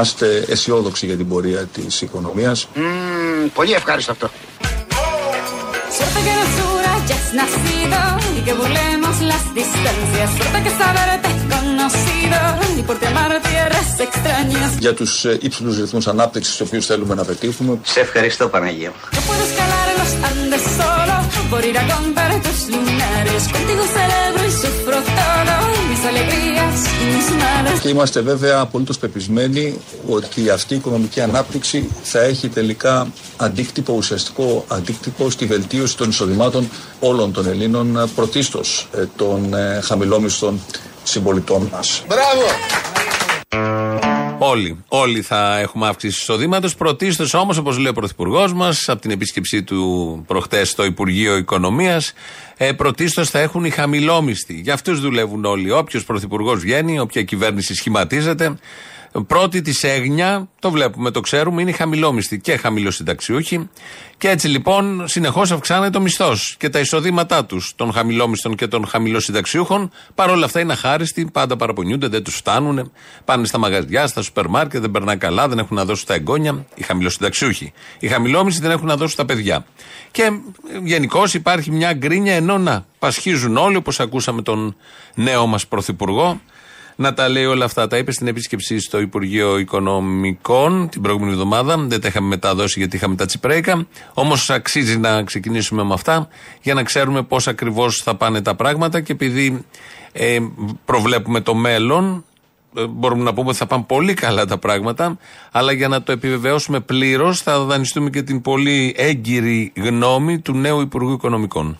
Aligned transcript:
είμαστε 0.00 0.44
αισιόδοξοι 0.48 1.06
για 1.06 1.16
την 1.16 1.28
πορεία 1.28 1.64
της 1.64 2.00
οικονομίας. 2.00 2.68
Mm, 2.74 3.50
πολύ 3.54 3.72
ευχάριστο 3.72 4.12
αυτό. 4.12 4.30
Για 14.78 14.94
τους 14.94 15.24
ε, 15.24 15.38
ύψηλους 15.40 15.78
ρυθμούς 15.78 16.06
ανάπτυξης 16.06 16.56
τους 16.56 16.66
οποίους 16.66 16.86
θέλουμε 16.86 17.14
να 17.14 17.24
πετύχουμε. 17.24 17.78
Σε 17.82 18.00
ευχαριστώ 18.00 18.48
Παναγία 18.48 18.88
μου. 18.88 18.96
Και 27.80 27.88
είμαστε 27.88 28.20
βέβαια 28.20 28.58
απολύτως 28.60 28.98
πεπισμένοι 28.98 29.78
ότι 30.08 30.50
αυτή 30.50 30.74
η 30.74 30.76
οικονομική 30.76 31.20
ανάπτυξη 31.20 31.88
θα 32.02 32.20
έχει 32.20 32.48
τελικά 32.48 33.12
αντίκτυπο, 33.36 33.94
ουσιαστικό 33.94 34.64
αντίκτυπο 34.68 35.30
στη 35.30 35.46
βελτίωση 35.46 35.96
των 35.96 36.08
εισοδημάτων 36.08 36.68
όλων 37.00 37.32
των 37.32 37.46
Ελλήνων, 37.48 38.10
πρωτίστως 38.14 38.88
ε, 38.94 39.04
των 39.16 39.54
ε, 39.54 39.80
χαμηλόμισθων 39.82 40.60
συμπολιτών 41.02 41.68
μας. 41.72 42.02
Μπράβο! 42.08 43.89
Όλοι. 44.42 44.84
Όλοι 44.88 45.22
θα 45.22 45.58
έχουμε 45.58 45.86
αύξηση 45.86 46.20
εισοδήματος. 46.20 46.74
Πρωτίστως 46.74 47.34
όμως, 47.34 47.58
όπως 47.58 47.78
λέει 47.78 47.90
ο 47.90 47.92
Πρωθυπουργός 47.92 48.52
μας, 48.52 48.88
από 48.88 49.00
την 49.00 49.10
επίσκεψή 49.10 49.62
του 49.62 50.24
προχτές 50.26 50.68
στο 50.68 50.84
Υπουργείο 50.84 51.36
Οικονομίας, 51.36 52.12
ε, 52.56 52.72
πρωτίστως 52.72 53.30
θα 53.30 53.38
έχουν 53.38 53.64
οι 53.64 53.70
χαμηλόμισθοι. 53.70 54.54
Για 54.54 54.74
αυτούς 54.74 55.00
δουλεύουν 55.00 55.44
όλοι. 55.44 55.70
Όποιος 55.70 56.04
Πρωθυπουργός 56.04 56.60
βγαίνει, 56.60 56.98
όποια 56.98 57.22
κυβέρνηση 57.22 57.74
σχηματίζεται, 57.74 58.58
Πρώτη 59.26 59.62
της 59.62 59.84
έγνοια, 59.84 60.48
το 60.58 60.70
βλέπουμε, 60.70 61.10
το 61.10 61.20
ξέρουμε, 61.20 61.60
είναι 61.60 61.70
οι 61.70 61.74
χαμηλόμισθοι 61.74 62.40
και 62.40 62.56
χαμηλοσυνταξιούχοι. 62.56 63.68
Και 64.18 64.28
έτσι 64.28 64.48
λοιπόν 64.48 65.08
συνεχώς 65.08 65.50
αυξάνεται 65.50 65.98
ο 65.98 66.00
μισθός 66.00 66.54
και 66.58 66.68
τα 66.68 66.78
εισοδήματά 66.78 67.44
τους 67.44 67.72
των 67.76 67.92
χαμηλόμισθων 67.92 68.54
και 68.54 68.66
των 68.66 68.86
χαμηλοσυνταξιούχων. 68.86 69.90
Παρ' 70.14 70.30
όλα 70.30 70.44
αυτά 70.44 70.60
είναι 70.60 70.72
αχάριστοι, 70.72 71.28
πάντα 71.32 71.56
παραπονιούνται, 71.56 72.08
δεν 72.08 72.22
τους 72.22 72.36
φτάνουν. 72.36 72.92
Πάνε 73.24 73.46
στα 73.46 73.58
μαγαζιά, 73.58 74.06
στα 74.06 74.22
σούπερ 74.22 74.48
μάρκετ, 74.48 74.80
δεν 74.80 74.90
περνά 74.90 75.16
καλά, 75.16 75.48
δεν 75.48 75.58
έχουν 75.58 75.76
να 75.76 75.84
δώσουν 75.84 76.06
τα 76.06 76.14
εγγόνια. 76.14 76.66
Οι 76.74 76.82
χαμηλοσυνταξιούχοι. 76.82 77.72
Οι 77.98 78.08
χαμηλόμισθοι 78.08 78.60
δεν 78.60 78.70
έχουν 78.70 78.86
να 78.86 78.96
δώσουν 78.96 79.16
τα 79.16 79.24
παιδιά. 79.24 79.64
Και 80.10 80.30
γενικώς 80.84 81.34
υπάρχει 81.34 81.70
μια 81.70 81.92
γκρίνια 81.92 82.34
ενώ 82.34 82.58
να 82.58 82.86
πασχίζουν 82.98 83.56
όλοι, 83.56 83.76
όπως 83.76 84.00
ακούσαμε 84.00 84.42
τον 84.42 84.76
νέο 85.14 85.46
μας 85.46 85.66
πρωθυπουργό 85.66 86.40
να 87.00 87.14
τα 87.14 87.28
λέει 87.28 87.44
όλα 87.44 87.64
αυτά. 87.64 87.86
Τα 87.86 87.96
είπε 87.96 88.12
στην 88.12 88.26
επίσκεψη 88.26 88.80
στο 88.80 89.00
Υπουργείο 89.00 89.58
Οικονομικών 89.58 90.88
την 90.88 91.02
προηγούμενη 91.02 91.32
εβδομάδα. 91.32 91.76
Δεν 91.78 92.00
τα 92.00 92.08
είχαμε 92.08 92.26
μεταδώσει 92.26 92.78
γιατί 92.78 92.96
είχαμε 92.96 93.14
τα 93.14 93.26
τσιπρέικα. 93.26 93.86
Όμως 94.14 94.50
αξίζει 94.50 94.98
να 94.98 95.22
ξεκινήσουμε 95.22 95.84
με 95.84 95.94
αυτά 95.94 96.28
για 96.62 96.74
να 96.74 96.82
ξέρουμε 96.82 97.22
πώς 97.22 97.48
ακριβώς 97.48 97.96
θα 97.96 98.14
πάνε 98.14 98.42
τα 98.42 98.54
πράγματα 98.54 99.00
και 99.00 99.12
επειδή 99.12 99.64
ε, 100.12 100.38
προβλέπουμε 100.84 101.40
το 101.40 101.54
μέλλον, 101.54 102.24
ε, 102.76 102.86
μπορούμε 102.86 103.22
να 103.22 103.34
πούμε 103.34 103.48
ότι 103.48 103.58
θα 103.58 103.66
πάνε 103.66 103.84
πολύ 103.86 104.14
καλά 104.14 104.44
τα 104.44 104.58
πράγματα, 104.58 105.18
αλλά 105.50 105.72
για 105.72 105.88
να 105.88 106.02
το 106.02 106.12
επιβεβαιώσουμε 106.12 106.80
πλήρως 106.80 107.40
θα 107.40 107.64
δανειστούμε 107.64 108.10
και 108.10 108.22
την 108.22 108.40
πολύ 108.40 108.94
έγκυρη 108.96 109.72
γνώμη 109.76 110.38
του 110.38 110.52
νέου 110.52 110.80
Υπουργού 110.80 111.12
Οικονομικών. 111.12 111.78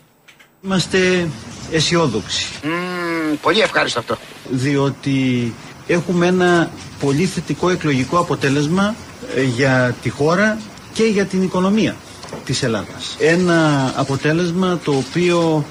Είμαστε 0.64 1.28
αισιόδοξοι. 1.72 2.46
Mm, 2.62 2.99
πολύ 3.42 3.60
ευχάριστο 3.60 3.98
αυτό. 3.98 4.16
Διότι 4.50 5.54
έχουμε 5.86 6.26
ένα 6.26 6.70
πολύ 7.00 7.24
θετικό 7.24 7.70
εκλογικό 7.70 8.18
αποτέλεσμα 8.18 8.94
ε, 9.36 9.42
για 9.42 9.94
τη 10.02 10.08
χώρα 10.08 10.58
και 10.92 11.04
για 11.04 11.24
την 11.24 11.42
οικονομία 11.42 11.96
της 12.44 12.62
Ελλάδας. 12.62 13.16
Ένα 13.18 13.92
αποτέλεσμα 13.96 14.78
το 14.84 14.92
οποίο 14.92 15.64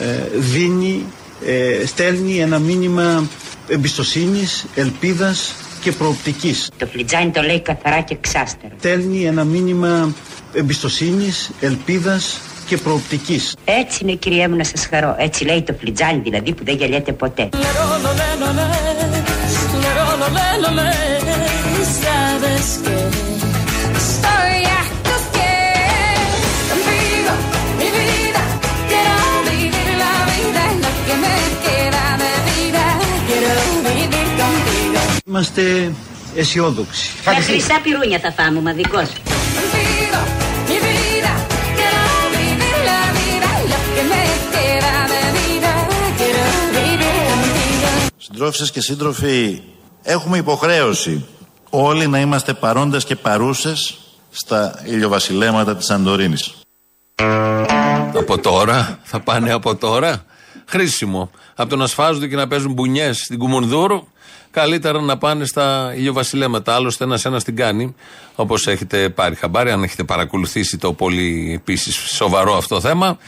ε, 0.00 0.38
δίνει, 0.38 1.04
ε, 1.46 1.86
στέλνει 1.86 2.38
ένα 2.38 2.58
μήνυμα 2.58 3.28
εμπιστοσύνης, 3.68 4.66
ελπίδας 4.74 5.54
και 5.80 5.92
προοπτικής. 5.92 6.70
Το 6.76 6.86
φλιτζάνι 6.86 7.30
το 7.30 7.42
λέει 7.42 7.60
καθαρά 7.60 8.00
και 8.00 8.16
ξάστερο. 8.20 8.74
Στέλνει 8.78 9.24
ένα 9.24 9.44
μήνυμα 9.44 10.14
εμπιστοσύνης, 10.52 11.50
ελπίδας 11.60 12.40
και 12.68 12.76
προοπτικής. 12.76 13.56
Έτσι 13.64 13.98
είναι 14.02 14.12
κυρία 14.12 14.48
μου 14.48 14.56
να 14.56 14.64
σας 14.64 14.86
χαρώ. 14.86 15.16
Έτσι 15.18 15.44
λέει 15.44 15.62
το 15.62 15.74
φλιτζάνι 15.80 16.20
δηλαδή 16.20 16.52
που 16.52 16.64
δεν 16.64 16.76
γελιέται 16.76 17.12
ποτέ. 17.12 17.48
Είμαστε 35.26 35.92
αισιόδοξοι. 36.36 37.10
Τα 37.24 37.30
χρυσά 37.30 37.80
πυρούνια 37.82 38.18
θα 38.18 38.32
φάμε, 38.32 38.60
μαδικός. 38.60 39.08
Συντρόφισσες 48.38 48.70
και 48.70 48.80
σύντροφοι, 48.80 49.62
έχουμε 50.02 50.38
υποχρέωση 50.38 51.26
όλοι 51.70 52.06
να 52.06 52.20
είμαστε 52.20 52.54
παρόντες 52.54 53.04
και 53.04 53.16
παρούσες 53.16 53.98
στα 54.30 54.82
ηλιοβασιλέματα 54.84 55.76
της 55.76 55.86
Σαντορίνης. 55.86 56.54
Από 58.14 58.38
τώρα, 58.38 58.98
θα 59.02 59.20
πάνε 59.20 59.52
από 59.52 59.76
τώρα. 59.76 60.24
Χρήσιμο. 60.66 61.30
Από 61.54 61.70
το 61.70 61.76
να 61.76 61.86
σφάζονται 61.86 62.26
και 62.26 62.36
να 62.36 62.48
παίζουν 62.48 62.72
μπουνιές 62.72 63.16
στην 63.18 63.38
Κουμουνδούρου, 63.38 64.06
καλύτερα 64.50 65.00
να 65.00 65.18
πάνε 65.18 65.44
στα 65.44 65.92
ηλιοβασιλέματα. 65.96 66.74
Άλλωστε, 66.74 67.04
ένα-ένα 67.04 67.40
την 67.40 67.56
κάνει, 67.56 67.94
όπως 68.34 68.66
έχετε 68.66 69.08
πάρει 69.08 69.34
χαμπάρι, 69.34 69.70
αν 69.70 69.82
έχετε 69.82 70.04
παρακολουθήσει 70.04 70.78
το 70.78 70.92
πολύ 70.92 71.52
επίσης 71.54 71.94
σοβαρό 71.94 72.56
αυτό 72.56 72.80
θέμα. 72.80 73.18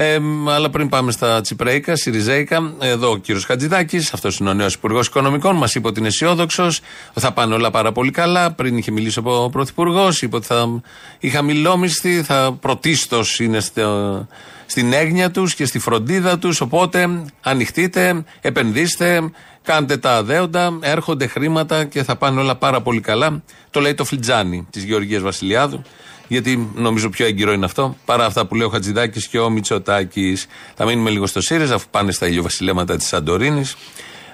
Ε, 0.00 0.18
αλλά 0.48 0.70
πριν 0.70 0.88
πάμε 0.88 1.12
στα 1.12 1.40
Τσιπρέικα, 1.40 1.96
Σιριζέικα, 1.96 2.72
εδώ 2.80 3.10
ο 3.10 3.16
κύριος 3.16 3.44
Χατζηδάκης, 3.44 4.12
αυτός 4.12 4.38
είναι 4.38 4.50
ο 4.50 4.54
νέος 4.54 4.74
Υπουργός 4.74 5.06
Οικονομικών, 5.06 5.56
μας 5.56 5.74
είπε 5.74 5.88
ότι 5.88 5.98
είναι 5.98 6.08
αισιόδοξος, 6.08 6.80
θα 7.14 7.32
πάνε 7.32 7.54
όλα 7.54 7.70
πάρα 7.70 7.92
πολύ 7.92 8.10
καλά. 8.10 8.52
Πριν 8.52 8.76
είχε 8.76 8.90
μιλήσει 8.90 9.20
ο 9.24 9.50
Πρωθυπουργός, 9.50 10.22
είπε 10.22 10.36
ότι 10.36 10.46
θα, 10.46 10.80
οι 11.18 11.28
χαμηλόμισθοι 11.28 12.22
θα 12.22 12.56
πρωτίστως 12.60 13.40
είναι 13.40 13.60
στο, 13.60 14.26
στην 14.66 14.92
έγνοια 14.92 15.30
τους 15.30 15.54
και 15.54 15.64
στη 15.64 15.78
φροντίδα 15.78 16.38
τους. 16.38 16.60
Οπότε 16.60 17.24
ανοιχτείτε, 17.42 18.24
επενδύστε, 18.40 19.30
κάντε 19.68 19.96
τα 19.96 20.16
αδέοντα, 20.16 20.78
έρχονται 20.80 21.26
χρήματα 21.26 21.84
και 21.84 22.02
θα 22.02 22.16
πάνε 22.16 22.40
όλα 22.40 22.56
πάρα 22.56 22.80
πολύ 22.80 23.00
καλά. 23.00 23.42
Το 23.70 23.80
λέει 23.80 23.94
το 23.94 24.04
Φλιτζάνι 24.04 24.66
της 24.70 24.84
Γεωργίας 24.84 25.22
Βασιλιάδου 25.22 25.82
γιατί 26.28 26.70
νομίζω 26.74 27.08
πιο 27.08 27.26
έγκυρο 27.26 27.52
είναι 27.52 27.64
αυτό, 27.64 27.96
παρά 28.04 28.24
αυτά 28.24 28.46
που 28.46 28.54
λέει 28.54 28.66
ο 28.66 28.70
Χατζηδάκης 28.70 29.28
και 29.28 29.38
ο 29.38 29.50
Μητσοτάκης. 29.50 30.46
Θα 30.74 30.84
μείνουμε 30.84 31.10
λίγο 31.10 31.26
στο 31.26 31.40
ΣΥΡΙΖΑ, 31.40 31.74
αφού 31.74 31.86
πάνε 31.90 32.12
στα 32.12 32.26
ηλιοβασιλέματα 32.26 32.96
της 32.96 33.06
Σαντορίνης. 33.06 33.76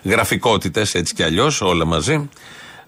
Γραφικότητες 0.03 0.95
έτσι 0.95 1.15
κι 1.15 1.22
αλλιώς, 1.22 1.61
όλα 1.61 1.84
μαζί. 1.84 2.28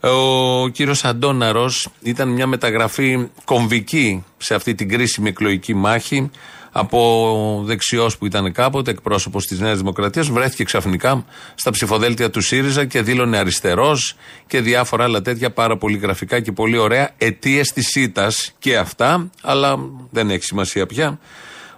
Ο 0.01 0.69
κύριος 0.69 1.05
Αντώναρος 1.05 1.89
ήταν 2.03 2.29
μια 2.29 2.47
μεταγραφή 2.47 3.29
κομβική 3.45 4.25
σε 4.37 4.55
αυτή 4.55 4.75
την 4.75 4.89
κρίσιμη 4.89 5.29
εκλογική 5.29 5.75
μάχη 5.75 6.31
από 6.79 7.63
δεξιός 7.65 8.19
που 8.19 8.27
ήταν 8.27 8.53
κάποτε, 8.53 8.91
εκπρόσωπος 8.91 9.47
της 9.47 9.61
Νέας 9.61 9.79
Δημοκρατίας, 9.79 10.29
βρέθηκε 10.29 10.65
ξαφνικά 10.65 11.25
στα 11.55 11.71
ψηφοδέλτια 11.71 12.31
του 12.31 12.41
ΣΥΡΙΖΑ 12.41 12.85
και 12.85 13.03
δήλωνε 13.03 13.39
αριστερός 13.39 14.17
και 14.47 14.61
διάφορα 14.61 15.05
άλλα 15.05 15.23
τέτοια 15.23 15.51
πάρα 15.51 15.77
πολύ 15.77 15.97
γραφικά 15.97 16.41
και 16.41 16.53
πολύ 16.53 16.77
ωραία. 16.77 17.11
Αιτίες 17.19 17.73
της 17.73 17.89
ΣΥΤΑ 17.89 18.29
και 18.59 18.77
αυτά, 18.77 19.31
αλλά 19.43 19.79
δεν 20.11 20.31
έχει 20.31 20.45
σημασία 20.45 20.87
πια. 20.87 21.19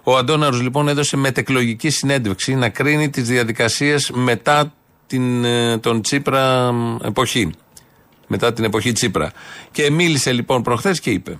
Ο 0.03 0.17
Αντώναρο 0.17 0.57
λοιπόν 0.57 0.87
έδωσε 0.87 1.17
μετεκλογική 1.17 1.89
συνέντευξη 1.89 2.55
να 2.55 2.69
κρίνει 2.69 3.09
τις 3.09 3.27
διαδικασίες 3.27 4.11
μετά 4.13 4.73
την, 5.07 5.45
ε, 5.45 5.77
τον 5.77 6.01
Τσίπρα 6.01 6.73
εποχή. 7.03 7.51
Μετά 8.27 8.53
την 8.53 8.63
εποχή 8.63 8.91
Τσίπρα. 8.91 9.31
Και 9.71 9.91
μίλησε 9.91 10.31
λοιπόν 10.31 10.61
προχθές 10.61 10.99
και 10.99 11.09
είπε. 11.09 11.37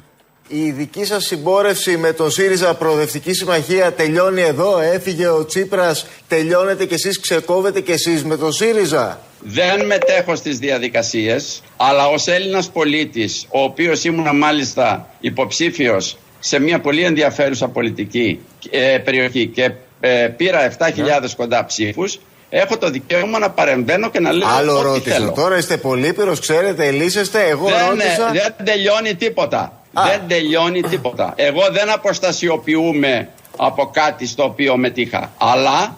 Η 0.51 0.71
δική 0.71 1.05
σας 1.05 1.25
συμπόρευση 1.25 1.97
με 1.97 2.13
τον 2.13 2.31
ΣΥΡΙΖΑ 2.31 2.73
Προοδευτική 2.73 3.33
Συμμαχία 3.33 3.91
τελειώνει 3.93 4.41
εδώ, 4.41 4.79
έφυγε 4.79 5.27
ο 5.27 5.45
Τσίπρας, 5.45 6.05
τελειώνετε 6.27 6.85
κι 6.85 6.93
εσείς, 6.93 7.19
ξεκόβετε 7.19 7.81
κι 7.81 7.91
εσείς 7.91 8.23
με 8.23 8.37
τον 8.37 8.51
ΣΥΡΙΖΑ. 8.51 9.19
Δεν 9.39 9.85
μετέχω 9.85 10.35
στις 10.35 10.59
διαδικασίες, 10.59 11.61
αλλά 11.77 12.07
ως 12.07 12.27
Έλληνας 12.27 12.69
πολίτης, 12.69 13.45
ο 13.49 13.61
οποίος 13.61 14.03
ήμουν 14.03 14.37
μάλιστα 14.37 15.09
υποψήφιος 15.19 16.17
σε 16.39 16.59
μια 16.59 16.79
πολύ 16.79 17.03
ενδιαφέρουσα 17.03 17.67
πολιτική 17.67 18.39
ε, 18.69 18.97
περιοχή 18.97 19.47
και 19.47 19.71
ε, 19.99 20.27
πήρα 20.27 20.71
7.000 20.77 21.29
κοντά 21.35 21.65
ψήφους, 21.65 22.19
έχω 22.49 22.77
το 22.77 22.89
δικαίωμα 22.89 23.39
να 23.39 23.49
παρεμβαίνω 23.49 24.09
και 24.09 24.19
να 24.19 24.31
λέω 24.31 24.47
Άλλο 24.47 24.73
ό,τι 24.77 24.83
ρώτησα. 24.87 25.15
θέλω. 25.15 25.31
Τώρα 25.31 25.57
είστε 25.57 25.77
πολύπειρο, 25.77 26.37
ξέρετε, 26.37 26.91
λύσεστε. 26.91 27.47
Εγώ 27.47 27.65
δεν, 27.65 27.87
ρώτησα. 27.89 28.31
δεν 28.33 28.65
τελειώνει 28.65 29.15
τίποτα. 29.15 29.78
Δεν 29.91 30.27
τελειώνει 30.27 30.81
τίποτα. 30.81 31.33
Εγώ 31.35 31.61
δεν 31.71 31.91
αποστασιοποιούμε 31.91 33.29
από 33.57 33.89
κάτι 33.93 34.27
στο 34.27 34.43
οποίο 34.43 34.77
μετήχα. 34.77 35.31
Αλλά 35.37 35.97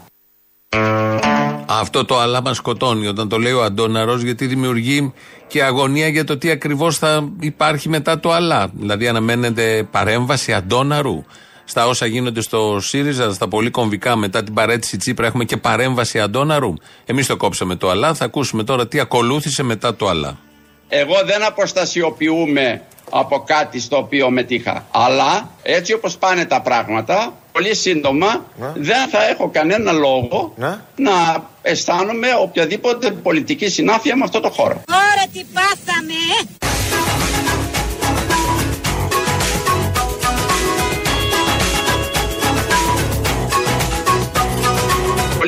Αυτό 1.65 2.05
το 2.05 2.17
αλλά 2.19 2.41
μας 2.41 2.57
σκοτώνει 2.57 3.07
όταν 3.07 3.29
το 3.29 3.37
λέει 3.37 3.51
ο 3.51 3.63
Αντώναρος, 3.63 4.21
γιατί 4.21 4.45
δημιουργεί 4.45 5.13
και 5.47 5.63
αγωνία 5.63 6.07
για 6.07 6.23
το 6.23 6.37
τι 6.37 6.49
ακριβώς 6.49 6.97
θα 6.97 7.29
υπάρχει 7.39 7.89
μετά 7.89 8.19
το 8.19 8.31
αλλά. 8.31 8.69
Δηλαδή, 8.73 9.07
αναμένεται 9.07 9.87
παρέμβαση 9.91 10.53
Αντώναρου 10.53 11.23
στα 11.65 11.87
όσα 11.87 12.05
γίνονται 12.05 12.41
στο 12.41 12.77
ΣΥΡΙΖΑ, 12.81 13.33
στα 13.33 13.47
πολύ 13.47 13.69
κομβικά 13.69 14.15
μετά 14.15 14.43
την 14.43 14.53
παρέτηση 14.53 14.97
Τσίπρα. 14.97 15.25
Έχουμε 15.27 15.43
και 15.43 15.57
παρέμβαση 15.57 16.19
Αντώναρου. 16.19 16.73
Εμείς 17.05 17.27
το 17.27 17.37
κόψαμε 17.37 17.75
το 17.75 17.89
αλλά. 17.89 18.13
Θα 18.13 18.25
ακούσουμε 18.25 18.63
τώρα 18.63 18.87
τι 18.87 18.99
ακολούθησε 18.99 19.63
μετά 19.63 19.95
το 19.95 20.07
αλλά. 20.07 20.37
εγώ 20.89 21.15
δεν 21.25 21.45
αποστασιοποιούμε 21.45 22.81
από 23.11 23.39
κάτι 23.45 23.79
στο 23.79 23.97
οποίο 23.97 24.29
μετήχα. 24.29 24.85
Αλλά 24.91 25.49
έτσι 25.63 25.93
όπως 25.93 26.17
πάνε 26.17 26.45
τα 26.45 26.61
πράγματα, 26.61 27.33
πολύ 27.51 27.75
σύντομα 27.75 28.45
δεν 28.75 29.07
θα 29.09 29.27
έχω 29.27 29.49
κανένα 29.49 29.91
λόγο 29.91 30.53
Ναι. 30.55 30.77
να 30.95 31.11
αισθάνομαι 31.61 32.27
οποιαδήποτε 32.41 33.11
πολιτική 33.11 33.69
συνάφεια 33.69 34.15
με 34.15 34.23
αυτό 34.23 34.39
το 34.39 34.49
χώρο. 34.49 34.81
Τώρα 34.85 35.23
τι 35.33 35.43
πάθαμε, 35.53 36.13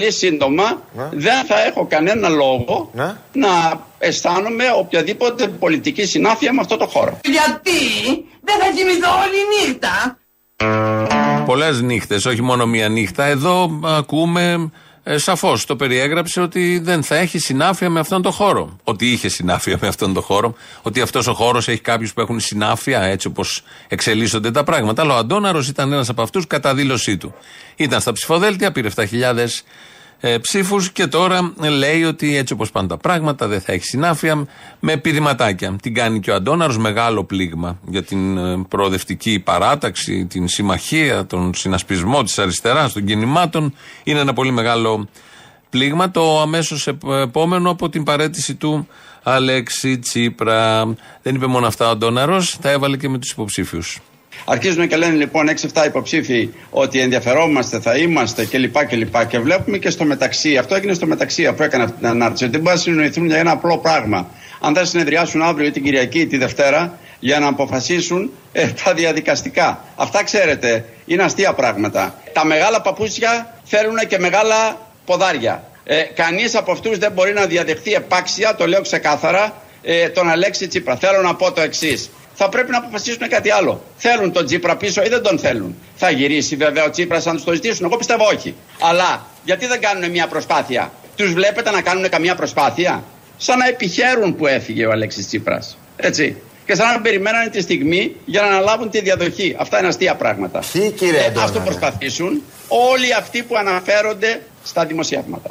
Πολύ 0.03 0.15
σύντομα 0.15 0.81
δεν 1.11 1.45
θα 1.45 1.63
έχω 1.65 1.85
κανένα 1.87 2.29
λόγο 2.29 2.89
Ναι. 2.93 3.15
να 3.33 3.81
αισθάνομαι 3.99 4.63
οποιαδήποτε 4.77 5.47
πολιτική 5.47 6.05
συνάφεια 6.05 6.53
με 6.53 6.61
αυτό 6.61 6.77
το 6.77 6.85
χώρο. 6.87 7.19
Γιατί; 7.23 7.71
Δεν 8.41 8.55
θα 8.59 8.65
κοιμηθώ 8.75 9.09
όλη 9.09 9.67
νύχτα. 9.67 10.17
Πολλές 11.45 11.81
νύχτες, 11.81 12.25
όχι 12.25 12.41
μόνο 12.41 12.65
μία 12.65 12.89
νύχτα. 12.89 13.23
Εδώ 13.25 13.79
ακούμε 13.83 14.71
ε, 15.03 15.17
σαφώς 15.17 15.65
το 15.65 15.75
περιέγραψε 15.75 16.41
ότι 16.41 16.79
δεν 16.83 17.03
θα 17.03 17.15
έχει 17.15 17.39
συνάφεια 17.39 17.89
με 17.89 17.99
αυτόν 17.99 18.21
τον 18.21 18.31
χώρο. 18.31 18.77
Ότι 18.83 19.11
είχε 19.11 19.29
συνάφεια 19.29 19.77
με 19.81 19.87
αυτόν 19.87 20.13
τον 20.13 20.23
χώρο. 20.23 20.53
Ότι 20.81 21.01
αυτός 21.01 21.27
ο 21.27 21.33
χώρος 21.33 21.67
έχει 21.67 21.81
κάποιους 21.81 22.13
που 22.13 22.21
έχουν 22.21 22.39
συνάφεια, 22.39 23.01
έτσι 23.01 23.27
όπως 23.27 23.63
εξελίσσονται 23.87 24.51
τα 24.51 24.63
πράγματα. 24.63 25.01
Αλλά 25.01 25.13
ο 25.13 25.17
Αντώναρος 25.17 25.67
ήταν 25.67 25.93
ένας 25.93 26.09
από 26.09 26.21
αυτούς 26.21 26.47
κατά 26.47 26.73
δήλωσή 26.73 27.17
του. 27.17 27.33
Ήταν 27.75 28.01
στα 28.01 28.11
ψηφοδέλτια, 28.11 28.71
πήρε 28.71 28.89
7.000 28.95 29.05
ε, 30.25 30.37
ψήφους 30.37 30.91
και 30.91 31.07
τώρα 31.07 31.53
λέει 31.77 32.03
ότι 32.03 32.37
έτσι 32.37 32.53
όπως 32.53 32.71
πάνε 32.71 32.87
τα 32.87 32.97
πράγματα 32.97 33.47
δεν 33.47 33.61
θα 33.61 33.71
έχει 33.71 33.83
συνάφεια 33.83 34.45
με 34.79 34.91
επιδηματάκια. 34.91 35.75
Την 35.81 35.93
κάνει 35.93 36.19
και 36.19 36.31
ο 36.31 36.35
Αντώναρος 36.35 36.77
μεγάλο 36.77 37.23
πλήγμα 37.23 37.79
για 37.87 38.03
την 38.03 38.37
ε, 38.37 38.65
προοδευτική 38.69 39.39
παράταξη, 39.39 40.25
την 40.25 40.47
συμμαχία, 40.47 41.25
τον 41.25 41.53
συνασπισμό 41.53 42.23
της 42.23 42.39
αριστεράς, 42.39 42.93
των 42.93 43.05
κινημάτων. 43.05 43.73
Είναι 44.03 44.19
ένα 44.19 44.33
πολύ 44.33 44.51
μεγάλο 44.51 45.07
πλήγμα. 45.69 46.11
Το 46.11 46.41
αμέσως 46.41 46.87
επόμενο 47.21 47.69
από 47.69 47.89
την 47.89 48.03
παρέτηση 48.03 48.55
του 48.55 48.87
Αλέξη 49.23 49.99
Τσίπρα. 49.99 50.85
Δεν 51.21 51.35
είπε 51.35 51.45
μόνο 51.45 51.67
αυτά 51.67 51.87
ο 51.87 51.89
Αντώναρος, 51.89 52.57
τα 52.61 52.69
έβαλε 52.69 52.97
και 52.97 53.09
με 53.09 53.17
τους 53.17 53.31
υποψήφιους. 53.31 54.01
Αρχίζουν 54.45 54.87
και 54.87 54.95
λένε 54.95 55.15
λοιπόν 55.15 55.49
6-7 55.73 55.85
υποψήφοι 55.85 56.49
ότι 56.69 56.99
ενδιαφερόμαστε, 56.99 57.79
θα 57.79 57.97
είμαστε 57.97 58.45
κλπ. 58.45 58.85
κλπ. 58.85 59.27
Και 59.27 59.39
βλέπουμε 59.39 59.77
και 59.77 59.89
στο 59.89 60.05
μεταξύ, 60.05 60.57
αυτό 60.57 60.75
έγινε 60.75 60.93
στο 60.93 61.05
μεταξύ 61.05 61.45
αφού 61.45 61.63
έκανε 61.63 61.83
αυτή 61.83 61.97
την 61.97 62.07
ανάρτηση, 62.07 62.43
ότι 62.43 62.51
δεν 62.51 62.61
μπορεί 62.61 62.75
να 62.75 62.81
συνοηθούν 62.81 63.25
για 63.25 63.37
ένα 63.37 63.51
απλό 63.51 63.77
πράγμα. 63.77 64.29
Αν 64.59 64.73
δεν 64.73 64.85
συνεδριάσουν 64.85 65.41
αύριο 65.41 65.67
ή 65.67 65.71
την 65.71 65.83
Κυριακή 65.83 66.19
ή 66.19 66.27
τη 66.27 66.37
Δευτέρα 66.37 66.97
για 67.19 67.39
να 67.39 67.47
αποφασίσουν 67.47 68.31
ε, 68.51 68.67
τα 68.83 68.93
διαδικαστικά. 68.93 69.83
Αυτά 69.95 70.23
ξέρετε, 70.23 70.85
είναι 71.05 71.23
αστεία 71.23 71.53
πράγματα. 71.53 72.15
Τα 72.33 72.45
μεγάλα 72.45 72.81
παπούτσια 72.81 73.53
θέλουν 73.63 73.95
και 74.07 74.19
μεγάλα 74.19 74.77
ποδάρια. 75.05 75.63
Ε, 75.83 76.01
Κανείς 76.01 76.55
από 76.55 76.71
αυτούς 76.71 76.97
δεν 76.97 77.11
μπορεί 77.11 77.33
να 77.33 77.45
διαδεχθεί 77.45 77.93
επάξια, 77.93 78.55
το 78.55 78.67
λέω 78.67 78.81
ξεκάθαρα, 78.81 79.61
ε, 79.81 80.09
τον 80.09 80.29
Αλέξη 80.29 80.67
Τσίπρα. 80.67 80.95
Θέλω 80.95 81.21
να 81.21 81.35
πω 81.35 81.51
το 81.51 81.61
εξής. 81.61 82.09
Θα 82.35 82.49
πρέπει 82.49 82.71
να 82.71 82.77
αποφασίσουν 82.77 83.29
κάτι 83.29 83.51
άλλο. 83.51 83.83
Θέλουν 83.97 84.31
τον 84.31 84.45
Τσίπρα 84.45 84.75
πίσω 84.77 85.01
ή 85.03 85.09
δεν 85.09 85.21
τον 85.21 85.39
θέλουν; 85.39 85.75
Θα 85.95 86.09
γυρίσει 86.09 86.55
βέβαια 86.55 86.83
ο 86.83 86.89
Τσίπρας 86.89 87.27
αν 87.27 87.35
τους 87.35 87.43
το 87.43 87.53
ζητήσουν. 87.53 87.85
Εγώ 87.85 87.97
πιστεύω 87.97 88.25
όχι. 88.25 88.55
Αλλά 88.79 89.25
γιατί 89.43 89.67
δεν 89.67 89.79
κάνουν 89.81 90.11
μια 90.11 90.27
προσπάθεια; 90.27 90.91
Τους 91.15 91.33
βλέπετε 91.33 91.71
να 91.71 91.81
κάνουν 91.81 92.09
καμία 92.09 92.35
προσπάθεια; 92.35 93.03
Σαν 93.37 93.57
να 93.57 93.67
επιχαίρουν 93.67 94.35
που 94.35 94.47
έφυγε 94.47 94.85
ο 94.85 94.91
Αλέξης 94.91 95.27
Τσίπρας. 95.27 95.77
Έτσι. 95.95 96.41
Και 96.65 96.75
σαν 96.75 96.93
να 96.93 97.01
περιμένανε 97.01 97.49
τη 97.49 97.61
στιγμή 97.61 98.15
για 98.25 98.41
να 98.41 98.47
αναλάβουν 98.47 98.89
τη 98.89 99.01
διαδοχή. 99.01 99.55
Αυτά 99.59 99.79
είναι 99.79 99.87
αστεία 99.87 100.15
πράγματα. 100.15 100.63
Ποιοι, 100.71 100.91
κύριε 100.91 101.19
Ε, 101.19 101.25
Αντώναρο; 101.25 101.41
ας 101.43 101.51
το 101.51 101.59
προσπαθήσουν 101.59 102.43
όλοι 102.67 103.13
αυτοί 103.13 103.43
που 103.43 103.55
αναφέρονται 103.57 104.41
στα 104.63 104.85
δημοσιεύματα. 104.85 105.49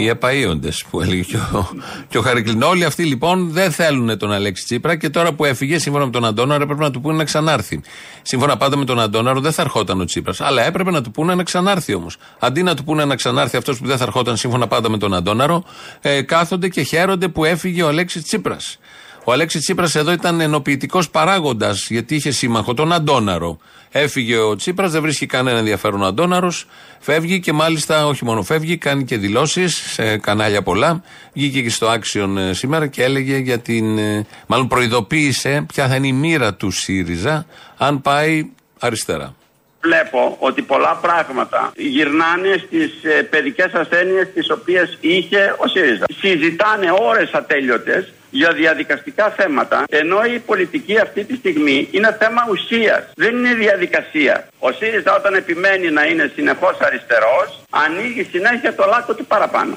Οι 0.00 0.08
επαείοντε 0.08 0.68
που 0.90 1.00
έλεγε 1.00 1.22
και 1.22 1.36
ο, 1.36 1.68
και 2.08 2.18
ο 2.18 2.22
Χαρικλίνο. 2.22 2.66
Όλοι 2.68 2.84
αυτοί 2.84 3.04
λοιπόν 3.04 3.50
δεν 3.50 3.72
θέλουν 3.72 4.18
τον 4.18 4.32
Αλέξη 4.32 4.64
Τσίπρα 4.64 4.96
και 4.96 5.08
τώρα 5.08 5.32
που 5.32 5.44
έφυγε, 5.44 5.78
σύμφωνα 5.78 6.04
με 6.04 6.10
τον 6.10 6.24
Αντώναρο, 6.24 6.62
έπρεπε 6.62 6.82
να 6.82 6.90
του 6.90 7.00
πούνε 7.00 7.16
να 7.16 7.24
ξανάρθει. 7.24 7.80
Σύμφωνα 8.22 8.56
πάντα 8.56 8.76
με 8.76 8.84
τον 8.84 9.00
Αντώναρο 9.00 9.40
δεν 9.40 9.52
θα 9.52 9.62
ερχόταν 9.62 10.00
ο 10.00 10.04
Τσίπρας. 10.04 10.40
Αλλά 10.40 10.62
έπρεπε 10.62 10.90
να 10.90 11.02
του 11.02 11.10
πούνε 11.10 11.34
να 11.34 11.42
ξανάρθει 11.42 11.94
όμως. 11.94 12.16
Αντί 12.38 12.62
να 12.62 12.74
του 12.74 12.84
πούνε 12.84 13.04
να 13.04 13.16
ξανάρθει 13.16 13.56
αυτός 13.56 13.78
που 13.78 13.86
δεν 13.86 13.96
θα 13.96 14.04
ερχόταν 14.04 14.36
σύμφωνα 14.36 14.66
πάντα 14.66 14.90
με 14.90 14.98
τον 14.98 15.14
Αντώναρο, 15.14 15.64
ε, 16.00 16.22
κάθονται 16.22 16.68
και 16.68 16.82
χαίρονται 16.82 17.28
που 17.28 17.44
έφυγε 17.44 17.82
ο 17.82 17.88
Αλέξης 17.88 18.22
Τσίπρας. 18.22 18.78
Ο 19.24 19.32
Αλέξης 19.32 19.60
Τσίπρας 19.60 19.94
εδώ 19.94 20.12
ήταν 20.12 20.40
ενοποιητικός 20.40 21.10
παράγοντας, 21.10 21.86
γιατί 21.90 22.14
είχε 22.14 22.30
σύμμαχο 22.30 22.74
τον 22.74 22.92
Αντώναρο. 22.92 23.58
Έφυγε 23.90 24.36
ο 24.36 24.56
Τσίπρας, 24.56 24.92
δεν 24.92 25.02
βρίσκει 25.02 25.26
κανένα 25.26 25.58
ενδιαφέρον 25.58 26.02
ο 26.02 26.06
Αντώναρος. 26.06 26.66
Φεύγει 26.98 27.40
και 27.40 27.52
μάλιστα 27.52 28.06
όχι 28.06 28.24
μόνο 28.24 28.42
φεύγει, 28.42 28.76
κάνει 28.76 29.04
και 29.04 29.16
δηλώσεις 29.16 29.92
σε 29.92 30.18
κανάλια 30.18 30.62
πολλά. 30.62 31.02
Βγήκε 31.32 31.62
και 31.62 31.70
στο 31.70 31.92
Action 31.92 32.36
ε, 32.36 32.52
σήμερα 32.52 32.86
και 32.86 33.02
έλεγε 33.02 33.36
για 33.36 33.58
την. 33.58 33.98
ε, 33.98 34.26
Μάλλον 34.46 34.68
προειδοποίησε 34.68 35.64
ποια 35.72 35.88
θα 35.88 35.94
είναι 35.94 36.06
η 36.06 36.12
μοίρα 36.12 36.54
του 36.54 36.70
ΣΥΡΙΖΑ 36.70 37.46
αν 37.76 38.02
πάει 38.02 38.50
αριστερά. 38.78 39.34
Βλέπω 39.80 40.36
ότι 40.38 40.62
πολλά 40.62 40.98
πράγματα 41.02 41.72
γυρνάνε 41.76 42.64
στις 42.66 42.90
ε, 43.02 43.22
παιδικές 43.22 43.72
ασθένειες 43.72 44.28
τις 44.34 44.50
οποίες 44.50 44.98
είχε 45.00 45.54
ο 45.58 45.66
ΣΥΡΙΖΑ. 45.68 46.04
Συζητάνε 46.20 46.86
ώρες 47.00 47.30
ατέλειωτες 47.32 48.12
για 48.30 48.52
διαδικαστικά 48.52 49.30
θέματα, 49.30 49.84
ενώ 49.88 50.24
η 50.24 50.38
πολιτική 50.38 50.98
αυτή 50.98 51.24
τη 51.24 51.34
στιγμή 51.36 51.88
είναι 51.90 52.16
θέμα 52.20 52.42
ουσίας, 52.50 53.02
δεν 53.14 53.36
είναι 53.36 53.54
διαδικασία. 53.54 54.48
Ο 54.58 54.72
ΣΥΡΙΖΑ 54.72 55.16
όταν 55.16 55.34
επιμένει 55.34 55.90
να 55.90 56.04
είναι 56.04 56.30
συνεχώς 56.34 56.76
αριστερός, 56.80 57.62
ανοίγει 57.70 58.22
συνέχεια 58.22 58.74
το 58.74 58.84
λάκκο 58.86 59.14
του 59.14 59.26
παραπάνω. 59.26 59.74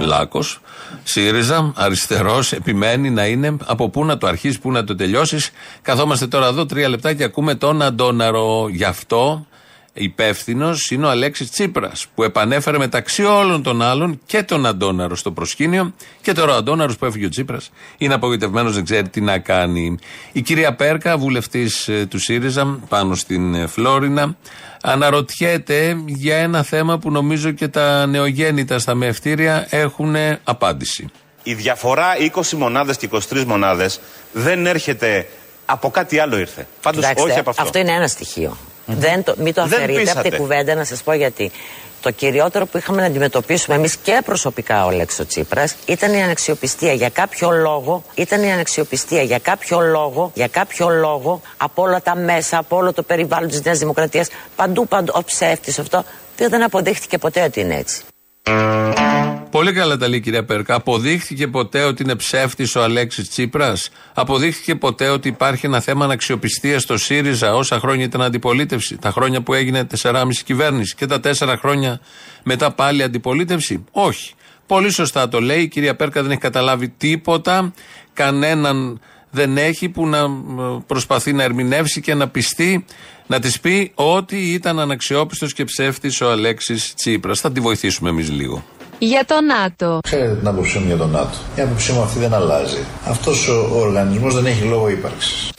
Λάκο, 0.00 0.42
ΣΥΡΙΖΑ, 1.02 1.72
αριστερός, 1.76 2.52
επιμένει 2.52 3.10
να 3.10 3.26
είναι 3.26 3.56
από 3.66 3.88
πού 3.88 4.04
να 4.04 4.18
το 4.18 4.26
αρχίσεις, 4.26 4.58
πού 4.58 4.70
να 4.70 4.84
το 4.84 4.94
τελειώσεις. 4.94 5.50
Καθόμαστε 5.82 6.26
τώρα 6.26 6.46
εδώ 6.46 6.66
τρία 6.66 6.88
λεπτά 6.88 7.14
και 7.14 7.24
ακούμε 7.24 7.54
τον 7.54 7.82
Αντώναρο. 7.82 8.68
Γι' 8.68 8.84
αυτό 8.84 9.46
υπεύθυνος 9.92 10.90
είναι 10.90 11.06
ο 11.06 11.10
Αλέξης 11.10 11.50
Τσίπρας, 11.50 12.06
που 12.14 12.22
επανέφερε 12.22 12.78
μεταξύ 12.78 13.22
όλων 13.24 13.62
των 13.62 13.82
άλλων 13.82 14.20
και 14.26 14.42
τον 14.42 14.66
Αντώναρο 14.66 15.16
στο 15.16 15.32
προσκήνιο. 15.32 15.94
Και 16.22 16.32
τώρα 16.32 16.52
ο 16.52 16.56
Αντώναρος 16.56 16.96
που 16.96 17.04
έφυγε 17.04 17.26
ο 17.26 17.28
Τσίπρας 17.28 17.70
είναι 17.98 18.14
απογοητευμένος, 18.14 18.74
δεν 18.74 18.84
ξέρει 18.84 19.08
τι 19.08 19.20
να 19.20 19.38
κάνει. 19.38 19.98
Η 20.32 20.42
κυρία 20.42 20.74
Πέρκα, 20.74 21.16
βουλευτής 21.16 21.90
του 22.08 22.18
ΣΥΡΙΖΑ, 22.18 22.78
πάνω 22.88 23.14
στην 23.14 23.54
ε, 23.54 23.66
Φλόρινα, 23.66 24.36
αναρωτιέται 24.82 26.02
για 26.06 26.36
ένα 26.36 26.62
θέμα 26.62 26.98
που 26.98 27.10
νομίζω 27.10 27.50
και 27.50 27.68
τα 27.68 28.06
νεογέννητα 28.06 28.78
στα 28.78 28.94
μεευτήρια 28.94 29.66
έχουν 29.70 30.16
απάντηση. 30.44 31.10
Η 31.42 31.54
διαφορά 31.54 32.06
20 32.34 32.50
μονάδες 32.50 32.96
και 32.96 33.08
23 33.12 33.44
μονάδες 33.44 34.00
δεν 34.32 34.66
έρχεται 34.66 35.28
από 35.64 35.90
κάτι 35.90 36.18
άλλο 36.18 36.38
ήρθε. 36.38 36.66
Πάντως 36.82 37.00
Κοιτάξτε, 37.00 37.30
όχι 37.30 37.38
από 37.38 37.50
αυτό. 37.50 37.78
είναι 37.78 37.92
ένα 37.92 38.08
στοιχείο. 38.08 38.56
Δεν 38.86 39.22
το, 39.22 39.34
μην 39.38 39.54
το 39.54 39.66
Δεν 39.66 39.78
αφαιρείτε 39.78 40.00
από 40.00 40.10
την 40.10 40.22
πείσατε. 40.22 40.36
κουβέντα 40.36 40.74
να 40.74 40.84
σας 40.84 41.02
πω 41.02 41.12
γιατί. 41.12 41.50
Το 42.00 42.10
κυριότερο 42.10 42.66
που 42.66 42.78
είχαμε 42.78 43.00
να 43.00 43.06
αντιμετωπίσουμε 43.06 43.76
εμείς 43.76 43.96
και 43.96 44.20
προσωπικά 44.24 44.84
ο 44.86 44.90
Λέξο 44.90 45.26
Τσίπρας 45.26 45.74
ήταν 45.86 46.12
η 46.12 46.22
αναξιοπιστία. 46.22 46.92
Για 46.92 47.08
κάποιο 47.08 47.50
λόγο, 47.50 48.04
ήταν 48.14 48.42
η 48.42 48.52
αναξιοπιστία. 48.52 49.22
Για 49.22 49.38
κάποιο 49.38 49.80
λόγο, 49.80 50.30
για 50.34 50.48
κάποιο 50.48 50.88
λόγο, 50.88 51.40
από 51.56 51.82
όλα 51.82 52.02
τα 52.02 52.16
μέσα, 52.16 52.58
από 52.58 52.76
όλο 52.76 52.92
το 52.92 53.02
περιβάλλον 53.02 53.48
της 53.48 53.62
Νέας 53.62 53.78
Δημοκρατίας, 53.78 54.28
παντού, 54.56 54.88
παντού, 54.88 55.12
ο 55.16 55.24
ψεύτης 55.24 55.78
αυτό, 55.78 56.04
δεν 56.36 56.62
αποδείχτηκε 56.62 57.18
ποτέ 57.18 57.42
ότι 57.42 57.60
είναι 57.60 57.76
έτσι. 57.76 58.02
Πολύ 59.50 59.72
καλά 59.72 59.96
τα 59.96 60.08
λέει 60.08 60.18
η 60.18 60.22
κυρία 60.22 60.44
Πέρκα. 60.44 60.74
Αποδείχθηκε 60.74 61.48
ποτέ 61.48 61.84
ότι 61.84 62.02
είναι 62.02 62.14
ψεύτης 62.14 62.76
ο 62.76 62.82
Αλέξης 62.82 63.28
Τσίπρας; 63.28 63.90
Αποδείχθηκε 64.14 64.74
ποτέ 64.74 65.08
ότι 65.08 65.28
υπάρχει 65.28 65.66
ένα 65.66 65.80
θέμα 65.80 66.04
αναξιοπιστίας 66.04 66.82
στο 66.82 66.96
ΣΥΡΙΖΑ 66.96 67.54
όσα 67.54 67.78
χρόνια 67.78 68.04
ήταν 68.04 68.22
αντιπολίτευση; 68.22 68.96
Τα 68.96 69.10
χρόνια 69.10 69.42
που 69.42 69.54
έγινε 69.54 69.86
4,5 70.02 70.42
κυβέρνηση 70.44 70.94
και 70.94 71.06
τα 71.06 71.20
4 71.20 71.54
χρόνια 71.58 72.00
μετά 72.42 72.70
πάλι 72.70 73.02
αντιπολίτευση; 73.02 73.84
Όχι. 73.90 74.34
Πολύ 74.66 74.90
σωστά 74.90 75.28
το 75.28 75.40
λέει. 75.40 75.60
Η 75.60 75.68
κυρία 75.68 75.96
Πέρκα 75.96 76.22
δεν 76.22 76.30
έχει 76.30 76.40
καταλάβει 76.40 76.88
τίποτα. 76.88 77.72
Κανέναν 78.12 79.00
δεν 79.32 79.56
έχει 79.56 79.88
που 79.88 80.06
να 80.06 80.18
προσπαθεί 80.86 81.32
να 81.32 81.42
ερμηνεύσει 81.42 82.00
και 82.00 82.14
να 82.14 82.28
πιστεί, 82.28 82.84
να 83.26 83.38
της 83.40 83.60
πει 83.60 83.92
ότι 83.94 84.36
ήταν 84.36 84.78
αναξιόπιστος 84.80 85.52
και 85.52 85.64
ψεύτης 85.64 86.20
ο 86.20 86.30
Αλέξης 86.30 86.94
Τσίπρας. 86.94 87.40
Θα 87.40 87.52
τη 87.52 87.60
βοηθήσουμε 87.60 88.08
εμείς 88.08 88.30
λίγο. 88.30 88.64
Για 88.98 89.24
το 89.24 89.34
ΝΑΤΟ. 89.40 89.98
Ξέρετε 90.02 90.34
την 90.34 90.46
άποψή 90.46 90.78
μου 90.78 90.86
για 90.86 90.96
τον 90.96 91.10
ΝΑΤΟ. 91.10 91.36
Η 91.56 91.60
άποψή 91.60 91.92
μου 91.92 92.02
αυτή 92.02 92.18
δεν 92.18 92.34
αλλάζει. 92.34 92.78
Αυτός 93.04 93.48
ο, 93.48 93.68
ο 93.72 93.78
οργανισμός 93.78 94.34
δεν 94.34 94.46
έχει 94.46 94.64
λόγο 94.64 94.88
ύπαρξης. 94.88 95.50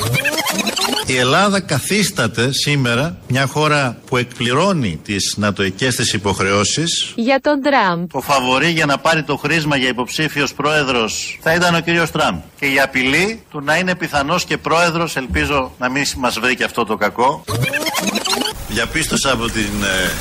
Η 1.05 1.17
Ελλάδα 1.17 1.59
καθίσταται 1.59 2.51
σήμερα 2.51 3.17
μια 3.27 3.45
χώρα 3.45 3.97
που 4.05 4.17
εκπληρώνει 4.17 4.99
τις 5.03 5.35
νατοικές 5.37 5.95
της 5.95 6.13
υποχρεώσεις. 6.13 7.11
Για 7.15 7.39
τον 7.41 7.61
Τραμπ. 7.61 8.07
Ο 8.11 8.21
φαβορή 8.21 8.69
για 8.69 8.85
να 8.85 8.97
πάρει 8.97 9.23
το 9.23 9.37
χρήσμα 9.37 9.77
για 9.77 9.87
υποψήφιος 9.87 10.53
πρόεδρος 10.53 11.39
θα 11.41 11.53
ήταν 11.53 11.75
ο 11.75 11.79
κύριος 11.79 12.11
Τραμπ. 12.11 12.39
Και 12.59 12.65
η 12.65 12.79
απειλή 12.79 13.43
του 13.51 13.61
να 13.61 13.77
είναι 13.77 13.95
πιθανός 13.95 14.43
και 14.45 14.57
πρόεδρος, 14.57 15.15
ελπίζω 15.15 15.71
να 15.79 15.89
μην 15.89 16.03
μας 16.17 16.39
βρει 16.39 16.55
και 16.55 16.63
αυτό 16.63 16.85
το 16.85 16.95
κακό. 16.95 17.43
Διαπίστωσα 18.69 19.31
από 19.31 19.45
την 19.45 19.83
ε, 19.83 20.11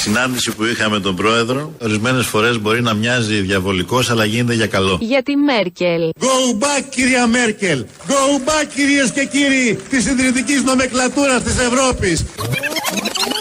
συνάντηση 0.00 0.54
που 0.54 0.64
είχαμε 0.64 1.00
τον 1.00 1.16
πρόεδρο, 1.16 1.72
ορισμένες 1.82 2.26
φορές 2.26 2.60
μπορεί 2.60 2.82
να 2.82 2.94
μοιάζει 2.94 3.40
διαβολικός, 3.40 4.10
αλλά 4.10 4.24
γίνεται 4.24 4.54
για 4.54 4.66
καλό. 4.66 4.98
Για 5.00 5.22
τη 5.22 5.36
Μέρκελ. 5.36 6.10
Go 6.20 6.62
back, 6.62 6.84
κυρία 6.90 7.26
Μέρκελ! 7.26 7.84
Go 8.08 8.48
back, 8.48 8.66
κυρίες 8.74 9.10
και 9.10 9.24
κύριοι 9.24 9.78
της 9.88 10.04
συντηρητική 10.04 10.52
νομεκλατούρας 10.64 11.42
της 11.42 11.58
Ευρώπης! 11.58 12.24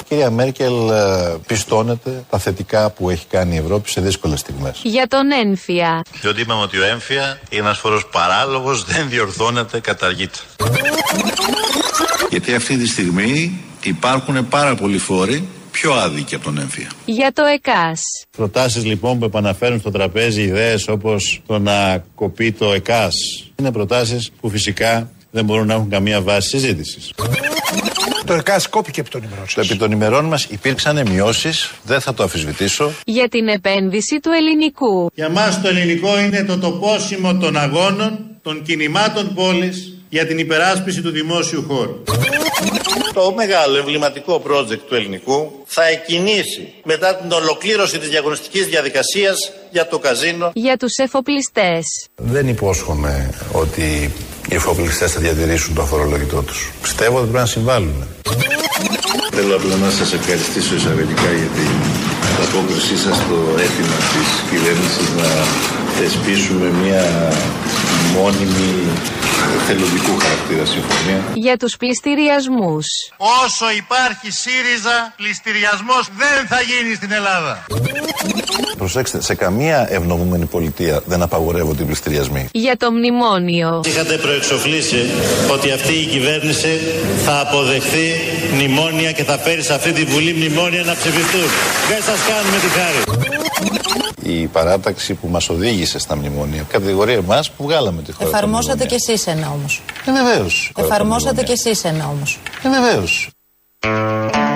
Κυρία 0.07 0.29
Μέρκελ 0.29 0.89
ε, 0.89 1.35
πιστώνεται 1.47 2.25
τα 2.29 2.37
θετικά 2.37 2.89
που 2.89 3.09
έχει 3.09 3.25
κάνει 3.29 3.55
η 3.55 3.57
Ευρώπη 3.57 3.89
σε 3.89 4.01
δύσκολες 4.01 4.39
στιγμές. 4.39 4.79
Για 4.83 5.07
τον 5.07 5.31
Ένφια. 5.31 6.01
Διότι 6.21 6.41
είπαμε 6.41 6.61
ότι 6.61 6.77
ο 6.77 6.83
Έμφυα 6.85 7.39
είναι 7.49 7.61
ένας 7.61 7.77
φόρος 7.77 8.07
παράλογος, 8.11 8.83
δεν 8.83 9.09
διορθώνεται, 9.09 9.79
καταργείται. 9.79 10.39
Γιατί 12.29 12.55
αυτή 12.55 12.77
τη 12.77 12.87
στιγμή 12.87 13.63
υπάρχουν 13.83 14.47
πάρα 14.47 14.75
πολλοί 14.75 14.97
φόροι 14.97 15.47
πιο 15.75 15.93
άδικη 15.93 16.35
από 16.35 16.43
τον 16.43 16.57
έμφυα. 16.57 16.89
Για 17.05 17.31
το 17.33 17.43
ΕΚΑΣ. 17.45 18.01
Προτάσεις 18.37 18.85
λοιπόν 18.85 19.19
που 19.19 19.25
επαναφέρουν 19.25 19.79
στο 19.79 19.91
τραπέζι 19.91 20.41
ιδέες 20.41 20.87
όπως 20.87 21.41
το 21.47 21.59
να 21.59 22.03
κοπεί 22.15 22.51
το 22.51 22.73
ΕΚΑΣ 22.73 23.13
είναι 23.59 23.71
προτάσεις 23.71 24.31
που 24.41 24.49
φυσικά 24.49 25.09
δεν 25.31 25.45
μπορούν 25.45 25.67
να 25.67 25.73
έχουν 25.73 25.89
καμία 25.89 26.21
βάση 26.21 26.49
συζήτησης. 26.49 27.11
Το 28.25 28.33
ΕΚΑΣ 28.33 28.69
κόπηκε 28.69 28.99
επί 28.99 29.09
των 29.09 29.23
ημερών 29.23 29.45
Το 29.55 29.61
επί 29.61 29.75
των 29.75 29.91
ημερών 29.91 30.25
μας 30.25 30.43
υπήρξαν 30.43 31.07
μειώσεις, 31.09 31.71
δεν 31.83 32.01
θα 32.01 32.13
το 32.13 32.23
αφισβητήσω. 32.23 32.91
Για 33.05 33.29
την 33.29 33.47
επένδυση 33.47 34.19
του 34.19 34.29
ελληνικού. 34.31 35.11
Για 35.15 35.29
μας 35.29 35.61
το 35.61 35.67
ελληνικό 35.67 36.19
είναι 36.19 36.43
το 36.43 36.57
τοπόσιμο 36.57 37.37
των 37.37 37.57
αγώνων, 37.57 38.19
των 38.41 38.63
κινημάτων 38.63 39.33
πόλης 39.33 39.94
για 40.15 40.25
την 40.25 40.37
υπεράσπιση 40.37 41.01
του 41.01 41.09
δημόσιου 41.09 41.63
χώρου. 41.67 41.95
Το 43.13 43.33
μεγάλο 43.35 43.77
εμβληματικό 43.77 44.41
project 44.47 44.81
του 44.87 44.95
ελληνικού 44.95 45.63
θα 45.65 45.83
εκκινήσει 45.87 46.73
μετά 46.83 47.15
την 47.15 47.31
ολοκλήρωση 47.31 47.99
της 47.99 48.09
διαγωνιστικής 48.09 48.65
διαδικασίας 48.65 49.37
για 49.71 49.87
το 49.87 49.99
καζίνο. 49.99 50.51
Για 50.53 50.77
τους 50.77 50.97
εφοπλιστές. 50.97 51.83
Δεν 52.15 52.47
υπόσχομαι 52.47 53.29
ότι 53.51 54.11
οι 54.49 54.55
εφοπλιστές 54.55 55.11
θα 55.11 55.19
διατηρήσουν 55.19 55.75
το 55.75 55.81
αφορολογητό 55.81 56.41
τους. 56.41 56.71
Πιστεύω 56.81 57.15
ότι 57.17 57.27
πρέπει 57.27 57.39
να 57.39 57.45
συμβάλλουν. 57.45 58.07
Θέλω 59.31 59.55
απλά 59.55 59.75
να 59.75 59.89
σας 59.89 60.13
ευχαριστήσω 60.13 60.75
εισαγωγικά 60.75 61.29
για 61.39 61.49
την 61.57 61.73
απόκρισή 62.45 62.97
σας 62.97 63.15
στο 63.15 63.37
αίτημα 63.63 63.97
της 64.13 64.27
κυβέρνησης 64.49 65.09
να 65.19 65.29
θεσπίσουμε 65.97 66.67
μια 66.83 67.03
μόνιμη 68.17 68.69
θελοντικού 69.67 70.17
χαρακτήρα 70.19 70.65
συμφωνία. 70.65 71.23
Για 71.33 71.57
τους 71.57 71.77
πληστηριασμούς. 71.77 72.85
Όσο 73.45 73.65
υπάρχει 73.77 74.31
ΣΥΡΙΖΑ, 74.31 75.13
πληστηριασμός 75.15 76.03
δεν 76.17 76.47
θα 76.47 76.59
γίνει 76.61 76.95
στην 76.95 77.11
Ελλάδα. 77.11 77.65
Προσέξτε, 78.77 79.21
σε 79.21 79.35
καμία 79.35 79.87
ευνοούμενη 79.89 80.45
πολιτεία 80.45 81.01
δεν 81.05 81.21
απαγορεύονται 81.21 81.81
οι 81.83 81.85
πληστηριασμοί. 81.85 82.47
Για 82.51 82.77
το 82.77 82.91
μνημόνιο. 82.91 83.81
Είχατε 83.85 84.17
προεξοφλήσει 84.17 85.09
ότι 85.51 85.71
αυτή 85.71 85.93
η 85.93 86.05
κυβέρνηση 86.05 86.79
θα 87.25 87.39
αποδεχθεί 87.39 88.07
μνημόνια 88.53 89.11
και 89.11 89.23
θα 89.23 89.37
φέρει 89.37 89.63
σε 89.63 89.73
αυτή 89.73 89.91
τη 89.91 90.03
Βουλή 90.03 90.33
μνημόνια 90.33 90.83
να 90.83 90.93
ψηφιστούν. 90.93 91.47
Δεν 91.89 92.03
σας 92.03 92.19
κάνουμε 92.29 92.57
τη 92.57 92.67
χάρη. 92.67 93.83
Η 94.27 94.47
παράταξη 94.47 95.13
που 95.13 95.27
μας 95.27 95.49
οδήγησε 95.49 95.99
στα 95.99 96.15
μνημόνια 96.15 96.65
κατηγορεί 96.69 97.13
εμά 97.13 97.43
που 97.57 97.63
βγάλαμε 97.63 98.01
τη 98.01 98.11
χώρα. 98.11 98.29
Εφαρμόσατε 98.29 98.85
κι 98.85 98.93
εσείς 98.93 99.27
ένα 99.27 99.49
όμως. 99.49 99.81
Ε, 100.05 100.11
βεβαίως. 100.11 100.71
Εφαρμόσατε 100.77 101.43
κι 101.43 101.51
εσείς 101.51 101.83
ένα 101.83 102.07
όμως. 102.07 102.39
Ε, 102.63 102.69
βεβαίως. 102.69 103.29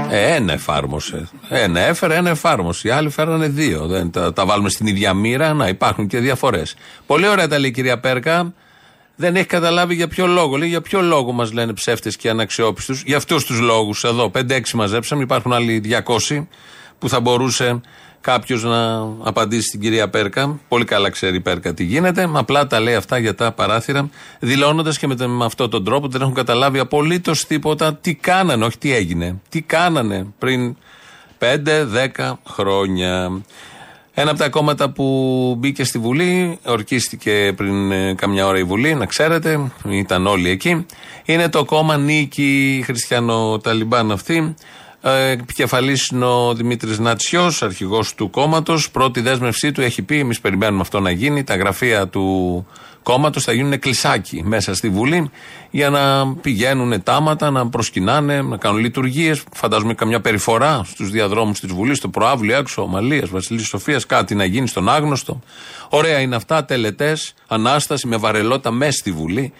Ε, 0.10 0.36
ένα 0.36 0.54
εφάρμοσε. 0.54 1.30
Ένα 1.50 1.80
έφερε, 1.80 2.16
ένα 2.16 2.30
εφάρμοσε. 2.30 2.88
Οι 2.88 2.92
άλλοι 2.92 3.10
φέρανε 3.10 3.48
δύο. 3.48 3.88
Δεν 3.88 4.12
τα, 4.12 4.34
τα 4.34 4.46
βάλουμε 4.46 4.70
στην 4.70 4.88
ίδια 4.88 5.14
μοίρα. 5.14 5.54
Να 5.54 5.68
υπάρχουν 5.68 6.08
και 6.08 6.20
διαφορές. 6.20 6.76
Πολύ 7.06 7.28
ωραία 7.28 7.48
τα 7.48 7.60
λέει 7.60 7.70
η 7.70 7.74
κυρία 7.74 8.00
Πέρκα. 8.00 8.54
Δεν 9.16 9.36
έχει 9.36 9.46
καταλάβει 9.46 9.96
για 9.96 10.08
ποιο 10.08 10.28
λόγο. 10.28 10.58
Λέει 10.58 10.70
για 10.70 10.82
ποιο 10.82 11.02
λόγο 11.02 11.32
μας 11.32 11.52
λένε 11.52 11.74
ψεύτες 11.74 12.16
και 12.16 12.30
αναξιόπιστους. 12.30 13.04
Για 13.06 13.18
αυτούς 13.18 13.46
τους 13.46 13.60
λόγους 13.60 14.04
εδώ. 14.04 14.32
5-6 14.36 14.62
μαζέψαμε. 14.74 15.24
Υπάρχουν 15.24 15.54
άλλοι 15.54 15.82
200 16.30 16.48
που 17.00 17.10
θα 17.10 17.20
μπορούσε 17.20 17.82
κάποιος 18.22 18.64
να 18.64 19.00
απαντήσει 19.24 19.68
στην 19.68 19.80
κυρία 19.80 20.10
Πέρκα. 20.10 20.60
Πολύ 20.68 20.86
καλά 20.86 21.10
ξέρει 21.10 21.36
η 21.36 21.40
Πέρκα 21.40 21.74
τι 21.74 21.84
γίνεται. 21.84 22.30
Απλά 22.34 22.68
τα 22.68 22.80
λέει 22.80 22.96
αυτά 22.96 23.18
για 23.18 23.36
τα 23.36 23.52
παράθυρα, 23.52 24.10
δηλώνοντας 24.40 24.98
και 24.98 25.08
με, 25.08 25.28
με 25.28 25.46
αυτόν 25.46 25.70
τον 25.70 25.84
τρόπο 25.84 26.04
ότι 26.04 26.12
δεν 26.12 26.22
έχουν 26.22 26.34
καταλάβει 26.34 26.80
απολύτως 26.80 27.46
τίποτα 27.46 27.96
τι 27.96 28.16
κάνανε, 28.16 28.66
όχι 28.66 28.78
τι 28.78 28.94
έγινε. 28.94 29.40
Τι 29.50 29.62
κάνανε 29.62 30.28
πριν 30.38 30.76
5-10 31.40 32.34
χρόνια. 32.48 33.42
Ένα 34.14 34.30
από 34.32 34.40
τα 34.40 34.50
κόμματα 34.50 34.90
που 34.90 35.56
μπήκε 35.58 35.84
στη 35.84 35.98
Βουλή, 35.98 36.60
ορκίστηκε 36.66 37.54
πριν 37.56 37.92
ε, 37.92 38.14
καμιά 38.14 38.48
ώρα 38.48 38.58
η 38.58 38.64
Βουλή, 38.64 38.94
να 38.94 39.06
ξέρετε, 39.06 39.72
ήταν 39.90 40.28
όλοι 40.28 40.50
εκεί. 40.50 40.86
Είναι 41.26 41.50
το 41.50 41.66
κόμμα 41.66 41.98
Νίκη 41.98 42.82
Χριστιανο-Ταλιμπάν 42.86 44.12
αυτή. 44.12 44.56
Ε, 45.01 45.29
Επικεφαλής 45.29 46.08
είναι 46.08 46.25
ο 46.25 46.53
Δημήτρης 46.53 47.00
Νατσιός, 47.00 47.63
αρχηγός 47.63 48.15
του 48.15 48.29
κόμματος. 48.29 48.91
Πρώτη 48.91 49.22
δέσμευσή 49.22 49.72
του 49.72 49.82
έχει 49.82 50.01
πει: 50.01 50.20
Εμείς 50.20 50.39
περιμένουμε 50.39 50.82
αυτό 50.82 51.00
να 51.00 51.12
γίνει. 51.12 51.44
Τα 51.44 51.56
γραφεία 51.56 52.08
του 52.08 52.65
κόμματος 53.03 53.44
θα 53.44 53.53
γίνουν 53.53 53.79
κλεισάκι 53.79 54.44
μέσα 54.46 54.74
στη 54.74 54.89
Βουλή 54.89 55.32
για 55.72 55.89
να 55.89 56.34
πηγαίνουν 56.36 57.03
τάματα, 57.03 57.50
να 57.51 57.70
προσκυνάνε, 57.70 58.41
να 58.41 58.58
κάνουν 58.58 58.79
λειτουργίες. 58.79 59.44
Φαντάζομαι 59.53 59.94
καμιά 59.94 60.22
περιφορά 60.22 60.82
στους 60.86 61.10
διαδρόμους 61.10 61.60
της 61.60 61.74
Βουλής, 61.74 61.98
στο 61.98 62.10
προάβλιο 62.10 62.58
έξω, 62.58 62.82
Ομαλίας, 62.82 63.29
Βασιλής 63.29 63.68
Σοφίας, 63.68 64.06
κάτι 64.06 64.36
να 64.36 64.46
γίνει 64.46 64.68
στον 64.68 64.89
άγνωστο. 64.89 65.41
Ωραία 65.89 66.20
είναι 66.20 66.36
αυτά, 66.36 66.65
τελετές, 66.65 67.34
ανάσταση 67.48 68.08
με 68.08 68.18
βαρελότα 68.18 68.72
μέσα 68.72 68.91
στη 68.91 69.12
Βουλή. 69.12 69.53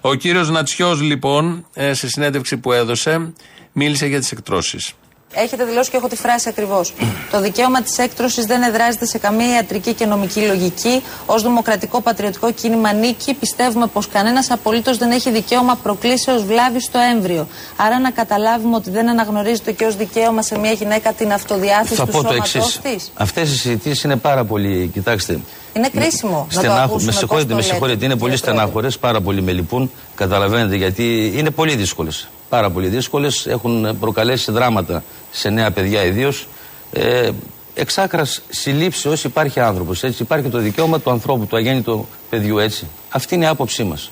Ο 0.00 0.14
κύριος 0.14 0.50
Νατσιός, 0.50 1.00
λοιπόν, 1.00 1.66
ε, 1.74 1.94
σε 1.94 2.08
συνέντευξη 2.08 2.56
που 2.56 2.72
έδωσε, 2.72 3.32
μίλησε 3.72 4.06
για 4.06 4.18
τις 4.18 4.32
εκτρώσεις. 4.32 4.92
Έχετε 5.34 5.64
δηλώσει 5.64 5.90
και 5.90 5.96
έχω 5.96 6.08
τη 6.08 6.16
φράση 6.16 6.48
ακριβώς. 6.48 6.92
Το 7.30 7.40
δικαίωμα 7.40 7.82
της 7.82 7.98
έκτρωσης 7.98 8.44
δεν 8.44 8.62
εδράζεται 8.62 9.06
σε 9.06 9.18
καμία 9.18 9.54
ιατρική 9.54 9.92
και 9.94 10.06
νομική 10.06 10.40
λογική. 10.40 11.02
Ω 11.26 11.38
δημοκρατικό 11.38 12.00
πατριωτικό 12.00 12.52
κίνημα 12.52 12.92
νίκη, 12.92 13.34
πιστεύουμε 13.34 13.86
πως 13.86 14.08
κανένας 14.08 14.50
απολύτως 14.50 14.96
δεν 14.98 15.10
έχει 15.10 15.30
δικαίωμα 15.30 15.74
προκλήσεως 15.82 16.44
βλάβης 16.44 16.84
στο 16.84 16.98
έμβριο. 17.14 17.48
Άρα 17.76 17.98
να 18.00 18.10
καταλάβουμε 18.10 18.76
ότι 18.76 18.90
δεν 18.90 19.08
αναγνωρίζεται 19.08 19.72
και 19.72 19.84
ως 19.84 19.96
δικαίωμα 19.96 20.42
σε 20.42 20.58
μια 20.58 20.72
γυναίκα 20.72 21.12
την 21.12 21.32
αυτοδιάθεση 21.32 21.94
Θα 21.94 22.04
του 22.06 22.10
πω 22.12 22.22
το 22.22 22.28
σώματός 22.28 22.54
εξής. 22.54 22.80
της. 22.82 23.12
Αυτές 23.14 23.50
οι 23.52 23.56
συζητήσεις 23.56 24.02
είναι 24.02 24.16
πάρα 24.16 24.44
πολύ. 24.44 24.90
Κοιτάξτε. 24.92 25.40
Είναι 25.72 25.88
κρίσιμο. 25.88 26.36
να 26.36 26.44
το 26.54 26.60
Στενάχο- 26.60 26.80
ακούσουμε 26.82 27.04
με 27.04 27.10
πώς 27.10 27.18
συγχωρείτε, 27.18 27.48
το 27.48 27.54
με 27.54 27.60
λέτε, 27.60 27.72
συγχωρείτε. 27.72 28.04
Είναι 28.04 28.16
πολύ 28.16 28.30
κύριε 28.32 28.44
Πρόεδρε. 28.44 28.60
στενάχωρες, 28.60 28.98
πάρα 28.98 29.20
πολύ 29.20 29.42
με 29.42 29.52
λυπούν. 29.52 29.90
Καταλαβαίνετε 30.14 30.76
γιατί 30.76 31.32
είναι 31.36 31.50
πολύ 31.50 31.74
δύσκολες. 31.76 32.28
Πάρα 32.50 32.70
πολύ 32.70 32.88
δύσκολες. 32.88 33.46
Έχουν 33.46 33.98
προκαλέσει 34.00 34.52
δράματα 34.52 35.02
σε 35.30 35.48
νέα 35.48 35.70
παιδιά 35.70 36.04
ιδίως. 36.04 36.46
Ε, 36.92 37.30
Εξ 37.74 37.98
άκρα 37.98 38.24
συλλήψεως 38.48 39.24
υπάρχει 39.24 39.60
άνθρωπος. 39.60 40.02
Έτσι 40.02 40.22
υπάρχει 40.22 40.48
το 40.48 40.58
δικαίωμα 40.58 41.00
του 41.00 41.10
ανθρώπου, 41.10 41.46
του 41.46 41.56
αγέννητου 41.56 42.06
παιδιού 42.30 42.58
έτσι. 42.58 42.86
Αυτή 43.10 43.34
είναι 43.34 43.44
η 43.44 43.48
άποψή 43.48 43.84
μας. 43.84 44.10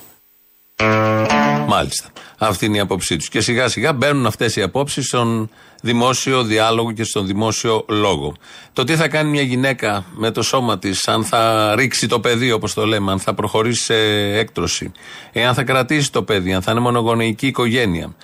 Μάλιστα. 1.67 2.09
Αυτή 2.37 2.65
είναι 2.65 2.77
η 2.77 2.79
απόψή 2.79 3.17
τους. 3.17 3.29
Και 3.29 3.41
σιγά 3.41 3.67
σιγά 3.67 3.93
μπαίνουν 3.93 4.25
αυτές 4.25 4.55
οι 4.55 4.61
απόψεις 4.61 5.05
στον 5.05 5.49
δημόσιο 5.81 6.43
διάλογο 6.43 6.91
και 6.91 7.03
στον 7.03 7.27
δημόσιο 7.27 7.85
λόγο. 7.87 8.33
Το 8.73 8.83
τι 8.83 8.95
θα 8.95 9.07
κάνει 9.07 9.29
μια 9.29 9.41
γυναίκα 9.41 10.05
με 10.11 10.31
το 10.31 10.41
σώμα 10.41 10.79
της, 10.79 11.07
αν 11.07 11.23
θα 11.23 11.73
ρίξει 11.75 12.07
το 12.07 12.19
παιδί, 12.19 12.51
όπως 12.51 12.73
το 12.73 12.85
λέμε, 12.85 13.11
αν 13.11 13.19
θα 13.19 13.33
προχωρήσει 13.33 13.83
σε 13.83 13.95
έκτρωση, 14.37 14.91
εάν 15.31 15.53
θα 15.53 15.63
κρατήσει 15.63 16.11
το 16.11 16.23
παιδί, 16.23 16.53
αν 16.53 16.61
θα 16.61 16.71
είναι 16.71 16.79
μονογονεϊκή 16.79 17.47
οικογένεια 17.47 18.15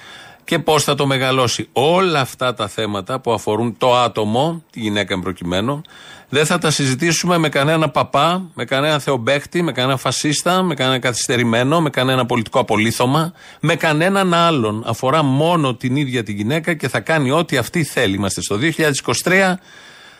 και 0.45 0.59
πώς 0.59 0.83
θα 0.83 0.95
το 0.95 1.05
μεγαλώσει. 1.05 1.67
Όλα 1.71 2.19
αυτά 2.19 2.53
τα 2.53 2.67
θέματα 2.67 3.19
που 3.19 3.33
αφορούν 3.33 3.77
το 3.77 3.95
άτομο, 3.95 4.63
τη 4.71 4.79
γυναίκα 4.79 5.19
προκειμένου, 5.19 5.81
δεν 6.29 6.45
θα 6.45 6.57
τα 6.57 6.71
συζητήσουμε 6.71 7.37
με 7.37 7.49
κανένα 7.49 7.89
παπά, 7.89 8.49
με 8.53 8.65
κανένα 8.65 8.99
θεομπέχτη, 8.99 9.61
με 9.61 9.71
κανένα 9.71 9.97
φασίστα, 9.97 10.63
με 10.63 10.73
κανένα 10.73 10.99
καθυστερημένο, 10.99 11.81
με 11.81 11.89
κανένα 11.89 12.25
πολιτικό 12.25 12.59
απολύθωμα, 12.59 13.33
με 13.59 13.75
κανέναν 13.75 14.33
άλλον. 14.33 14.83
Αφορά 14.85 15.23
μόνο 15.23 15.75
την 15.75 15.95
ίδια 15.95 16.23
τη 16.23 16.33
γυναίκα 16.33 16.73
και 16.73 16.87
θα 16.87 16.99
κάνει 16.99 17.31
ό,τι 17.31 17.57
αυτή 17.57 17.83
θέλει. 17.83 18.15
Είμαστε 18.15 18.41
στο 18.41 18.57
2023. 19.23 19.53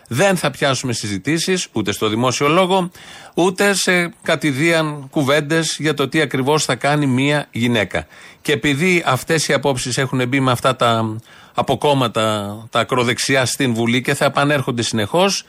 Δεν 0.08 0.38
θα 0.38 0.52
πιάσουμε 0.52 0.94
συζητήσεις 0.94 1.68
ούτε 1.72 1.92
στο 1.92 2.08
δημόσιο 2.08 2.48
λόγο, 2.48 2.92
ούτε 3.34 3.74
σε 3.74 4.14
κατηδίαν 4.22 5.08
κουβέντες 5.10 5.76
για 5.80 5.94
το 5.94 6.08
τι 6.08 6.22
ακριβώς 6.22 6.66
θα 6.66 6.76
κάνει 6.76 7.06
μία 7.06 7.48
γυναίκα. 7.52 8.08
Και 8.42 8.52
επειδή 8.52 9.04
αυτές 9.06 9.48
οι 9.48 9.54
απόψεις 9.54 9.98
έχουν 9.98 10.28
μπει 10.28 10.40
με 10.40 10.52
αυτά 10.52 10.76
τα 10.76 11.18
αποκόμματα, 11.54 12.58
τα 12.70 12.80
ακροδεξιά 12.80 13.46
στην 13.46 13.74
Βουλή 13.74 14.02
και 14.02 14.14
θα 14.14 14.26
επανέρχονται 14.26 14.82
συνεχώς, 14.82 15.44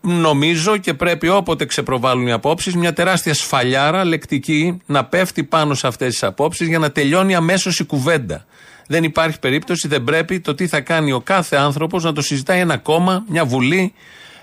νομίζω 0.00 0.76
και 0.76 0.94
πρέπει 0.94 1.28
όποτε 1.28 1.64
ξεπροβάλλουν 1.64 2.26
οι 2.26 2.32
απόψεις, 2.32 2.76
μια 2.76 2.92
τεράστια 2.92 3.34
σφαλιάρα 3.34 4.04
λεκτική 4.04 4.80
να 4.86 5.04
πέφτει 5.04 5.44
πάνω 5.44 5.74
σε 5.74 5.86
αυτές 5.86 6.12
τις 6.12 6.22
απόψεις 6.22 6.68
για 6.68 6.78
να 6.78 6.90
τελειώνει 6.90 7.34
αμέσως 7.34 7.78
η 7.78 7.84
κουβέντα. 7.84 8.46
Δεν 8.90 9.04
υπάρχει 9.04 9.38
περίπτωση, 9.38 9.88
δεν 9.88 10.04
πρέπει 10.04 10.40
το 10.40 10.54
τι 10.54 10.66
θα 10.66 10.80
κάνει 10.80 11.12
ο 11.12 11.20
κάθε 11.20 11.56
άνθρωπος 11.56 12.04
να 12.04 12.12
το 12.12 12.22
συζητάει 12.22 12.60
ένα 12.60 12.76
κόμμα, 12.76 13.24
μια 13.28 13.44
βουλή, 13.44 13.92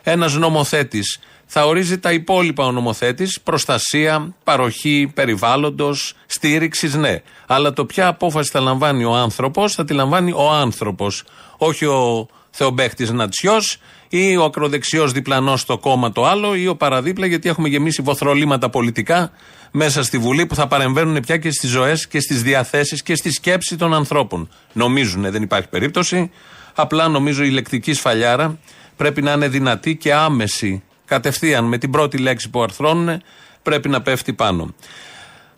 ένας 0.03 0.33
νομοθέτης. 0.33 1.19
Θα 1.45 1.65
ορίζει 1.65 1.99
τα 1.99 2.11
υπόλοιπα 2.11 2.65
ο 2.65 2.71
νομοθέτης, 2.71 3.41
προστασία, 3.41 4.33
παροχή 4.43 5.11
περιβάλλοντος, 5.13 6.13
στήριξης, 6.25 6.93
ναι. 6.95 7.21
Αλλά 7.47 7.73
το 7.73 7.85
ποια 7.85 8.07
απόφαση 8.07 8.49
θα 8.49 8.59
λαμβάνει 8.59 9.03
ο 9.03 9.15
άνθρωπος, 9.15 9.73
θα 9.73 9.85
τη 9.85 9.93
λαμβάνει 9.93 10.31
ο 10.31 10.51
άνθρωπος. 10.51 11.23
Όχι 11.57 11.85
ο 11.85 12.27
θεομπέχτη 12.49 13.13
Νατσιός 13.13 13.77
ή 14.17 14.37
ο 14.37 14.43
ακροδεξιός 14.43 15.11
διπλανός 15.11 15.61
στο 15.61 15.77
κόμμα 15.77 16.11
το 16.11 16.25
άλλο 16.25 16.55
ή 16.55 16.67
ο 16.67 16.75
παραδίπλα, 16.75 17.25
γιατί 17.25 17.49
έχουμε 17.49 17.67
γεμίσει 17.69 18.01
βοθρολήματα 18.01 18.69
πολιτικά 18.69 19.31
μέσα 19.71 20.03
στη 20.03 20.17
Βουλή 20.17 20.45
που 20.45 20.55
θα 20.55 20.67
παρεμβαίνουν 20.67 21.19
πια 21.19 21.37
και 21.37 21.51
στις 21.51 21.69
ζωές 21.69 22.07
και 22.07 22.19
στις 22.19 22.43
διαθέσεις 22.43 23.03
και 23.03 23.15
στη 23.15 23.31
σκέψη 23.31 23.77
των 23.77 23.93
ανθρώπων. 23.93 24.49
Νομίζουν, 24.73 25.31
δεν 25.31 25.41
υπάρχει 25.41 25.67
περίπτωση. 25.67 26.31
Απλά 26.75 27.07
νομίζω 27.07 27.43
η 27.43 27.49
λεκτική 27.49 27.93
σφαλιάρα 27.93 28.57
πρέπει 28.95 29.21
να 29.21 29.31
είναι 29.31 29.47
δυνατή 29.47 29.95
και 29.95 30.13
άμεση. 30.13 30.83
Κατευθείαν 31.05 31.65
με 31.65 31.77
την 31.77 31.91
πρώτη 31.91 32.17
λέξη 32.17 32.49
που 32.49 32.63
αρθρώνουν 32.63 33.21
πρέπει 33.61 33.89
να 33.89 34.01
πέφτει 34.01 34.33
πάνω. 34.33 34.73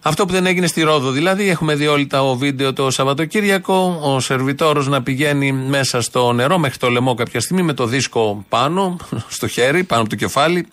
Αυτό 0.08 0.26
που 0.26 0.32
δεν 0.32 0.46
έγινε 0.46 0.68
στη 0.68 0.82
Ρόδο 0.82 1.12
δηλαδή, 1.12 1.50
έχουμε 1.50 1.76
δει 1.76 1.88
όλοι 1.88 2.08
τα 2.08 2.24
βίντεο 2.24 2.74
το 2.74 2.92
Σαββατοκύριακο, 2.92 4.00
ο 4.02 4.20
σερβιτόρος 4.20 4.88
να 4.88 5.04
πηγαίνει 5.04 5.52
μέσα 5.52 6.02
στο 6.02 6.32
νερό 6.32 6.58
μέχρι 6.58 6.78
το 6.78 6.90
λαιμό 6.90 7.14
κάποια 7.14 7.40
στιγμή 7.40 7.62
με 7.62 7.74
το 7.74 7.86
δίσκο 7.86 8.46
πάνω, 8.50 8.98
στο 9.38 9.48
χέρι, 9.48 9.84
πάνω 9.84 10.02
από 10.02 10.10
το 10.10 10.16
κεφάλι, 10.16 10.68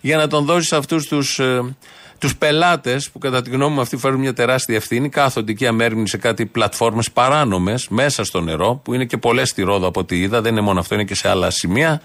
για 0.00 0.16
να 0.16 0.26
τον 0.26 0.44
δώσει 0.44 0.66
σε 0.66 0.76
αυτούς 0.76 1.06
τους 1.06 1.40
τους 2.18 2.36
πελάτες 2.36 3.10
που 3.10 3.18
κατά 3.18 3.42
τη 3.42 3.50
γνώμη 3.50 3.74
μου 3.74 3.80
αυτοί 3.80 3.96
φέρουν 3.96 4.20
μια 4.20 4.32
τεράστια 4.32 4.76
ευθύνη, 4.76 5.08
κάθονται 5.08 5.52
εκεί 5.52 5.66
αμέριμνοι 5.66 6.08
σε 6.08 6.16
κάτι 6.16 6.46
πλατφόρμες 6.46 7.10
παράνομες 7.10 7.88
μέσα 7.88 8.24
στο 8.24 8.40
νερό, 8.40 8.80
που 8.84 8.94
είναι 8.94 9.04
και 9.04 9.16
πολλές 9.16 9.48
στη 9.48 9.62
Ρόδο 9.62 9.86
από 9.86 10.00
ό,τι 10.00 10.20
είδα, 10.20 10.40
δεν 10.40 10.52
είναι 10.52 10.60
μόνο 10.60 10.80
αυτό, 10.80 10.94
είναι 10.94 11.04
και 11.04 11.14
σε 11.14 11.28
άλλα 11.28 11.50
σημεία. 11.50 12.02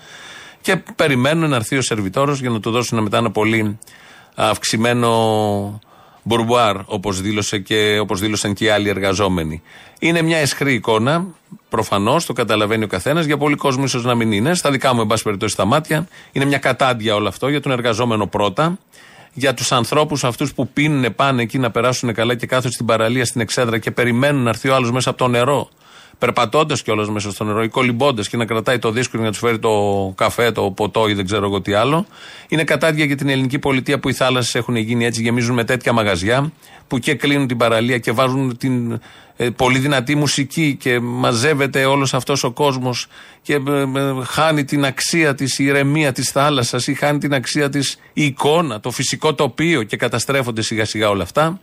Και 0.61 0.75
περιμένουν 0.95 1.49
να 1.49 1.55
έρθει 1.55 1.77
ο 1.77 1.81
σερβιτόρος 1.81 2.39
για 2.39 2.49
να 2.49 2.59
του 2.59 2.71
δώσουν 2.71 3.01
μετά 3.03 3.17
ένα 3.17 3.31
πολύ 3.31 3.79
αυξημένο 4.35 5.79
μπουρμπουάρ, 6.27 6.75
όπως 6.85 7.21
όπως 8.01 8.19
δήλωσαν 8.19 8.53
και 8.53 8.65
οι 8.65 8.69
άλλοι 8.69 8.89
εργαζόμενοι. 8.89 9.61
Είναι 9.99 10.21
μια 10.21 10.37
εσχρή 10.37 10.73
εικόνα, 10.73 11.25
προφανώς, 11.69 12.25
το 12.25 12.33
καταλαβαίνει 12.33 12.83
ο 12.83 12.87
καθένας. 12.87 13.25
Για 13.25 13.37
πολλοί 13.37 13.55
κόσμο 13.55 13.83
ίσως 13.83 14.03
να 14.03 14.15
μην 14.15 14.31
είναι. 14.31 14.53
Στα 14.53 14.71
δικά 14.71 14.93
μου, 14.93 15.01
εν 15.01 15.07
πάση 15.07 15.23
περιπτώσει, 15.23 15.53
στα 15.53 15.65
μάτια. 15.65 16.07
Είναι 16.31 16.45
μια 16.45 16.57
κατάντια 16.57 17.15
όλο 17.15 17.27
αυτό 17.27 17.47
για 17.47 17.61
τον 17.61 17.71
εργαζόμενο 17.71 18.27
πρώτα 18.27 18.77
για 19.33 19.53
τους 19.53 19.71
ανθρώπους 19.71 20.23
αυτούς 20.23 20.53
που 20.53 20.67
πίνουν, 20.67 21.15
πάνε 21.15 21.41
εκεί 21.41 21.57
να 21.57 21.71
περάσουν 21.71 22.13
καλά 22.13 22.35
και 22.35 22.45
κάθονται 22.45 22.73
στην 22.73 22.85
παραλία, 22.85 23.25
στην 23.25 23.41
εξέδρα 23.41 23.77
και 23.77 23.91
περιμένουν 23.91 24.43
να 24.43 24.49
έρθει 24.49 24.69
ο 24.69 24.75
άλλος 24.75 24.91
μέσα 24.91 25.09
από 25.09 25.17
το 25.17 25.27
νερό. 25.27 25.69
Περπατώντας 26.19 26.81
κιόλας 26.81 27.09
μέσα 27.09 27.31
στο 27.31 27.43
νερό 27.43 27.63
ή 27.63 27.67
κολυμπώντας 27.67 28.29
και 28.29 28.37
να 28.37 28.45
κρατάει 28.45 28.79
το 28.79 28.91
δίσκο 28.91 29.17
για 29.17 29.25
να 29.25 29.31
του 29.31 29.37
φέρει 29.37 29.59
το 29.59 30.13
καφέ, 30.15 30.51
το 30.51 30.71
ποτό 30.71 31.07
ή 31.07 31.13
δεν 31.13 31.25
ξέρω 31.25 31.45
εγώ 31.45 31.61
τι 31.61 31.73
άλλο. 31.73 32.05
Είναι 32.47 32.63
κατάδια 32.63 33.05
για 33.05 33.15
την 33.15 33.29
ελληνική 33.29 33.59
πολιτεία 33.59 33.99
που 33.99 34.09
οι 34.09 34.13
θάλασσες 34.13 34.55
έχουν 34.55 34.75
γίνει 34.75 35.05
έτσι, 35.05 35.21
γεμίζουν 35.21 35.55
με 35.55 35.63
τέτοια 35.63 35.93
μαγαζιά 35.93 36.51
που 36.87 36.99
και 36.99 37.15
κλείνουν 37.15 37.47
την 37.47 37.57
παραλία 37.57 37.97
και 37.97 38.11
βάζουν 38.11 38.57
την 38.57 38.99
ε, 39.37 39.49
πολύ 39.49 39.79
δυνατή 39.79 40.15
μουσική 40.15 40.75
και 40.79 40.99
μαζεύεται 40.99 41.85
όλος 41.85 42.13
αυτός 42.13 42.43
ο 42.43 42.51
κόσμος 42.51 43.07
και 43.41 43.53
ε, 43.53 43.81
ε, 43.81 44.23
χάνει 44.23 44.63
την 44.63 44.85
αξία 44.85 45.35
της 45.35 45.59
η 45.59 45.63
ηρεμία 45.63 46.11
της 46.11 46.29
θάλασσας 46.29 46.87
ή 46.87 46.93
χάνει 46.93 47.17
την 47.17 47.33
αξία 47.33 47.69
της 47.69 47.99
η 48.13 48.25
εικόνα, 48.25 48.79
το 48.79 48.91
φυσικό 48.91 49.33
τοπίο 49.33 49.83
και 49.83 49.97
καταστρέφονται 49.97 50.61
σιγά 50.61 50.85
σιγά 50.85 51.09
όλα 51.09 51.23
αυτά. 51.23 51.59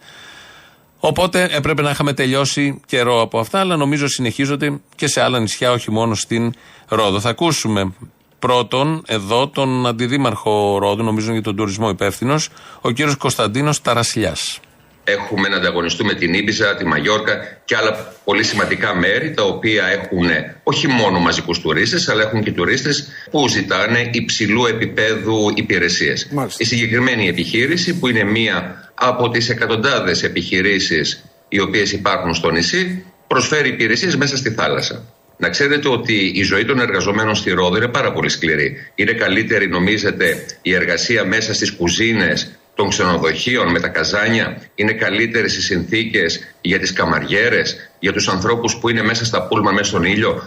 Οπότε 1.06 1.48
έπρεπε 1.52 1.82
να 1.82 1.90
είχαμε 1.90 2.12
τελειώσει 2.12 2.80
καιρό 2.86 3.20
από 3.20 3.38
αυτά, 3.38 3.60
αλλά 3.60 3.76
νομίζω 3.76 4.08
συνεχίζονται 4.08 4.80
και 4.96 5.06
σε 5.06 5.20
άλλα 5.20 5.38
νησιά, 5.38 5.72
όχι 5.72 5.90
μόνο 5.90 6.14
στην 6.14 6.52
Ρόδο. 6.88 7.20
Θα 7.20 7.28
ακούσουμε 7.28 7.92
πρώτον 8.38 9.02
εδώ 9.06 9.48
τον 9.48 9.86
αντιδήμαρχο 9.86 10.78
Ρόδου, 10.78 11.02
νομίζω 11.02 11.32
για 11.32 11.42
τον 11.42 11.56
τουρισμό 11.56 11.88
υπεύθυνος, 11.88 12.48
ο 12.80 12.90
κύριος 12.90 13.16
Κωνσταντίνος 13.16 13.80
Ταρασιλιάς 13.80 14.60
έχουμε 15.04 15.48
να 15.48 15.56
ανταγωνιστούμε 15.56 16.14
την 16.14 16.34
Ήμπιζα, 16.34 16.76
τη 16.76 16.84
Μαγιόρκα 16.84 17.58
και 17.64 17.76
άλλα 17.76 18.14
πολύ 18.24 18.42
σημαντικά 18.42 18.94
μέρη 18.94 19.30
τα 19.30 19.42
οποία 19.42 19.86
έχουν 19.86 20.28
όχι 20.62 20.88
μόνο 20.88 21.18
μαζικούς 21.18 21.60
τουρίστες 21.60 22.08
αλλά 22.08 22.22
έχουν 22.22 22.42
και 22.42 22.52
τουρίστες 22.52 23.08
που 23.30 23.48
ζητάνε 23.48 24.10
υψηλού 24.12 24.66
επίπεδου 24.66 25.52
υπηρεσίες. 25.54 26.28
Η 26.56 26.64
συγκεκριμένη 26.64 27.28
επιχείρηση 27.28 27.98
που 27.98 28.08
είναι 28.08 28.24
μία 28.24 28.90
από 28.94 29.28
τις 29.28 29.48
εκατοντάδες 29.48 30.22
επιχειρήσεις 30.22 31.24
οι 31.48 31.60
οποίες 31.60 31.92
υπάρχουν 31.92 32.34
στο 32.34 32.50
νησί 32.50 33.04
προσφέρει 33.26 33.68
υπηρεσίες 33.68 34.16
μέσα 34.16 34.36
στη 34.36 34.50
θάλασσα. 34.50 35.04
Να 35.36 35.48
ξέρετε 35.48 35.88
ότι 35.88 36.32
η 36.34 36.42
ζωή 36.42 36.64
των 36.64 36.80
εργαζομένων 36.80 37.34
στη 37.34 37.50
Ρόδο 37.50 37.76
είναι 37.76 37.88
πάρα 37.88 38.12
πολύ 38.12 38.28
σκληρή. 38.28 38.76
Είναι 38.94 39.12
καλύτερη, 39.12 39.68
νομίζετε, 39.68 40.46
η 40.62 40.74
εργασία 40.74 41.24
μέσα 41.24 41.54
στις 41.54 41.72
κουζίνες 41.72 42.58
των 42.74 42.88
ξενοδοχείων 42.88 43.70
με 43.70 43.80
τα 43.80 43.88
καζάνια 43.88 44.62
είναι 44.74 44.92
καλύτερες 44.92 45.56
οι 45.56 45.62
συνθήκες 45.62 46.40
για 46.60 46.78
τις 46.78 46.92
καμαριέρες, 46.92 47.76
για 47.98 48.12
τους 48.12 48.28
ανθρώπους 48.28 48.76
που 48.76 48.88
είναι 48.88 49.02
μέσα 49.02 49.24
στα 49.24 49.46
πούλμα, 49.46 49.70
μέσα 49.70 49.84
στον 49.84 50.04
ήλιο; 50.04 50.42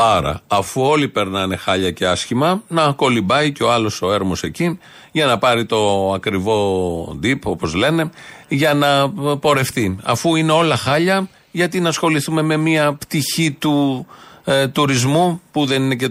Άρα, 0.00 0.40
αφού 0.46 0.82
όλοι 0.82 1.08
περνάνε 1.08 1.56
χάλια 1.56 1.90
και 1.90 2.06
άσχημα, 2.06 2.62
να 2.68 2.92
κολυμπάει 2.92 3.52
και 3.52 3.62
ο 3.62 3.72
άλλος 3.72 4.02
ο 4.02 4.12
έρμος 4.12 4.42
εκεί 4.42 4.78
για 5.12 5.26
να 5.26 5.38
πάρει 5.38 5.66
το 5.66 6.12
ακριβό 6.12 7.18
dip, 7.22 7.38
όπως 7.42 7.74
λένε, 7.74 8.10
για 8.48 8.74
να 8.74 9.10
πορευτεί. 9.36 9.98
Αφού 10.02 10.36
είναι 10.36 10.52
όλα 10.52 10.76
χάλια, 10.76 11.28
γιατί 11.50 11.80
να 11.80 11.88
ασχοληθούμε 11.88 12.42
με 12.42 12.56
μια 12.56 12.92
πτυχή 12.92 13.50
του 13.50 14.06
ε, 14.44 14.68
τουρισμού 14.68 15.40
που 15.52 15.66
δεν 15.66 15.82
είναι 15.82 15.94
και 15.94 16.08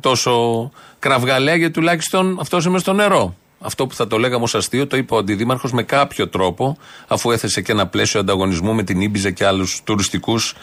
τόσο 0.00 0.70
κραυγαλαία, 0.98 1.56
γιατί 1.56 1.72
τουλάχιστον 1.72 2.36
αυτός 2.40 2.64
είμαι 2.64 2.78
στο 2.78 2.92
νερό. 2.92 3.34
Αυτό 3.60 3.86
που 3.86 3.94
θα 3.94 4.06
το 4.06 4.18
λέγαμε 4.18 4.44
ως 4.44 4.54
αστείο 4.54 4.86
το 4.86 4.96
είπε 4.96 5.14
ο 5.14 5.16
Αντιδήμαρχος 5.16 5.72
με 5.72 5.82
κάποιο 5.82 6.28
τρόπο, 6.28 6.76
αφού 7.06 7.30
έθεσε 7.30 7.60
και 7.60 7.72
ένα 7.72 7.86
πλαίσιο 7.86 8.20
ανταγωνισμού 8.20 8.74
με 8.74 8.82
την 8.82 9.00
Ήμπιζα 9.00 9.30
και 9.30 9.46
άλλους 9.46 9.80
τουριστικούς 9.84 10.54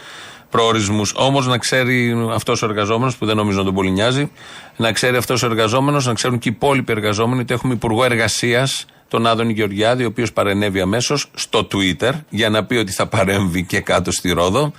προορισμούς. 0.50 1.14
Όμως 1.16 1.48
να 1.48 1.58
ξέρει 1.58 2.28
αυτός 2.34 2.62
ο 2.62 2.66
εργαζόμενος, 2.66 3.18
που 3.18 3.26
δεν 3.26 3.36
νομίζω 3.36 3.58
να 3.58 3.64
τον 3.64 3.74
πολύ 3.74 3.92
νοιάζει, 3.92 4.32
να 4.78 4.92
ξέρει 4.92 5.18
αυτός 5.18 5.44
ο 5.44 5.46
εργαζόμενος, 5.46 6.06
να 6.06 6.14
ξέρουν 6.14 6.40
και 6.40 6.50
οι 6.50 6.52
υπόλοιποι 6.56 6.92
εργαζόμενοι 6.92 7.42
ότι 7.42 7.54
έχουμε 7.54 7.74
Υπουργό 7.74 8.04
Εργασίας, 8.04 8.86
τον 9.08 9.28
Άδωνη 9.28 9.54
Γεωργιάδη, 9.54 10.04
ο 10.04 10.08
οποίος 10.08 10.34
παρενέβη 10.34 10.82
αμέσως 10.82 11.28
στο 11.34 11.68
Twitter 11.72 12.12
για 12.30 12.50
να 12.50 12.66
πει 12.66 12.76
ότι 12.76 12.92
θα 12.92 13.08
παρέμβει 13.08 13.64
και 13.64 13.80
κάτω 13.80 14.12
στη 14.12 14.32
Ρόδο 14.32 14.72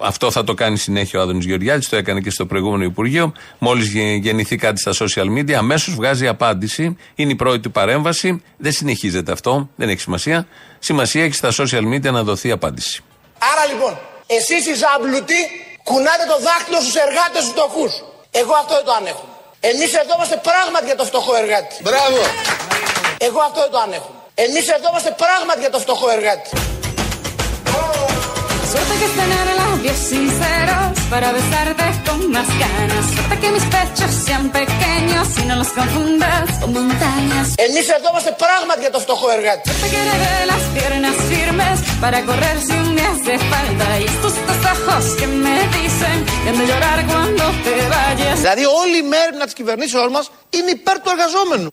αυτό 0.00 0.30
θα 0.30 0.44
το 0.44 0.54
κάνει 0.54 0.78
συνέχεια 0.78 1.18
ο 1.18 1.22
Άδωνης 1.22 1.44
Γεωργιάδης, 1.44 1.88
το 1.88 1.96
έκανε 1.96 2.20
και 2.20 2.30
στο 2.30 2.46
προηγούμενο 2.46 2.84
Υπουργείο. 2.84 3.32
Μόλις 3.58 3.88
γεννηθεί 4.20 4.56
κάτι 4.56 4.80
στα 4.80 4.92
social 4.92 5.38
media, 5.38 5.52
αμέσως 5.52 5.94
βγάζει 5.94 6.28
απάντηση. 6.28 6.96
Είναι 7.14 7.32
η 7.32 7.34
πρώτη 7.34 7.68
παρέμβαση. 7.68 8.42
Δεν 8.56 8.72
συνεχίζεται 8.72 9.32
αυτό, 9.32 9.68
δεν 9.76 9.88
έχει 9.88 10.00
σημασία. 10.00 10.46
Σημασία 10.78 11.24
έχει 11.24 11.34
στα 11.34 11.50
social 11.58 11.84
media 11.92 12.10
να 12.10 12.22
δοθεί 12.22 12.50
απάντηση. 12.50 13.02
Άρα 13.52 13.72
λοιπόν, 13.72 13.98
εσείς 14.26 14.66
οι 14.66 14.74
ζάμπλουτοι 14.74 15.40
κουνάτε 15.82 16.24
το 16.28 16.38
δάχτυλο 16.46 16.80
στους 16.80 16.94
εργάτες 16.94 17.44
του 17.44 17.50
φτωχούς. 17.50 17.92
Εγώ 18.30 18.54
αυτό 18.62 18.74
δεν 18.74 18.84
το 18.84 18.92
ανέχομαι. 19.00 19.32
Εμείς 19.60 19.90
εδώ 20.02 20.12
είμαστε 20.16 20.40
πράγματι 20.48 20.86
για 20.90 20.96
το 20.96 21.04
φτωχό 21.04 21.32
εργάτη. 21.42 21.74
Μπράβο. 21.86 22.20
Εγώ 23.18 23.40
αυτό 23.48 23.60
δεν 23.64 23.70
το 23.70 23.80
ανέχομαι. 23.86 24.18
Εμείς 24.34 24.64
εδώ 24.76 24.86
είμαστε 24.90 25.14
πράγματι 25.24 25.60
για 25.64 25.70
το 25.70 25.78
φτωχό 25.84 26.06
εργάτη. 26.16 26.48
Suerte 28.74 28.94
que 29.00 29.06
es 29.10 29.14
tener 29.22 29.46
labios 29.62 29.98
sinceros 30.12 30.98
para 31.12 31.28
besarte 31.38 31.84
con 32.06 32.18
más 32.34 32.48
ganas. 32.64 33.04
Suerte 33.14 33.34
que 33.42 33.50
mis 33.56 33.66
pechos 33.76 34.10
sean 34.26 34.44
pequeños 34.60 35.26
y 35.40 35.42
no 35.48 35.54
los 35.62 35.70
confundas 35.78 36.44
con 36.60 36.70
montañas. 36.78 37.46
Εμείς 37.66 37.88
εδώ 37.96 38.08
είμαστε 38.10 38.32
πράγματι 38.44 38.80
για 38.80 38.90
το 38.90 39.00
φτωχό 39.04 39.30
εργάτη. 39.36 39.62
Suerte 39.70 39.88
que 39.94 40.02
le 40.08 40.16
dé 40.24 40.36
las 40.52 40.64
piernas 40.76 41.16
firmes 41.32 41.76
para 42.02 42.18
correr 42.28 42.56
si 42.68 42.76
me 42.96 43.04
hace 43.10 43.34
falta. 43.52 43.86
Y 44.02 44.04
estos 44.12 44.34
dos 44.48 44.60
ojos 44.74 45.04
que 45.18 45.26
me 45.44 45.58
dicen 45.78 46.16
que 46.42 46.48
han 46.50 46.58
de 46.60 46.66
llorar 46.70 46.98
cuando 47.10 47.44
te 47.64 47.74
vayas. 47.94 48.36
Δηλαδή 48.42 48.64
όλη 48.82 48.96
η 49.04 49.06
μέρημνα 49.12 49.44
της 49.44 49.54
κυβερνήσεώς 49.54 50.10
μας 50.10 50.30
είναι 50.50 50.70
υπέρ 50.70 50.96
του 51.00 51.10
εργαζόμενου. 51.14 51.70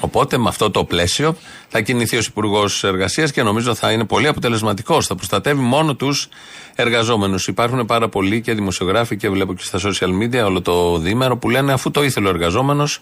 Οπότε 0.00 0.38
με 0.38 0.48
αυτό 0.48 0.70
το 0.70 0.84
πλαίσιο 0.84 1.36
θα 1.68 1.80
κινηθεί 1.80 2.16
ο 2.16 2.20
Υπουργός 2.26 2.84
Εργασίας 2.84 3.32
και 3.32 3.42
νομίζω 3.42 3.74
θα 3.74 3.92
είναι 3.92 4.04
πολύ 4.04 4.26
αποτελεσματικό. 4.26 5.02
Θα 5.02 5.14
προστατεύει 5.14 5.60
μόνο 5.60 5.94
τους 5.94 6.28
εργαζόμενους. 6.74 7.48
Υπάρχουν 7.48 7.86
πάρα 7.86 8.08
πολλοί 8.08 8.40
και 8.40 8.54
δημοσιογράφοι 8.54 9.16
και 9.16 9.28
βλέπω 9.28 9.54
και 9.54 9.64
στα 9.64 9.78
social 9.78 10.22
media 10.22 10.44
όλο 10.44 10.62
το 10.62 10.98
δίμερο 10.98 11.36
που 11.36 11.50
λένε 11.50 11.72
αφού 11.72 11.90
το 11.90 12.02
ήθελε 12.02 12.26
ο 12.26 12.30
εργαζόμενος 12.30 13.00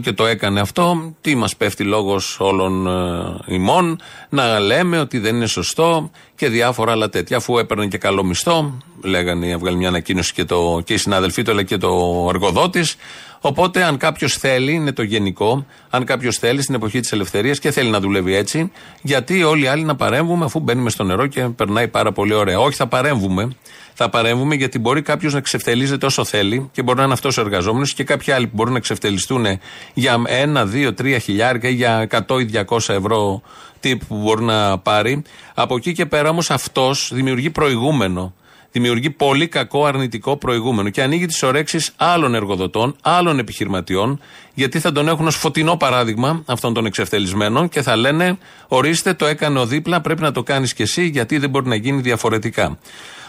και 0.00 0.12
το 0.12 0.26
έκανε 0.26 0.60
αυτό, 0.60 1.14
τι 1.20 1.34
μας 1.34 1.56
πέφτει 1.56 1.84
λόγος 1.84 2.36
όλων 2.40 2.86
ε, 2.86 3.54
ημών 3.54 4.00
να 4.28 4.58
λέμε 4.58 4.98
ότι 4.98 5.18
δεν 5.18 5.34
είναι 5.34 5.46
σωστό 5.46 6.10
και 6.36 6.48
διάφορα 6.48 6.92
άλλα 6.92 7.08
τέτοια. 7.08 7.36
Αφού 7.36 7.58
έπαιρνε 7.58 7.86
και 7.86 7.98
καλό 7.98 8.24
μισθό, 8.24 8.78
λέγανε, 9.02 9.48
έβγαλε 9.50 9.76
μια 9.76 9.88
ανακοίνωση 9.88 10.32
και, 10.32 10.44
το, 10.44 10.80
και 10.84 10.92
οι 10.94 10.96
συνάδελφοί 10.96 11.42
του 11.42 11.50
αλλά 11.50 11.62
και 11.62 11.76
το 11.76 12.26
εργοδότης. 12.28 12.96
Οπότε, 13.40 13.82
αν 13.82 13.96
κάποιος 13.96 14.36
θέλει, 14.36 14.72
είναι 14.72 14.92
το 14.92 15.02
γενικό, 15.02 15.66
αν 15.90 16.04
κάποιος 16.04 16.36
θέλει 16.36 16.62
στην 16.62 16.74
εποχή 16.74 17.00
της 17.00 17.12
ελευθερίας 17.12 17.58
και 17.58 17.70
θέλει 17.70 17.90
να 17.90 18.00
δουλεύει 18.00 18.34
έτσι, 18.34 18.72
γιατί 19.02 19.42
όλοι 19.42 19.62
οι 19.64 19.66
άλλοι 19.66 19.82
να 19.82 19.96
παρέμβουμε 19.96 20.44
αφού 20.44 20.60
μπαίνουμε 20.60 20.90
στο 20.90 21.04
νερό 21.04 21.26
και 21.26 21.42
περνάει 21.42 21.88
πάρα 21.88 22.12
πολύ 22.12 22.34
ωραία. 22.34 22.60
Όχι, 22.60 22.76
θα 22.76 22.86
παρέμβουμε. 22.86 23.48
Θα 23.94 24.08
παρέμβουμε 24.08 24.54
γιατί 24.54 24.78
μπορεί 24.78 25.02
κάποιος 25.02 25.32
να 25.32 25.38
εξευτελίζεται 25.38 26.06
όσο 26.06 26.24
θέλει 26.24 26.68
και 26.72 26.82
μπορεί 26.82 26.98
να 26.98 27.04
είναι 27.04 27.12
αυτός 27.12 27.38
ο 27.38 27.40
εργαζόμενος 27.40 27.94
και 27.94 28.04
κάποιοι 28.04 28.32
άλλοι 28.32 28.46
που 28.46 28.52
μπορούν 28.54 28.72
να 28.72 28.78
εξευτελιστούν 28.78 29.46
για 29.94 30.22
ένα, 30.26 30.66
δύο, 30.66 30.94
τρία 30.94 31.18
χιλιάρικα 31.18 31.68
ή 31.68 31.72
για 31.72 32.06
100 32.28 32.40
ή 32.40 32.64
200 32.68 32.78
ευρώ 32.88 33.42
τύπου 33.80 34.04
που 34.06 34.16
μπορεί 34.16 34.42
να 34.42 34.78
πάρει. 34.78 35.22
Από 35.54 35.76
εκεί 35.76 35.92
και 35.92 36.06
πέρα 36.06 36.28
όμως 36.28 36.50
αυτός 36.50 37.10
δημιουργεί 37.14 37.50
προηγούμενο 37.50 38.34
δημιουργεί 38.72 39.10
πολύ 39.10 39.48
κακό 39.48 39.84
αρνητικό 39.84 40.36
προηγούμενο 40.36 40.88
και 40.88 41.02
ανοίγει 41.02 41.26
τις 41.26 41.42
ορέξει 41.42 41.84
άλλων 41.96 42.34
εργοδοτών, 42.34 42.96
άλλων 43.02 43.38
επιχειρηματιών, 43.38 44.20
γιατί 44.54 44.80
θα 44.80 44.92
τον 44.92 45.08
έχουν 45.08 45.26
ως 45.26 45.36
φωτεινό 45.36 45.76
παράδειγμα 45.76 46.42
αυτών 46.46 46.74
των 46.74 46.86
εξευτελισμένων 46.86 47.68
και 47.68 47.82
θα 47.82 47.96
λένε: 47.96 48.38
Ορίστε, 48.68 49.14
το 49.14 49.26
έκανε 49.26 49.58
ο 49.58 49.66
δίπλα, 49.66 50.00
πρέπει 50.00 50.22
να 50.22 50.32
το 50.32 50.42
κάνεις 50.42 50.74
κι 50.74 50.82
εσύ, 50.82 51.06
γιατί 51.06 51.38
δεν 51.38 51.50
μπορεί 51.50 51.68
να 51.68 51.74
γίνει 51.74 52.00
διαφορετικά. 52.00 52.78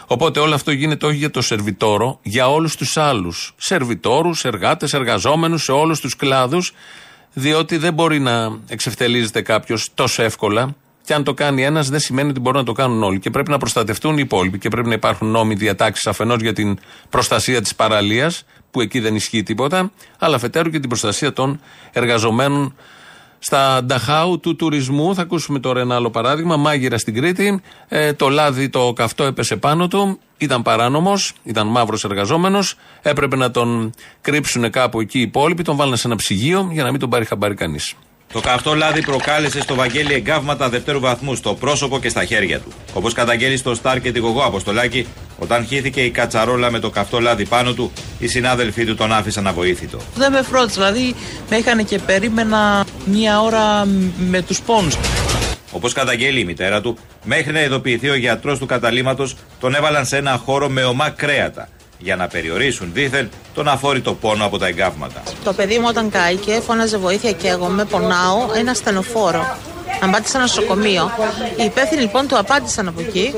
Οπότε 0.06 0.40
όλο 0.40 0.54
αυτό 0.54 0.70
γίνεται 0.70 1.06
όχι 1.06 1.16
για 1.16 1.30
το 1.30 1.42
σερβιτόρο, 1.42 2.18
για 2.22 2.50
όλους 2.50 2.76
τους 2.76 2.96
άλλους. 2.96 3.54
Σερβιτόρους, 3.56 4.44
εργάτες, 4.44 4.92
εργαζόμενους 4.92 5.62
σε 5.62 5.72
όλους 5.72 6.00
τους 6.00 6.16
κλάδους, 6.16 6.72
διότι 7.32 7.76
δεν 7.76 7.94
μπορεί 7.94 8.18
να 8.18 8.58
εξευτελίζεται 8.68 9.42
κάποιος 9.42 9.90
τόσο 9.94 10.22
εύκολα 10.22 10.74
και 11.04 11.14
αν 11.14 11.24
το 11.24 11.34
κάνει 11.34 11.64
ένας, 11.64 11.88
δεν 11.88 12.00
σημαίνει 12.00 12.30
ότι 12.30 12.40
μπορούν 12.40 12.58
να 12.58 12.66
το 12.66 12.72
κάνουν 12.72 13.02
όλοι. 13.02 13.18
Και 13.18 13.30
πρέπει 13.30 13.50
να 13.50 13.58
προστατευτούν 13.58 14.12
οι 14.18 14.22
υπόλοιποι. 14.24 14.58
Και 14.58 14.68
πρέπει 14.68 14.88
να 14.88 14.94
υπάρχουν 14.94 15.28
νόμοι 15.28 15.54
διατάξεις 15.54 16.06
αφενός 16.06 16.40
για 16.40 16.52
την 16.52 16.78
προστασία 17.08 17.60
της 17.60 17.74
παραλίας, 17.74 18.44
που 18.70 18.80
εκεί 18.80 19.00
δεν 19.00 19.14
ισχύει 19.14 19.42
τίποτα, 19.42 19.90
αλλά 20.18 20.36
αφετέρου 20.36 20.70
και 20.70 20.78
την 20.78 20.88
προστασία 20.88 21.32
των 21.32 21.60
εργαζομένων 21.92 22.74
στα 23.38 23.84
νταχάου 23.84 24.40
του 24.40 24.56
τουρισμού. 24.56 25.14
Θα 25.14 25.22
ακούσουμε 25.22 25.58
τώρα 25.60 25.80
ένα 25.80 25.94
άλλο 25.94 26.10
παράδειγμα. 26.10 26.56
Μάγειρα 26.56 26.98
στην 26.98 27.14
Κρήτη. 27.14 27.62
Ε, 27.88 28.12
το 28.12 28.28
λάδι, 28.28 28.68
το 28.68 28.92
καυτό 28.92 29.24
έπεσε 29.24 29.56
πάνω 29.56 29.88
του. 29.88 30.18
Ήταν 30.38 30.62
παράνομος, 30.62 31.32
ήταν 31.44 31.66
μαύρος 31.66 32.04
εργαζόμενος. 32.04 32.74
Έπρεπε 33.02 33.36
να 33.36 33.50
τον 33.50 33.92
κρύψουν 34.20 34.70
κάπου 34.70 35.00
εκεί 35.00 35.18
οι 35.18 35.22
υπόλοιποι. 35.22 35.62
Τον 35.62 35.76
βάλανε 35.76 35.96
σε 35.96 36.06
ένα 36.06 36.16
ψυγείο 36.16 36.68
για 36.72 36.82
να 36.82 36.90
μην 36.90 37.00
τον 37.00 37.10
πάρει 37.10 37.24
χαμπάρι 37.24 37.54
κανείς. 37.54 37.94
Το 38.32 38.40
καυτό 38.40 38.74
λάδι 38.74 39.02
προκάλεσε 39.02 39.60
στο 39.60 39.74
Βαγγέλη 39.74 40.14
εγκάβματα 40.14 40.68
δευτέρου 40.68 41.00
βαθμού 41.00 41.34
στο 41.34 41.54
πρόσωπο 41.54 41.98
και 41.98 42.08
στα 42.08 42.24
χέρια 42.24 42.60
του. 42.60 42.72
Όπως 42.92 43.12
καταγγέλει 43.12 43.56
στο 43.56 43.74
Σταρ 43.74 44.00
και 44.00 44.12
την 44.12 44.22
Γογό 44.22 44.40
Αποστολάκη, 44.40 45.06
όταν 45.38 45.66
χύθηκε 45.66 46.00
η 46.00 46.10
κατσαρόλα 46.10 46.70
με 46.70 46.78
το 46.78 46.90
καυτό 46.90 47.20
λάδι 47.20 47.46
πάνω 47.46 47.72
του, 47.72 47.92
οι 48.18 48.26
συνάδελφοί 48.26 48.84
του 48.84 48.94
τον 48.94 49.12
άφησαν 49.12 49.46
αβοήθητο. 49.46 49.98
Δεν 50.14 50.32
με 50.32 50.42
φρόντισε, 50.42 50.80
δηλαδή 50.80 51.14
με 51.50 51.56
είχαν 51.56 51.84
και 51.84 51.98
περίμενα 51.98 52.84
μία 53.04 53.40
ώρα 53.40 53.84
με 54.18 54.42
τους 54.42 54.60
πόνους. 54.60 54.96
Όπως 55.72 55.92
καταγγέλει 55.92 56.40
η 56.40 56.44
μητέρα 56.44 56.80
του, 56.80 56.96
μέχρι 57.24 57.52
να 57.52 57.62
ειδοποιηθεί 57.62 58.08
ο 58.08 58.14
γιατρός 58.14 58.58
του 58.58 58.66
καταλήματο, 58.66 59.28
τον 59.60 59.74
έβαλαν 59.74 60.06
σε 60.06 60.16
ένα 60.16 60.40
χώρο 60.44 60.68
με 60.68 60.84
ομά 60.84 61.10
κρέατα 61.10 61.68
για 62.02 62.16
να 62.16 62.26
περιορίσουν 62.28 62.90
δίθεν 62.92 63.30
τον 63.54 63.68
αφόρητο 63.68 64.14
πόνο 64.14 64.44
από 64.44 64.58
τα 64.58 64.66
εγκάβματα. 64.66 65.22
Το 65.44 65.52
παιδί 65.52 65.78
μου 65.78 65.86
όταν 65.88 66.10
κάηκε 66.10 66.60
φώναζε 66.66 66.98
βοήθεια 66.98 67.32
και 67.32 67.48
εγώ 67.48 67.66
με 67.66 67.84
πονάω 67.84 68.38
ένα 68.56 68.74
στενοφόρο. 68.74 69.56
Να 70.00 70.10
πάτε 70.10 70.28
σε 70.28 70.36
ένα 70.36 70.46
νοσοκομείο. 70.46 71.10
Οι 71.56 71.64
υπεύθυνοι 71.64 72.00
λοιπόν 72.00 72.28
του 72.28 72.38
απάντησαν 72.38 72.88
από 72.88 73.00
εκεί 73.00 73.34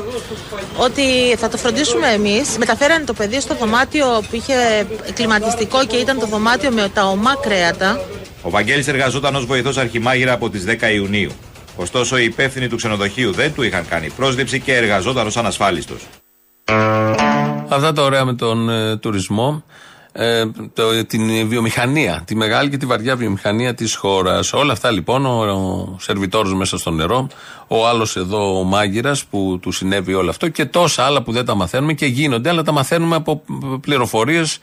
ότι 0.77 1.03
θα 1.39 1.49
το 1.49 1.57
φροντίσουμε 1.57 2.09
εμείς. 2.09 2.59
Μεταφέρανε 2.59 3.05
το 3.05 3.13
παιδί 3.13 3.41
στο 3.41 3.55
δωμάτιο 3.55 4.07
που 4.31 4.37
είχε 4.37 4.87
κλιματιστικό 5.15 5.87
και 5.87 5.97
ήταν 5.97 6.19
το 6.19 6.27
δωμάτιο 6.27 6.71
με 6.71 6.91
τα 6.95 7.05
ομά 7.07 7.37
κρέατα. 7.43 8.01
Ο 8.43 8.51
Βαγγέλης 8.51 8.89
εργαζόταν 8.89 9.35
ως 9.35 9.47
βοηθός 9.47 9.77
αρχιμάγειρα 9.77 10.33
από 10.33 10.51
τις 10.51 10.65
10 10.65 10.93
Ιουνίου. 10.95 11.31
Ωστόσο, 11.77 12.19
οι 12.19 12.25
υπεύθυνοι 12.25 12.69
του 12.69 12.77
ξενοδοχείου 12.77 13.33
δεν 13.33 13.55
του 13.55 13.63
είχαν 13.63 13.89
κάνει 13.89 14.11
πρόσληψη 14.11 14.61
και 14.61 14.75
εργαζόταν 14.77 15.27
ως 15.27 15.37
ανασφάλιστος. 15.37 16.03
Αυτά 17.75 17.93
τα 17.93 18.03
ωραία 18.03 18.25
με 18.25 18.35
τον 18.35 18.69
ε, 18.69 18.97
τουρισμό. 18.97 19.65
Ε, 20.17 20.45
το, 20.73 21.05
την 21.07 21.49
βιομηχανία, 21.49 22.23
τη 22.27 22.37
μεγάλη 22.37 22.71
και 22.71 22.77
τη 22.77 22.87
βαριά 22.87 23.17
βιομηχανία 23.17 23.75
της 23.75 23.95
χώρας. 23.95 24.53
Όλα 24.53 24.73
αυτά 24.73 24.91
λοιπόν, 24.91 25.27
ο, 25.27 25.31
ο 25.31 25.97
σερβιτόρος 26.01 26.55
μέσα 26.55 26.79
στο 26.79 26.91
νερό, 26.91 27.29
ο 27.69 27.87
άλλος 27.87 28.17
εδώ 28.17 28.59
ο 28.59 28.63
μάγειρας 28.63 29.25
που 29.25 29.59
του 29.63 29.73
συνέβη 29.73 30.15
όλο 30.15 30.31
αυτό 30.31 30.49
και 30.49 30.65
τόσα 30.65 31.05
άλλα 31.05 31.23
που 31.23 31.33
δεν 31.33 31.45
τα 31.45 31.55
μαθαίνουμε 31.55 31.93
και 31.93 32.07
γίνονται, 32.07 32.49
αλλά 32.49 32.63
τα 32.63 32.73
μαθαίνουμε 32.73 33.17
από 33.17 33.43
πληροφορίες 33.81 34.59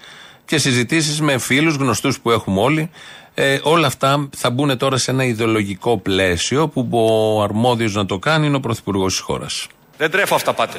και 0.45 0.57
συζητήσεις 0.57 1.21
με 1.21 1.37
φίλους, 1.37 1.75
γνωστούς 1.75 2.19
που 2.19 2.31
έχουμε 2.31 2.61
όλοι. 2.61 2.89
Ε, 3.33 3.59
όλα 3.63 3.87
αυτά 3.87 4.29
θα 4.37 4.49
μπουν 4.49 4.77
τώρα 4.77 4.97
σε 4.97 5.11
ένα 5.11 5.23
ιδεολογικό 5.23 5.97
πλαίσιο 5.97 6.67
που 6.67 6.89
ο 6.91 7.41
αρμόδιος 7.43 7.93
να 7.93 8.05
το 8.05 8.19
κάνει 8.19 8.47
είναι 8.47 8.55
ο 8.55 8.59
πρωθυπουργός 8.59 9.11
της 9.13 9.21
χώρας. 9.21 9.67
Δεν 9.97 10.11
τρέφω 10.11 10.35
αυταπάτε 10.35 10.77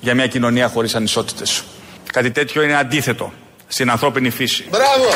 για 0.00 0.14
μια 0.14 0.26
κοινωνία 0.26 0.68
χωρίς 0.68 0.94
ανισότητες. 0.94 1.62
Κάτι 2.12 2.30
τέτοιο 2.30 2.62
είναι 2.62 2.76
αντίθετο 2.76 3.32
στην 3.68 3.90
ανθρώπινη 3.90 4.30
φύση. 4.30 4.64
Μπράβο! 4.70 5.08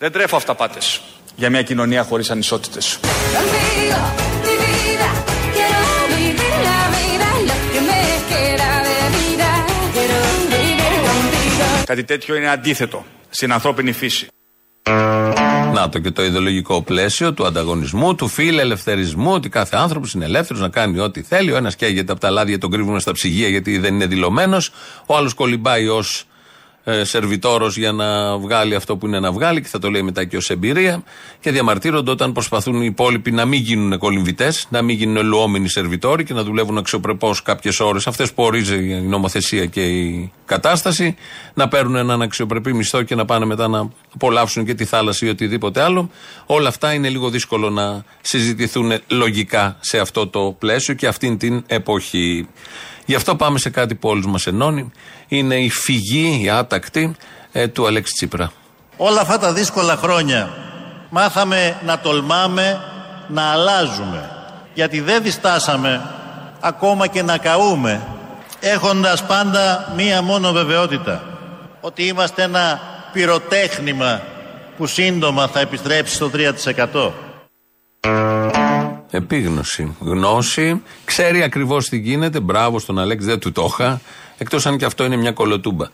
Δεν 0.00 0.12
τρέφω 0.12 0.36
αυταπάτες 0.36 1.00
για 1.36 1.50
μια 1.50 1.62
κοινωνία 1.62 2.02
χωρίς 2.04 2.30
ανισότητες. 2.30 2.98
Κάτι 11.88 12.04
τέτοιο 12.04 12.34
είναι 12.34 12.48
αντίθετο 12.48 13.04
στην 13.30 13.52
ανθρώπινη 13.52 13.92
φύση. 13.92 14.26
Να 15.72 15.88
το 15.88 15.98
και 15.98 16.10
το 16.10 16.24
ιδεολογικό 16.24 16.82
πλαίσιο 16.82 17.32
του 17.32 17.46
ανταγωνισμού, 17.46 18.14
του 18.14 18.28
φιλελευθερισμού, 18.28 19.32
ότι 19.32 19.48
κάθε 19.48 19.76
άνθρωπος 19.76 20.12
είναι 20.12 20.24
ελεύθερος 20.24 20.62
να 20.62 20.68
κάνει 20.68 20.98
ό,τι 20.98 21.22
θέλει. 21.22 21.52
Ο 21.52 21.56
ένας 21.56 21.76
καίγεται 21.76 22.12
από 22.12 22.20
τα 22.20 22.30
λάδια, 22.30 22.58
τον 22.58 22.70
κρύβουμε 22.70 23.00
στα 23.00 23.12
ψυγεία 23.12 23.48
γιατί 23.48 23.78
δεν 23.78 23.94
είναι 23.94 24.06
δηλωμένος. 24.06 24.72
Ο 25.06 25.16
άλλος 25.16 25.34
κολυμπάει 25.34 25.88
ως 25.88 26.26
ε, 26.90 27.04
σερβιτόρος 27.04 27.76
για 27.76 27.92
να 27.92 28.38
βγάλει 28.38 28.74
αυτό 28.74 28.96
που 28.96 29.06
είναι 29.06 29.20
να 29.20 29.32
βγάλει 29.32 29.62
και 29.62 29.68
θα 29.68 29.78
το 29.78 29.90
λέει 29.90 30.02
μετά 30.02 30.24
και 30.24 30.36
ω 30.36 30.40
εμπειρία. 30.48 31.02
Και 31.40 31.50
διαμαρτύρονται 31.50 32.10
όταν 32.10 32.32
προσπαθούν 32.32 32.82
οι 32.82 32.86
υπόλοιποι 32.86 33.30
να 33.30 33.44
μην 33.44 33.60
γίνουν 33.60 33.98
κολυμβητές, 33.98 34.66
να 34.70 34.82
μην 34.82 34.96
γίνουν 34.96 35.16
ελουόμενοι 35.16 35.68
σερβιτόροι 35.68 36.24
και 36.24 36.34
να 36.34 36.42
δουλεύουν 36.42 36.78
αξιοπρεπώς 36.78 37.42
κάποιες 37.42 37.80
ώρες, 37.80 38.06
αυτές 38.06 38.32
που 38.32 38.42
ορίζει 38.42 38.90
η 38.90 39.00
νομοθεσία 39.00 39.66
και 39.66 39.82
η 39.86 40.32
κατάσταση, 40.44 41.16
να 41.54 41.68
παίρνουν 41.68 41.96
έναν 41.96 42.22
αξιοπρεπή 42.22 42.74
μισθό 42.74 43.02
και 43.02 43.14
να 43.14 43.24
πάνε 43.24 43.44
μετά 43.44 43.68
να 43.68 43.90
απολαύσουν 44.14 44.64
και 44.64 44.74
τη 44.74 44.84
θάλασσα 44.84 45.26
ή 45.26 45.28
οτιδήποτε 45.28 45.82
άλλο. 45.82 46.10
Όλα 46.46 46.68
αυτά 46.68 46.92
είναι 46.92 47.08
λίγο 47.08 47.30
δύσκολο 47.30 47.70
να 47.70 48.04
συζητηθούν 48.20 48.92
λογικά 49.08 49.76
σε 49.80 49.98
αυτό 49.98 50.26
το 50.26 50.56
πλαίσιο 50.58 50.94
και 50.94 51.06
αυτήν 51.06 51.38
την 51.38 51.64
εποχή. 51.66 52.48
Γι' 53.08 53.14
αυτό 53.14 53.36
πάμε 53.36 53.58
σε 53.58 53.70
κάτι 53.70 53.94
που 53.94 54.08
όλους 54.08 54.26
μας 54.26 54.46
ενώνει. 54.46 54.92
Είναι 55.28 55.54
η 55.54 55.70
φυγή, 55.70 56.40
η 56.42 56.50
άτακτη 56.50 57.16
ε, 57.52 57.68
του 57.68 57.86
Αλέξη 57.86 58.12
Τσίπρα. 58.12 58.52
Όλα 58.96 59.20
αυτά 59.20 59.38
τα 59.38 59.52
δύσκολα 59.52 59.96
χρόνια 59.96 60.50
μάθαμε 61.10 61.78
να 61.84 61.98
τολμάμε, 61.98 62.80
να 63.28 63.42
αλλάζουμε. 63.42 64.30
Γιατί 64.74 65.00
δεν 65.00 65.22
διστάσαμε 65.22 66.10
ακόμα 66.60 67.06
και 67.06 67.22
να 67.22 67.38
καούμε 67.38 68.06
έχοντας 68.60 69.26
πάντα 69.26 69.92
μία 69.96 70.22
μόνο 70.22 70.52
βεβαιότητα 70.52 71.22
ότι 71.80 72.02
είμαστε 72.02 72.42
ένα 72.42 72.80
πυροτέχνημα 73.12 74.22
που 74.76 74.86
σύντομα 74.86 75.46
θα 75.46 75.60
επιστρέψει 75.60 76.14
στο 76.14 76.30
3%. 76.34 77.10
Επίγνωση. 79.10 79.96
Γνώση. 80.00 80.82
Ξέρει 81.04 81.42
ακριβώς 81.42 81.88
τι 81.88 81.96
γίνεται. 81.98 82.40
Μπράβο 82.40 82.78
στον 82.78 82.98
Αλέξη, 82.98 83.26
δεν 83.26 83.38
του 83.38 83.52
το 83.52 83.68
είχα. 83.70 84.00
Εκτός 84.38 84.66
αν 84.66 84.78
και 84.78 84.84
αυτό 84.84 85.04
είναι 85.04 85.16
μια 85.16 85.32
κολοτούμπα. 85.32 85.86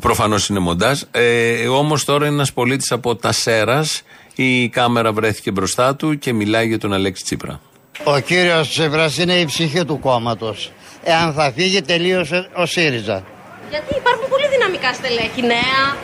Προφανώς 0.00 0.48
είναι 0.48 0.58
μοντάζ. 0.58 1.00
Ε, 1.10 1.68
Όμως 1.68 2.04
τώρα 2.04 2.26
είναι 2.26 2.34
ένας 2.34 2.52
πολίτης 2.52 2.92
από 2.92 3.16
τα 3.16 3.32
Σέρας. 3.32 4.02
Η 4.34 4.68
κάμερα 4.68 5.12
βρέθηκε 5.12 5.50
μπροστά 5.50 5.96
του 5.96 6.18
και 6.18 6.32
μιλάει 6.32 6.66
για 6.66 6.78
τον 6.78 6.92
Αλέξη 6.92 7.24
Τσίπρα. 7.24 7.60
Ο 8.04 8.18
κύριος 8.18 8.68
Τσίπρας 8.68 9.18
είναι 9.18 9.32
η 9.34 9.44
ψυχή 9.44 9.84
του 9.84 9.98
κόμματος. 9.98 10.70
Εάν 11.02 11.32
θα 11.32 11.52
φύγει 11.56 11.82
τελείωσε 11.82 12.48
ο 12.54 12.66
ΣΥΡΙΖΑ. 12.66 13.22
Γιατί 13.70 13.94
υπάρχουν 13.96 14.28
πολύ 14.28 14.48
δυναμικά 14.48 14.92
στελέχη 14.92 15.40
νέα. 15.42 15.96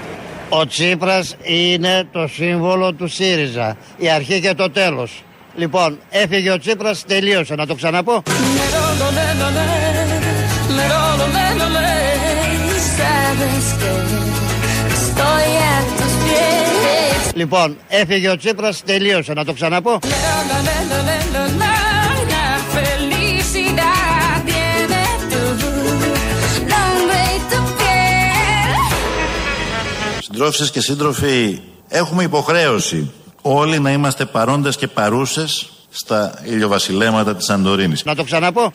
Ο 0.49 0.67
Τσίπρας 0.67 1.37
είναι 1.43 2.09
το 2.13 2.27
σύμβολο 2.27 2.93
του 2.93 3.09
ΣΥΡΙΖΑ. 3.09 3.77
Η 3.97 4.11
αρχή 4.11 4.41
και 4.41 4.55
το 4.55 4.71
τέλος. 4.71 5.23
Λοιπόν, 5.57 5.99
έφυγε 6.11 6.51
ο 6.51 6.59
Τσίπρας, 6.59 7.05
τελείωσε. 7.05 7.55
Να 7.55 7.67
το 7.67 7.75
ξαναπώ. 7.75 8.23
Λοιπόν, 17.35 17.77
έφυγε 17.89 18.31
ο 18.31 18.37
Τσίπρας, 18.37 18.83
τελείωσε. 18.85 19.33
Να 19.33 19.45
το 19.45 19.53
ξαναπώ. 19.53 19.99
Συντρόφισσες 30.21 30.71
και 30.71 30.81
σύντροφοι, 30.81 31.61
έχουμε 31.89 32.23
υποχρέωση 32.23 33.11
όλοι 33.43 33.79
να 33.79 33.93
είμαστε 33.93 34.25
παρόντες 34.25 34.77
και 34.77 34.89
παρούσες 34.89 35.71
στα 35.91 36.35
ηλιοβασιλέματα 36.43 37.37
της 37.37 37.45
Σαντορίνης. 37.45 38.05
Να 38.05 38.15
το 38.15 38.25
ξαναπώ. 38.25 38.73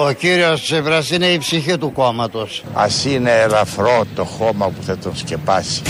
Ο 0.00 0.12
κύριος 0.12 0.62
Τσίπρας 0.62 1.10
είναι 1.10 1.26
η 1.26 1.38
ψυχή 1.38 1.78
του 1.78 1.92
κόμματος. 1.92 2.62
Ας 2.74 3.04
είναι 3.04 3.30
ελαφρό 3.30 4.04
το 4.14 4.24
χώμα 4.24 4.66
που 4.66 4.82
θα 4.82 4.98
τον 4.98 5.16
σκεπάσει. 5.16 5.82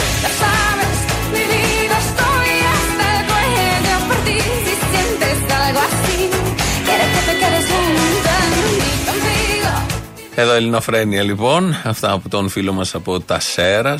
Εδώ 10.40 10.53
Ελληνοφρένια 10.53 11.22
λοιπόν. 11.22 11.77
Αυτά 11.85 12.12
από 12.12 12.29
τον 12.29 12.48
φίλο 12.48 12.72
μας 12.72 12.94
από 12.94 13.20
τα 13.20 13.40
Σέρα. 13.40 13.98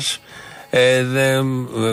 Ε, 0.71 1.03
δε, 1.03 1.33
ε, 1.33 1.41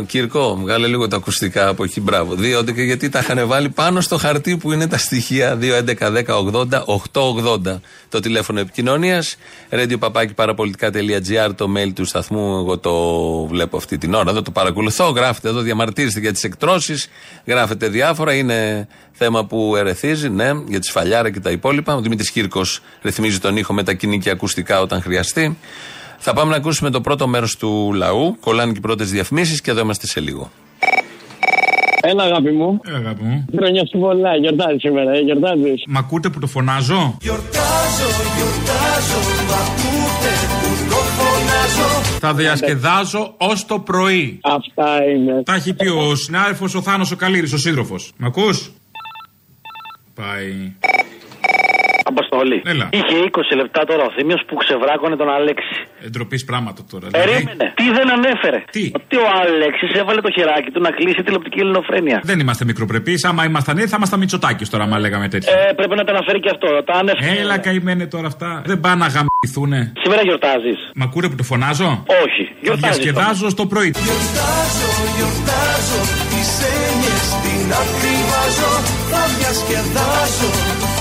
Κυρκό, 0.07 0.57
βγάλε 0.57 0.87
λίγο 0.87 1.09
τα 1.09 1.17
ακουστικά 1.17 1.69
από 1.69 1.85
εκεί. 1.85 2.01
Μπράβο. 2.01 2.35
Διότι 2.35 2.73
και 2.73 2.83
γιατί 2.83 3.09
τα 3.09 3.19
είχαν 3.19 3.47
βάλει 3.47 3.69
πάνω 3.69 4.01
στο 4.01 4.17
χαρτί 4.17 4.57
που 4.57 4.73
είναι 4.73 4.87
τα 4.87 4.99
στοιχεία 4.99 5.59
2.11.10.80.880. 5.61 7.81
Το 8.09 8.21
τηλέφωνο 8.21 8.61
επικοινωνίας. 8.61 9.37
Radio 9.71 9.99
παπάκι 9.99 10.35
παραπολιτικά.gr 10.35 11.51
το 11.55 11.73
mail 11.77 11.93
του 11.95 12.05
σταθμού. 12.05 12.59
Εγώ 12.59 12.79
το 12.79 12.93
βλέπω 13.47 13.77
αυτή 13.77 13.99
την 13.99 14.15
ώρα. 14.15 14.31
Εδώ 14.31 14.43
το 14.43 14.51
παρακολουθώ. 14.51 15.09
Γράφετε 15.09 15.49
εδώ, 15.49 15.61
διαμαρτύρεστε 15.61 16.21
για 16.21 16.33
τις 16.33 16.45
εκτρώσεις. 16.45 17.09
Γράφετε 17.45 17.89
διάφορα. 17.89 18.35
Είναι 18.35 18.89
θέμα 19.13 19.45
που 19.45 19.77
ερεθίζει, 19.77 20.29
ναι, 20.29 20.51
για 20.69 20.81
τη 20.81 20.87
σφαλιάρα 20.87 21.31
και 21.31 21.41
τα 21.41 21.51
υπόλοιπα. 21.51 21.95
Ο 21.95 22.01
Δημήτρης 22.01 22.31
Κύρκος 22.31 22.81
ρυθμίζει 23.03 23.39
τον 23.39 23.57
ήχο 23.57 23.73
με 23.73 23.83
τα 23.83 23.93
κοινή 23.93 24.19
και 24.19 24.31
ακουστικά 24.31 24.81
όταν 24.81 25.03
χρειαστεί. 25.03 25.57
Θα 26.19 26.33
πάμε 26.33 26.51
να 26.51 26.57
ακούσουμε 26.57 26.91
το 26.91 27.01
πρώτο 27.01 27.27
μέρος 27.27 27.57
του 27.57 27.93
λαού. 27.95 28.37
Κολλάνε 28.41 28.73
και 28.73 28.79
οι 28.79 28.81
πρώτες 28.81 29.11
διαφημίσεις 29.11 29.61
και 29.61 29.71
εδώ 29.71 29.81
είμαστε 29.81 30.07
σε 30.07 30.21
λίγο. 30.21 30.51
Έλα, 32.01 32.23
αγάπη 32.23 32.51
μου. 32.51 32.81
Έλα, 32.87 32.97
αγάπη 32.97 33.23
μου. 33.23 33.45
Χρόνια 33.57 33.83
σου 33.87 33.99
πολλά. 33.99 34.37
Γιορτάζει 34.37 34.77
σήμερα, 34.79 35.11
ε, 35.13 35.21
γιορτάζεις. 35.21 35.85
Μ' 35.89 35.97
ακούτε 35.97 36.29
που 36.29 36.39
το 36.39 36.47
φωνάζω; 36.47 37.17
Γιορτάζω, 37.21 38.09
γιορτάζω, 38.37 39.19
μ' 39.49 39.55
ακούτε 39.63 40.33
που 40.61 40.89
το 40.89 40.97
φωνάζω. 41.17 42.19
Θα 42.19 42.35
διασκεδάζω 42.35 43.35
ως 43.37 43.67
το 43.67 43.79
πρωί. 43.79 44.41
Αυτά 44.43 45.05
είναι. 45.15 45.43
Τα 45.43 45.55
έχει 45.55 45.75
πει 45.75 45.89
ο 45.89 46.15
συνάδελφος 46.15 46.75
ο 46.75 46.83
Θάνος 46.83 47.11
ο 47.11 47.17
Καλήρης, 47.17 47.53
ο 47.53 47.59
σύντροφος. 47.59 48.13
Μ' 48.17 48.25
ακούς; 48.25 48.73
Πάει. 50.15 50.73
Αποστολή. 52.17 52.59
Έλα. 52.73 52.87
Είχε 52.99 53.15
20 53.31 53.57
λεπτά 53.61 53.81
τώρα 53.91 54.03
ο 54.09 54.11
Θήμιος 54.17 54.41
που 54.47 54.55
ξεβράκωνε 54.63 55.17
τον 55.23 55.29
Αλέξη. 55.37 55.75
Εντροπής 56.09 56.43
πράγματα 56.51 56.81
τώρα. 56.93 57.07
Περίμενε. 57.21 57.65
Τι 57.81 57.87
δεν 57.99 58.07
ανέφερε. 58.17 58.59
Τι; 58.77 58.85
Ότι 59.01 59.17
ο 59.25 59.27
Αλέξης 59.43 59.91
έβαλε 60.01 60.21
το 60.27 60.31
χεράκι 60.37 60.71
του 60.75 60.81
να 60.87 60.91
κλείσει 60.99 61.21
τηλεοπτική 61.27 61.59
ελληνοφρένεια. 61.65 62.19
Δεν 62.31 62.39
είμαστε 62.43 62.65
μικροπρεπείς. 62.71 63.25
Άμα 63.25 63.43
ήμασταν 63.51 63.75
έτσι, 63.77 63.91
θα 63.93 63.97
ήμασταν 64.01 64.19
Μητσοτάκης 64.19 64.69
τώρα, 64.73 64.85
άμα 64.85 64.99
λέγαμε 65.05 65.29
τέτοια. 65.29 65.53
Ε, 65.69 65.73
πρέπει 65.79 65.95
να 66.01 66.05
τα 66.05 66.13
αναφέρει 66.13 66.41
και 66.41 66.51
αυτό. 66.55 66.69
Τα 66.89 66.95
ανέφερε. 67.01 67.41
Έλα, 67.41 67.59
καημένε 67.59 68.07
τώρα 68.07 68.27
αυτά. 68.27 68.63
Δεν 68.71 68.81
πάνε 68.81 68.97
να 69.05 69.07
γαμπηθούνε. 69.15 69.93
Σήμερα 70.03 70.23
γιορτάζεις. 70.23 70.79
Μ' 70.95 71.03
ακούτε 71.03 71.29
που 71.29 71.35
το 71.35 71.43
φωνάζω; 71.43 71.91
Όχι. 72.25 72.45
Θα 72.47 72.55
Γιορτάζεις. 72.63 72.97
διασκεδάζω 73.03 73.49
στο 73.57 73.67
πρωί. 73.67 73.91
Γιορτάζω, 74.07 74.91
γιορτάζω, 75.17 76.01
τις 76.33 76.51
έννοιες 76.77 77.27
την 77.45 77.67
ακριβάζω. 77.83 78.71
Θα 79.11 79.23
διασκεδάζω 79.39 80.51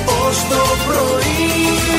ως 0.08 0.38
το 0.50 0.64
πρωί. 0.86 1.95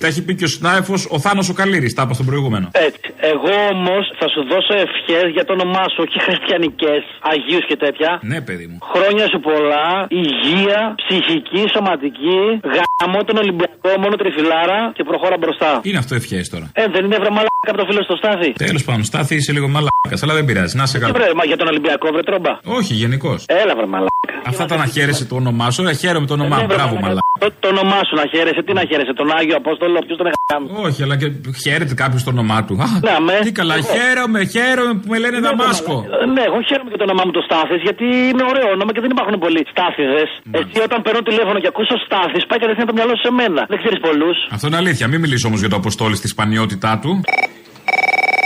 Τα 0.00 0.06
έχει 0.06 0.22
πει 0.24 0.34
και 0.34 0.44
ο 0.44 0.48
συνάδελφος 0.56 1.00
ο 1.10 1.18
Θάνος 1.18 1.48
ο 1.48 1.54
Καλήρης. 1.60 1.94
Τα 1.94 2.02
είπα 2.04 2.14
στον 2.14 2.26
προηγούμενο. 2.26 2.66
Έτσι. 2.72 3.00
Εγώ 3.32 3.52
όμως 3.74 4.04
θα 4.20 4.26
σου 4.32 4.40
δώσω 4.50 4.72
ευχές 4.84 5.26
για 5.36 5.44
το 5.44 5.52
όνομά 5.52 5.84
σου, 5.92 5.98
όχι 6.06 6.18
χριστιανικές, 6.26 7.02
Αγίους 7.32 7.64
και 7.70 7.76
τέτοια. 7.76 8.10
Ναι, 8.22 8.40
παιδί 8.40 8.66
μου. 8.70 8.78
Χρόνια 8.94 9.26
σου 9.32 9.40
πολλά, 9.48 9.88
υγεία, 10.22 10.80
ψυχική, 11.02 11.62
σωματική, 11.74 12.40
γάμο 12.76 13.18
τον 13.28 13.36
Ολυμπιακό, 13.42 13.90
μόνο 14.04 14.14
τριφυλάρα 14.16 14.78
και 14.96 15.02
προχώρα 15.04 15.36
μπροστά. 15.42 15.70
Είναι 15.82 15.98
αυτό 15.98 16.14
ευχές 16.14 16.48
τώρα. 16.54 16.66
Ε, 16.72 16.84
δεν 16.94 17.02
είναι 17.04 17.16
βρε 17.22 17.30
μαλάκα 17.36 17.68
από 17.72 17.78
το 17.82 17.86
φίλο 17.90 18.02
στο 18.02 18.16
Στάθη. 18.16 18.50
Τέλος 18.52 18.84
πάντων, 18.84 19.04
στάθη 19.04 19.34
είσαι 19.34 19.52
λίγο 19.56 19.68
μαλάκας, 19.68 20.20
αλλά 20.22 20.34
δεν 20.38 20.44
πειράζει. 20.48 20.76
Να 20.76 20.86
σε 20.86 20.94
Τι 20.98 21.00
καλά. 21.04 21.12
βρε, 21.18 21.28
μα 21.38 21.44
για 21.44 21.56
τον 21.56 21.66
Ολυμπιακό, 21.72 22.06
βρε 22.12 22.22
τρόμπα. 22.22 22.52
Όχι, 22.78 22.92
γενικώς. 23.02 23.44
Έλα, 23.62 23.74
βρε 23.78 23.86
μαλάκα. 23.86 24.16
Αυτά 24.50 24.64
τα 24.70 24.76
να 24.76 24.86
χαίρεσαι 24.86 25.24
το 25.30 25.34
όνομά 25.42 25.70
σου. 25.70 25.82
Ε, 25.86 25.92
χαίρομαι 26.02 26.26
το 26.26 26.34
όνομά 26.38 26.56
Ναι, 26.56 26.62
μου. 26.62 26.68
βρε, 26.68 26.76
Μπράβο, 26.76 26.94
μαλάκα. 26.94 27.06
μαλάκα. 27.06 27.26
Το, 27.38 27.48
το 27.60 27.68
όνομά 27.74 28.00
σου 28.08 28.14
να 28.20 28.24
χαίρεσαι, 28.32 28.62
τι 28.66 28.72
να 28.78 28.84
χαίρεσαι, 28.90 29.12
τον 29.20 29.28
Άγιο 29.38 29.56
Απόστολο, 29.62 29.87
ποιο 30.06 30.14
τον 30.20 30.26
εγγάμ. 30.32 30.62
Όχι, 30.86 31.00
αλλά 31.04 31.16
και 31.20 31.28
χαίρεται 31.64 31.94
κάποιος 32.02 32.22
το 32.26 32.30
όνομά 32.36 32.58
του. 32.66 32.74
Α, 32.84 32.86
Ναι, 33.08 33.16
με. 33.26 33.34
τι 33.46 33.52
καλά, 33.60 33.74
Ναι. 33.76 33.82
χαίρομαι, 33.94 34.40
χαίρομαι 34.54 34.92
που 35.00 35.06
με 35.12 35.18
λένε 35.22 35.38
Δαμάσκο. 35.46 35.94
Ε, 36.22 36.26
Ναι, 36.36 36.42
εγώ 36.50 36.58
χαίρομαι 36.68 36.90
και 36.92 36.98
το 37.02 37.04
όνομά 37.08 37.22
μου 37.26 37.32
το 37.38 37.42
Στάθης, 37.48 37.80
γιατί 37.88 38.04
είναι 38.30 38.44
ωραίο 38.52 38.66
όνομα 38.76 38.90
και 38.94 39.00
δεν 39.04 39.10
υπάρχουν 39.14 39.34
πολλοί 39.44 39.60
Στάθηδες. 39.74 40.28
Εσύ 40.60 40.78
όταν 40.88 40.98
παίρνω 41.04 41.22
τηλέφωνο 41.30 41.58
και 41.62 41.68
ακούσω 41.72 41.94
Στάθης, 42.06 42.42
πάει 42.50 42.58
κατευθείαν 42.62 42.86
το 42.90 42.94
μυαλό 42.98 43.12
σου 43.18 43.24
σε 43.28 43.32
μένα. 43.40 43.60
Δεν 43.72 43.78
ξέρεις 43.82 43.98
πολλούς. 44.06 44.36
Αυτό 44.56 44.66
είναι 44.68 44.80
αλήθεια. 44.82 45.04
Μην 45.12 45.20
μιλήσω 45.24 45.46
όμως 45.50 45.60
για 45.64 45.70
το 45.72 45.76
αποστόλη 45.82 46.16
στη 46.20 46.28
σπανιότητά 46.34 46.92
του. 47.02 47.10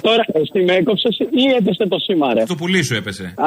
Τώρα, 0.03 0.25
εσύ 0.33 0.65
με 0.65 0.73
έκοψες 0.73 1.17
ή 1.19 1.43
έπεσε 1.59 1.87
το 1.89 1.99
σήμα, 1.99 2.35
ρε; 2.35 2.45
Το 2.45 2.55
πουλί 2.55 2.83
σου 2.83 2.95
έπεσε. 2.95 3.35
Α, 3.37 3.47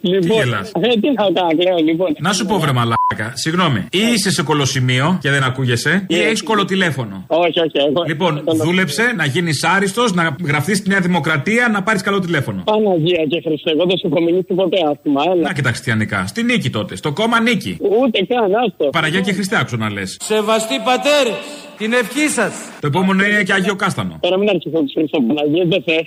λοιπόν, 0.00 0.38
γελάς; 0.38 0.72
ε, 0.80 0.88
τι 1.00 1.08
να 1.12 1.24
κάνω, 1.40 1.50
λέω, 1.64 1.76
λοιπόν. 1.84 2.08
Να 2.18 2.32
σου 2.32 2.46
πω, 2.46 2.58
βρε 2.58 2.72
μαλάκα, 2.72 3.32
συγγνώμη. 3.34 3.78
Ή 3.90 3.98
είσαι 4.14 4.30
σε 4.30 4.42
κολοσημείο 4.42 5.18
και 5.22 5.30
δεν 5.30 5.42
ακούγεσαι, 5.42 6.04
ή 6.08 6.14
Ναι. 6.14 6.20
έχεις 6.22 6.42
κολοτηλέφωνο. 6.42 7.24
Όχι, 7.26 7.60
όχι, 7.60 7.78
εγώ. 7.88 8.02
Λοιπόν, 8.06 8.42
δούλεψε 8.64 9.12
να 9.16 9.24
γίνεις 9.24 9.64
άριστος, 9.64 10.12
να 10.14 10.36
γραφτεί 10.46 10.74
στη 10.74 10.88
Νέα 10.88 11.00
Δημοκρατία, 11.00 11.68
να 11.68 11.82
πάρεις 11.82 12.02
καλό 12.02 12.18
τηλέφωνο. 12.20 12.62
Παναγία 12.64 13.24
και 13.28 13.40
Χριστέ, 13.46 13.70
εγώ 13.70 13.84
δεν 13.86 13.98
σου 13.98 14.06
έχω 14.12 14.20
μιλήσει 14.22 14.54
ποτέ 14.54 14.76
άσχημα, 14.90 15.22
έλα. 15.32 15.42
Να 15.42 15.52
και 15.52 15.62
τα 15.62 15.68
χριστιανικά. 15.68 16.26
Στη 16.26 16.42
νίκη 16.42 16.70
τότε. 16.70 16.96
Στο 16.96 17.12
κόμμα 17.12 17.40
νίκη. 17.40 17.76
Ούτε 17.80 18.18
καν, 18.28 18.54
άστο. 18.66 18.84
Παραγιά 18.90 19.20
και 19.20 19.32
Χριστέ 19.32 19.56
άκουσα 19.60 19.76
να 19.76 19.90
λες. 19.90 20.16
Σεβαστοί 20.22 20.74
πατέρες, 20.84 21.38
την 21.78 21.92
ευχή 21.92 22.28
σας. 22.28 22.52
Το 22.80 22.86
επόμενο 22.86 23.24
είναι 23.24 23.42
και 23.42 23.52
Αγίο 23.52 23.76
Κάστανο. 23.76 24.18
Τώρα 24.20 24.38
μην 24.38 24.48
αρχίσω 24.48 24.78
του 24.78 24.92
Χριστό 24.94 25.20
Παναγία, 25.20 25.64
δεν 25.64 25.82
θες. 25.86 26.06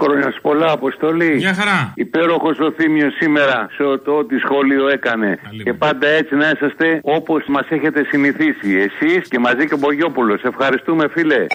Χρόνια 0.00 0.30
σου 0.32 0.40
πολλά, 0.40 0.70
Αποστολή. 0.70 1.34
Μια 1.34 1.54
χαρά. 1.54 1.92
Υπέροχος 1.94 2.58
ο 2.58 2.72
Θήμιος 2.76 3.14
σήμερα 3.14 3.68
σε 3.76 3.98
το 4.04 4.12
ό,τι 4.12 4.38
σχόλιο 4.38 4.88
έκανε. 4.88 5.38
Και 5.64 5.72
πάντα 5.72 6.06
έτσι 6.06 6.34
να 6.34 6.50
είσαστε 6.50 7.00
όπως 7.02 7.44
μας 7.48 7.66
έχετε 7.68 8.04
συνηθίσει. 8.10 8.70
Εσείς 8.86 9.28
και 9.28 9.38
μαζί 9.38 9.66
και 9.66 9.74
ο 9.74 9.76
Μπογιόπουλος. 9.76 10.42
Ευχαριστούμε, 10.42 11.08
φίλε. 11.08 11.46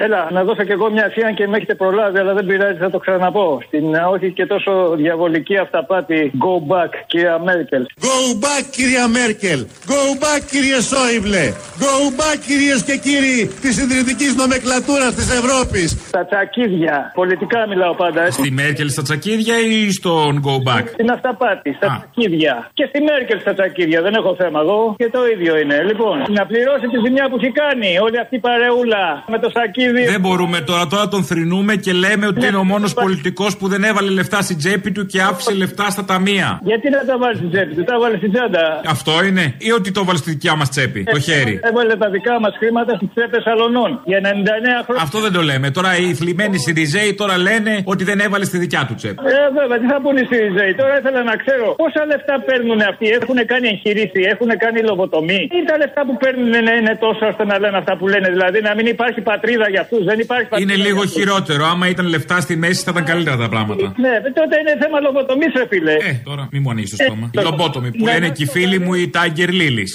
Έλα, 0.00 0.28
να 0.30 0.44
δώσω 0.44 0.64
κι 0.64 0.72
εγώ 0.72 0.90
μια 0.90 1.04
ευθεία 1.04 1.30
και 1.30 1.46
με 1.48 1.56
έχετε 1.56 1.74
προλάβει, 1.74 2.18
αλλά 2.18 2.32
δεν 2.34 2.46
πειράζει, 2.46 2.78
θα 2.78 2.90
το 2.90 2.98
ξαναπώ. 2.98 3.62
Στην 3.66 3.94
ε, 3.94 4.00
όχι 4.14 4.32
και 4.32 4.46
τόσο 4.46 4.94
διαβολική 4.96 5.56
αυταπάτη 5.56 6.30
Go 6.44 6.54
back, 6.72 6.92
κυρία 7.06 7.38
Μέρκελ. 7.38 7.86
Go 8.00 8.18
back 8.44 8.64
κυρία 8.70 9.08
Μέρκελ. 9.08 9.60
Go 9.92 10.02
back 10.22 10.42
κύριε 10.50 10.80
Σόιμπλε. 10.90 11.44
Go 11.84 11.94
back 12.20 12.38
κυρίες 12.48 12.80
και 12.88 12.96
κύριοι 13.06 13.38
της 13.60 13.74
συντηρητικής 13.78 14.32
νομεκλατούρας 14.42 15.14
της 15.14 15.28
Ευρώπης. 15.38 16.10
Τα 16.10 16.24
τσακίδια. 16.26 16.96
Πολιτικά 17.14 17.60
μιλάω 17.68 17.94
πάντα, 17.94 18.20
έτσι. 18.26 18.40
Στη 18.40 18.50
Μέρκελ 18.50 18.88
στα 18.88 19.02
τσακίδια 19.02 19.56
ή 19.58 19.90
στον 19.90 20.42
Go 20.46 20.54
Back; 20.68 20.84
Στην 20.96 21.10
αυταπάτη, 21.10 21.72
στα 21.78 21.86
τσακίδια. 21.92 22.70
Και 22.78 22.84
στη 22.90 22.98
Μέρκελ 23.08 23.38
στα 23.40 23.52
τσακίδια, 23.54 24.00
δεν 24.06 24.14
έχω 24.14 24.34
θέμα 24.34 24.60
εγώ. 24.64 24.94
Και 25.00 25.08
το 25.16 25.20
ίδιο 25.34 25.52
είναι. 25.58 25.76
Λοιπόν, 25.90 26.16
να 26.38 26.42
πληρώσει 26.50 26.86
τη 26.92 26.98
ζημιά 27.04 27.24
που 27.28 27.36
έχει 27.40 27.52
κάνει 27.62 27.90
όλη 28.06 28.18
αυτή 28.18 28.34
η 28.40 28.42
παρεούλα 28.48 29.04
με 29.32 29.38
το 29.42 29.48
σακίδι. 29.82 30.10
Δεν 30.10 30.20
μπορούμε 30.20 30.60
τώρα, 30.60 30.86
τώρα 30.86 31.08
τον 31.08 31.24
θρυνούμε 31.24 31.76
και 31.76 31.92
λέμε 31.92 32.26
ότι 32.26 32.46
είναι 32.46 32.56
ο 32.56 32.64
μόνος 32.64 32.94
πολιτικός 32.94 33.56
που 33.56 33.68
δεν 33.68 33.84
έβαλε 33.84 34.10
λεφτά 34.10 34.42
στην 34.42 34.56
τσέπη 34.58 34.92
του 34.92 35.06
και 35.06 35.20
άφησε 35.20 35.54
λεφτά 35.54 35.90
στα 35.90 36.04
ταμεία. 36.04 36.60
Γιατί 36.62 36.90
να 36.90 37.04
τα 37.04 37.18
βάλεις 37.18 37.38
στην 37.38 37.50
τσέπη 37.50 37.74
του, 37.74 37.84
τα 37.84 37.98
βάλεις 38.00 38.18
στην 38.18 38.32
τσάντα. 38.32 38.80
Αυτό 38.86 39.12
είναι, 39.28 39.54
ή 39.58 39.70
ότι 39.72 39.90
το 39.90 40.04
βάλε 40.04 40.18
στη 40.18 40.30
δικιά 40.30 40.54
μας 40.56 40.68
τσέπη, 40.68 41.04
το 41.04 41.20
χέρι. 41.20 41.60
Έβαλε 41.70 41.96
τα 41.96 42.08
δικά 42.10 42.40
μας 42.40 42.54
χρήματα 42.58 42.92
στις 42.96 43.08
τσέπες 43.14 43.44
αλωνών 43.52 43.90
για 44.04 44.18
99 44.20 44.84
χρόνια. 44.84 45.02
Αυτό 45.02 45.18
δεν 45.20 45.32
το 45.32 45.42
λέμε. 45.42 45.70
Τώρα 45.70 45.90
οι 45.98 46.14
θλιμμένοι 46.14 46.58
Σιριζέοι 46.58 47.14
τώρα 47.14 47.36
λένε 47.48 47.72
ότι 47.84 48.04
δεν 48.04 48.18
έβαλε 48.26 48.44
στη 48.44 48.58
δικιά 48.58 48.82
του 48.88 48.94
τσέπη. 48.94 49.18
Ε, 49.26 49.40
βέβαια, 49.58 49.78
τι 49.82 49.86
θα 49.92 49.98
πούνε 50.02 50.20
οι 50.20 50.26
Σιριζέοι; 50.30 50.72
Τώρα 50.80 50.94
ήθελα 51.00 51.22
να 51.30 51.34
ξέρω 51.42 51.66
πόσα 51.82 52.02
λεφτά 52.10 52.34
παίρνουν 52.48 52.80
αυτοί; 52.90 53.06
Έχουν 53.20 53.38
κάνει 53.52 53.66
εγχειρήσει, 53.74 54.20
έχουν 54.32 54.50
κάνει 54.64 54.78
λογοτομή; 54.90 55.40
Ή 55.58 55.60
τα 55.70 55.76
λεφτά 55.82 56.00
που 56.06 56.14
παίρνουν 56.22 56.52
να 56.68 56.72
είναι 56.78 56.94
τόσο 57.06 57.22
ώστε 57.30 57.44
να 57.50 57.56
λένε 57.62 57.76
αυτά 57.82 57.92
που 57.98 58.06
λένε. 58.12 58.28
Δηλαδή 58.36 58.58
να 58.68 58.72
μην 58.76 58.86
υπάρχει 58.94 59.20
πατρίδα 59.30 59.66
για 59.74 59.80
αυτούς. 59.84 60.02
Δεν 60.10 60.18
υπάρχει 60.26 60.46
πατρίδα. 60.50 60.62
Είναι 60.72 60.80
για 60.80 60.88
λίγο 60.88 61.00
αυτούς. 61.02 61.12
χειρότερο. 61.18 61.62
Άμα 61.72 61.86
ήταν 61.94 62.06
λεφτά 62.14 62.36
στη 62.46 62.54
μέση 62.62 62.82
θα 62.86 62.90
ήταν 62.94 63.04
καλύτερα 63.10 63.36
τα 63.44 63.48
πράγματα. 63.54 63.86
Ναι, 64.04 64.12
τότε 64.38 64.54
είναι 64.60 64.72
θέμα 64.82 64.98
λογοτομής, 65.06 65.52
ρε 65.60 65.66
φίλε. 65.72 65.92
Ε, 65.92 66.12
τώρα 66.28 66.42
μην 66.52 66.60
μου 66.64 66.70
ανοίξεις 66.70 66.96
το 66.96 67.02
Ε, 67.04 67.06
στόμα. 67.06 67.30
το- 67.32 67.42
Λομπότομη 67.42 67.88
που 67.96 68.04
Ναι, 68.04 68.12
λένε 68.12 68.26
ναι, 68.26 68.32
και 68.36 68.42
οι 68.42 68.46
φίλοι 68.46 68.78
μου 68.84 68.92
οι 68.94 69.10
Tiger 69.16 69.50
Lilies. 69.60 69.92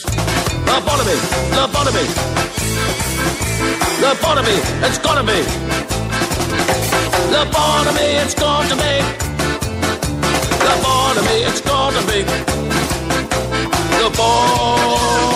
Lobotomy, 0.69 1.15
lobotomy. 1.57 2.03
Lobotomy, 4.03 4.55
it's 4.87 4.99
gonna 5.05 5.25
be. 5.31 5.39
Lobotomy, 7.35 8.07
it's 8.23 8.35
going 8.45 8.67
to 8.71 8.75
be. 8.83 8.93
Lobotomy, 10.67 11.37
it's 11.49 11.61
going 11.71 11.93
to 11.97 12.03
be. 12.09 12.19
Lobotomy. 14.01 15.26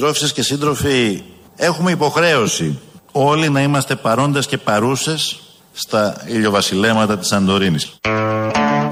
Συντρόφισσες 0.00 0.32
και 0.32 0.42
σύντροφοι, 0.42 1.22
έχουμε 1.56 1.90
υποχρέωση 1.90 2.78
όλοι 3.12 3.50
να 3.50 3.62
είμαστε 3.62 3.96
παρόντες 3.96 4.46
και 4.46 4.58
παρούσες 4.58 5.40
στα 5.72 6.24
ηλιοβασιλέματα 6.26 7.18
της 7.18 7.28
Σαντορίνης. 7.28 7.94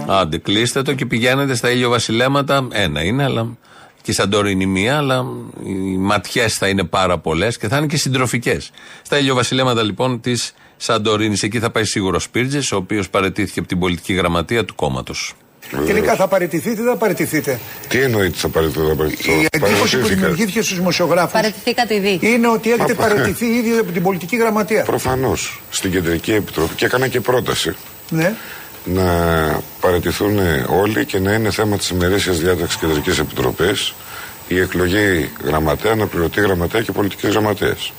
Άντε, 0.06 0.38
κλείστε 0.38 0.82
το 0.82 0.94
και 0.94 1.06
πηγαίνετε 1.06 1.54
στα 1.54 1.70
ηλιοβασιλέματα. 1.70 2.68
Ένα 2.70 3.02
είναι, 3.02 3.24
αλλά 3.24 3.56
και 4.02 4.10
η 4.10 4.14
Σαντορίνη 4.14 4.66
μία, 4.66 4.96
αλλά 4.96 5.24
οι 5.64 5.96
ματιές 5.96 6.54
θα 6.54 6.68
είναι 6.68 6.84
πάρα 6.84 7.18
πολλές 7.18 7.58
και 7.58 7.68
θα 7.68 7.76
είναι 7.76 7.86
και 7.86 7.96
συντροφικές. 7.96 8.70
Στα 9.02 9.18
ηλιοβασιλέματα 9.18 9.82
λοιπόν 9.82 10.20
της 10.20 10.52
Σαντορίνης. 10.76 11.42
Εκεί 11.42 11.58
θα 11.58 11.70
πάει 11.70 11.84
σίγουρο 11.84 12.16
ο 12.16 12.20
Σπίρτζης, 12.20 12.72
ο 12.72 12.76
οποίος 12.76 13.10
παρετήθηκε 13.10 13.58
από 13.58 13.68
την 13.68 13.78
πολιτική 13.78 14.12
γραμματεία 14.12 14.64
του 14.64 14.74
κόμματος. 14.74 15.34
Τελικά 15.86 16.14
θα 16.14 16.28
παραιτηθείτε 16.28 16.70
ή 16.70 16.74
δεν 16.74 16.84
θα 16.92 16.96
παραιτηθείτε; 16.96 17.58
Τι 17.88 18.00
εννοείται 18.00 18.36
θα 18.38 18.48
παραιτηθώ, 18.48 18.86
θα 18.88 18.94
παραιτηθώ. 18.94 19.32
Η 19.32 19.46
εντύπωση 19.50 19.74
που 19.74 19.78
Παραιτήθηκα. 19.78 20.14
δημιουργήθηκε 20.14 20.62
στους 20.62 20.76
δημοσιογράφους 20.76 21.32
Παραιτηθήκατε 21.32 21.94
ήδη. 21.94 22.18
είναι 22.22 22.48
ότι 22.48 22.72
έχετε 22.72 22.94
Μα, 22.94 23.06
παραιτηθεί 23.06 23.46
ήδη 23.46 23.78
από 23.78 23.92
την 23.92 24.02
πολιτική 24.02 24.36
γραμματεία. 24.36 24.82
Προφανώς 24.82 25.62
στην 25.70 25.90
Κεντρική 25.90 26.32
Επιτροπή 26.32 26.74
και 26.74 26.84
έκανα 26.84 27.08
και 27.08 27.20
πρόταση 27.20 27.76
Ναι. 28.08 28.34
να 28.84 29.04
παραιτηθούν 29.80 30.38
όλοι 30.80 31.04
και 31.04 31.18
να 31.18 31.32
είναι 31.32 31.50
θέμα 31.50 31.76
της 31.76 31.88
ημερήσιας 31.88 32.38
διάταξης 32.38 32.80
Κεντρικής 32.80 33.18
Επιτροπής 33.18 33.94
η 34.48 34.58
εκλογή 34.60 35.30
γραμματέα, 35.44 35.92
αναπληρωτή 35.92 36.40
γραμματέα 36.40 36.82
και 36.82 36.92
πολιτικής 36.92 37.30
γραμματέας. 37.30 37.92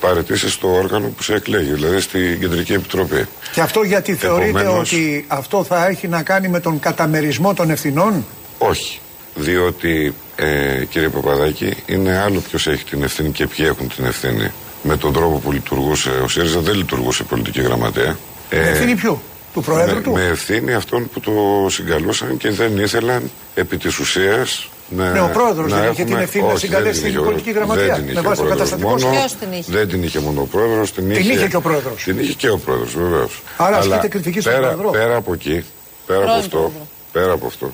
Παραιτήσει 0.00 0.50
στο 0.50 0.74
όργανο 0.74 1.08
που 1.16 1.22
σε 1.22 1.34
εκλέγει, 1.34 1.72
δηλαδή 1.72 2.00
στην 2.00 2.40
Κεντρική 2.40 2.72
Επιτροπή. 2.72 3.26
Και 3.52 3.60
αυτό 3.60 3.82
γιατί 3.82 4.14
θεωρείτε 4.14 4.48
Επομένως- 4.48 4.92
ότι 4.92 5.24
αυτό 5.28 5.64
θα 5.64 5.86
έχει 5.86 6.08
να 6.08 6.22
κάνει 6.22 6.48
με 6.48 6.60
τον 6.60 6.80
καταμερισμό 6.80 7.54
των 7.54 7.70
ευθυνών; 7.70 8.24
Όχι. 8.58 9.00
Διότι, 9.34 10.14
ε, 10.36 10.84
κύριε 10.84 11.08
Παπαδάκη, 11.08 11.76
είναι 11.86 12.18
άλλο 12.18 12.40
ποιος 12.40 12.66
έχει 12.66 12.84
την 12.84 13.02
ευθύνη 13.02 13.30
και 13.30 13.46
ποιοι 13.46 13.66
έχουν 13.68 13.88
την 13.88 14.04
ευθύνη. 14.04 14.52
Με 14.82 14.96
τον 14.96 15.12
τρόπο 15.12 15.38
που 15.38 15.52
λειτουργούσε 15.52 16.10
ο 16.24 16.28
ΣΥΡΙΖΑ 16.28 16.60
δεν 16.60 16.74
λειτουργούσε 16.74 17.22
πολιτική 17.22 17.60
γραμματέα. 17.60 18.16
Με 18.50 18.58
ευθύνη 18.58 18.94
ποιου, 18.94 19.20
του 19.52 19.62
Προέδρου 19.62 19.94
με, 19.94 20.00
του; 20.00 20.12
με 20.12 20.24
ευθύνη 20.24 20.74
αυτών 20.74 21.08
που 21.12 21.20
το 21.20 21.32
συγκαλούσαν 21.70 22.36
και 22.36 22.50
δεν 22.50 22.78
ήθελαν 22.78 23.30
επί 23.54 23.76
της 23.76 23.98
ουσίας 23.98 24.68
να. 24.88 25.10
Ναι, 25.10 25.20
ο 25.20 25.30
πρόεδρος 25.32 25.70
να 25.72 25.76
δεν 25.80 25.90
είχε 25.92 26.02
έχουμε- 26.02 26.16
την 26.16 26.24
ευθύνη 26.26 26.44
να 26.46 26.50
Όχι, 26.52 26.58
συγκαλέσει 26.58 26.92
δεν 26.92 27.02
την 27.02 27.08
είχε 27.10 27.18
ο- 27.18 27.22
πολιτική 27.22 27.50
γραμματεία. 27.50 27.84
Δεν 27.86 27.94
την 27.94 28.04
Με 28.04 28.10
είχε 28.10 28.20
βάση 28.20 28.40
ο 28.40 28.44
το 28.44 28.48
πρόεδρος 28.48 28.70
καταστατικό. 28.70 28.88
μόνο. 28.88 29.16
Ποιος 29.16 29.34
την 29.40 29.52
είχε; 29.52 29.72
Δεν 29.72 29.88
την 29.88 30.02
είχε 30.02 30.18
μόνο 30.20 30.40
ο 30.40 30.44
πρόεδρος. 30.44 30.92
Την, 30.92 31.08
Την 31.12 31.30
είχε 31.30 31.48
και 31.48 31.56
ο 31.56 31.60
πρόεδρος. 31.60 32.02
Την 32.04 32.18
είχε 32.18 32.32
και 32.32 32.48
ο 32.50 32.58
πρόεδρος, 32.58 32.94
βεβαίως. 32.96 33.42
Άρα 33.56 33.76
ασκείται 33.76 34.08
κριτική 34.08 34.40
στον 34.40 34.52
πέρα, 34.52 34.68
πρόεδρο. 34.68 34.90
Πέρα 34.90 35.16
από 35.16 35.32
εκεί, 35.32 35.64
πέρα 36.06 36.18
από 36.18 36.26
Πρώην 36.28 36.40
αυτό. 36.44 36.56
πρόεδρο. 36.58 36.86
Πέρα 37.12 37.32
από 37.32 37.46
αυτό. 37.46 37.72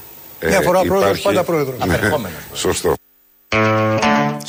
Μια 0.49 0.61
φορά 0.61 0.81
πρόεδρος, 0.81 1.01
υπάρχει- 1.01 1.23
πάντα 1.23 1.43
πρόεδρος. 1.45 1.77
Ναι, 1.87 1.95
Απερχόμενος. 1.95 2.33
Σωστό. 2.55 2.95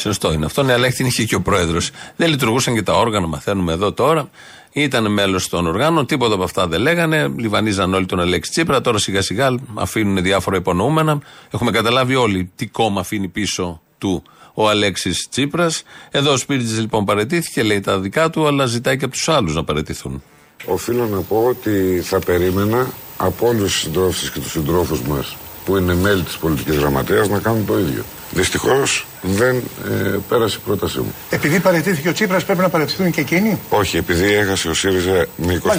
Σωστό 0.05 0.33
είναι 0.33 0.45
αυτό, 0.45 0.63
ναι, 0.63 0.73
αλλά 0.73 0.85
έχει 0.85 0.95
την 0.95 1.05
είχε 1.05 1.23
και 1.23 1.35
ο 1.35 1.41
πρόεδρος. 1.41 1.89
Δεν 2.15 2.29
λειτουργούσαν 2.29 2.73
και 2.73 2.81
τα 2.81 2.93
όργανα, 2.93 3.27
μαθαίνουμε 3.27 3.73
εδώ 3.73 3.91
τώρα. 3.91 4.29
Ήταν 4.71 5.11
μέλος 5.11 5.49
των 5.49 5.67
οργάνων, 5.67 6.05
τίποτα 6.05 6.33
από 6.33 6.43
αυτά 6.43 6.67
δεν 6.67 6.81
λέγανε. 6.81 7.27
Λιβανίζαν 7.37 7.93
όλοι 7.93 8.05
τον 8.05 8.19
Αλέξη 8.19 8.51
Τσίπρα. 8.51 8.81
Τώρα 8.81 8.97
σιγά 8.97 9.21
σιγά 9.21 9.55
αφήνουν 9.73 10.23
διάφορα 10.23 10.57
υπονοούμενα. 10.57 11.19
Έχουμε 11.51 11.71
καταλάβει 11.71 12.15
όλοι 12.15 12.51
τι 12.55 12.67
κόμμα 12.67 12.99
αφήνει 12.99 13.27
πίσω 13.27 13.81
του 13.97 14.23
ο 14.53 14.69
Αλέξης 14.69 15.27
Τσίπρας. 15.29 15.83
Εδώ 16.11 16.31
ο 16.31 16.37
Σπίρτζη 16.37 16.79
λοιπόν 16.79 17.05
παρετήθηκε, 17.05 17.63
λέει 17.63 17.79
τα 17.79 17.99
δικά 17.99 18.29
του, 18.29 18.47
αλλά 18.47 18.65
ζητάει 18.65 18.97
και 18.97 19.05
από 19.05 19.13
τους 19.13 19.29
άλλους 19.29 19.55
να 19.55 19.63
παρετηθούν. 19.63 20.23
Οφείλω 20.65 21.05
να 21.07 21.19
πω 21.21 21.45
ότι 21.49 22.01
θα 22.03 22.19
περίμενα 22.19 22.87
από 23.17 23.47
όλους 23.47 23.71
τους 23.71 23.79
συντρόφους 23.79 24.31
και 24.31 24.39
τους 24.39 24.51
συντρόφους 24.51 25.01
μας 25.01 25.35
που 25.65 25.77
είναι 25.77 25.95
μέλη 25.95 26.21
της 26.23 26.37
πολιτικής 26.37 26.75
γραμματεία 26.75 27.25
να 27.29 27.39
κάνουν 27.39 27.65
το 27.65 27.79
ίδιο. 27.79 28.03
Δυστυχώς 28.31 29.05
δεν 29.21 29.55
ε, 29.55 30.17
πέρασε 30.29 30.57
η 30.61 30.65
πρότασή 30.65 30.99
μου. 30.99 31.13
Επειδή 31.29 31.59
παραιτήθηκε 31.59 32.09
ο 32.09 32.13
Τσίπρας 32.13 32.45
πρέπει 32.45 32.59
να 32.59 32.69
παραιτηθούν 32.69 33.11
και 33.11 33.21
εκείνοι; 33.21 33.59
Όχι, 33.69 33.97
επειδή 33.97 34.33
έχασε 34.33 34.69
ο 34.69 34.73
ΣΥΡΙΖΑ 34.73 35.25
με 35.35 35.61
24% 35.63 35.71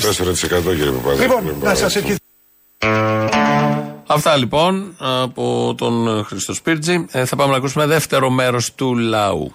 κύριε 0.64 0.90
Παπαδάκη. 0.90 1.20
Λοιπόν, 1.20 1.42
δεν 1.44 1.55
να 1.62 1.75
σας 1.75 1.92
παραιτηθούν. 1.92 2.18
ευχηθώ. 2.79 3.35
Αυτά 4.09 4.37
λοιπόν 4.37 4.94
από 4.99 5.75
τον 5.77 6.25
Χρήστο 6.25 6.55
Σπίρτζη. 6.55 7.07
Ε, 7.11 7.25
θα 7.25 7.37
πάμε 7.37 7.51
να 7.51 7.57
ακούσουμε 7.57 7.87
δεύτερο 7.87 8.31
μέρος 8.31 8.75
του 8.75 8.96
λαού. 8.96 9.53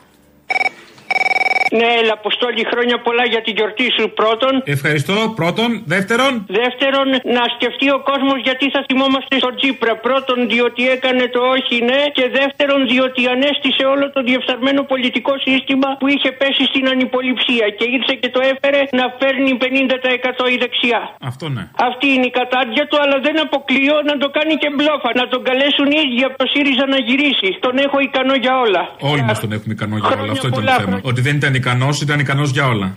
Ναι, 1.80 1.88
έλα, 2.00 2.14
Αποστόλη, 2.20 2.62
χρόνια 2.72 2.98
πολλά 3.06 3.26
για 3.34 3.42
την 3.46 3.54
γιορτή 3.58 3.88
σου 3.98 4.06
πρώτον. 4.20 4.54
Ευχαριστώ. 4.78 5.16
Πρώτον. 5.42 5.70
Δεύτερον; 5.96 6.32
Δεύτερον, 6.62 7.08
να 7.38 7.44
σκεφτεί 7.56 7.88
ο 7.98 8.00
κόσμος 8.10 8.38
γιατί 8.48 8.66
θα 8.76 8.82
θυμόμαστε 8.88 9.34
στον 9.42 9.54
Τσίπρα. 9.60 9.94
Πρώτον, 10.08 10.38
διότι 10.54 10.82
έκανε 10.96 11.24
το 11.36 11.42
όχι 11.56 11.76
ναι. 11.90 12.02
Και 12.18 12.26
δεύτερον, 12.40 12.80
διότι 12.92 13.22
ανέστησε 13.36 13.84
όλο 13.94 14.06
το 14.16 14.20
διεφθαρμένο 14.30 14.82
πολιτικό 14.92 15.34
σύστημα 15.48 15.90
που 16.02 16.08
είχε 16.14 16.30
πέσει 16.42 16.64
στην 16.72 16.86
ανυποληψία. 16.94 17.66
Και 17.78 17.86
ήρθε 17.96 18.14
και 18.22 18.30
το 18.36 18.42
έφερε 18.52 18.82
να 19.00 19.06
παίρνει 19.22 19.52
50% 19.64 20.46
η 20.56 20.58
δεξιά. 20.64 21.02
Αυτό 21.32 21.46
ναι. 21.56 21.64
Αυτή 21.90 22.08
είναι 22.16 22.28
η 22.32 22.34
κατάντια 22.42 22.84
του, 22.90 22.98
αλλά 23.04 23.18
δεν 23.26 23.36
αποκλείω 23.46 23.96
να 24.10 24.16
το 24.24 24.28
κάνει 24.38 24.54
και 24.62 24.70
μπλόφα. 24.76 25.10
Να 25.22 25.26
τον 25.34 25.42
καλέσουν 25.50 25.88
οι 25.94 25.98
ίδιοι 26.04 26.22
από 26.30 26.36
το 26.42 26.46
ΣΥΡΙΖΑ 26.54 26.86
να 26.94 27.00
γυρίσει. 27.08 27.50
Τον 27.66 27.76
έχω 27.86 27.98
ικανό 28.08 28.36
για 28.46 28.54
όλα. 28.66 28.82
Όλοι 29.12 29.24
μας 29.28 29.38
τον 29.44 29.52
έχουμε 29.58 29.74
ικανό 29.78 29.96
για 30.02 30.10
όλα. 30.22 30.32
Αυτό 30.36 30.48
ήταν 30.48 30.52
το 30.52 30.60
πολλά 30.60 30.76
θέμα. 30.82 30.98
Ότι 31.12 31.22
δεν 31.28 31.36
ήταν 31.42 31.54
ικανός, 31.62 32.02
ήταν 32.02 32.20
ικανός 32.20 32.52
για 32.52 32.68
όλα. 32.68 32.94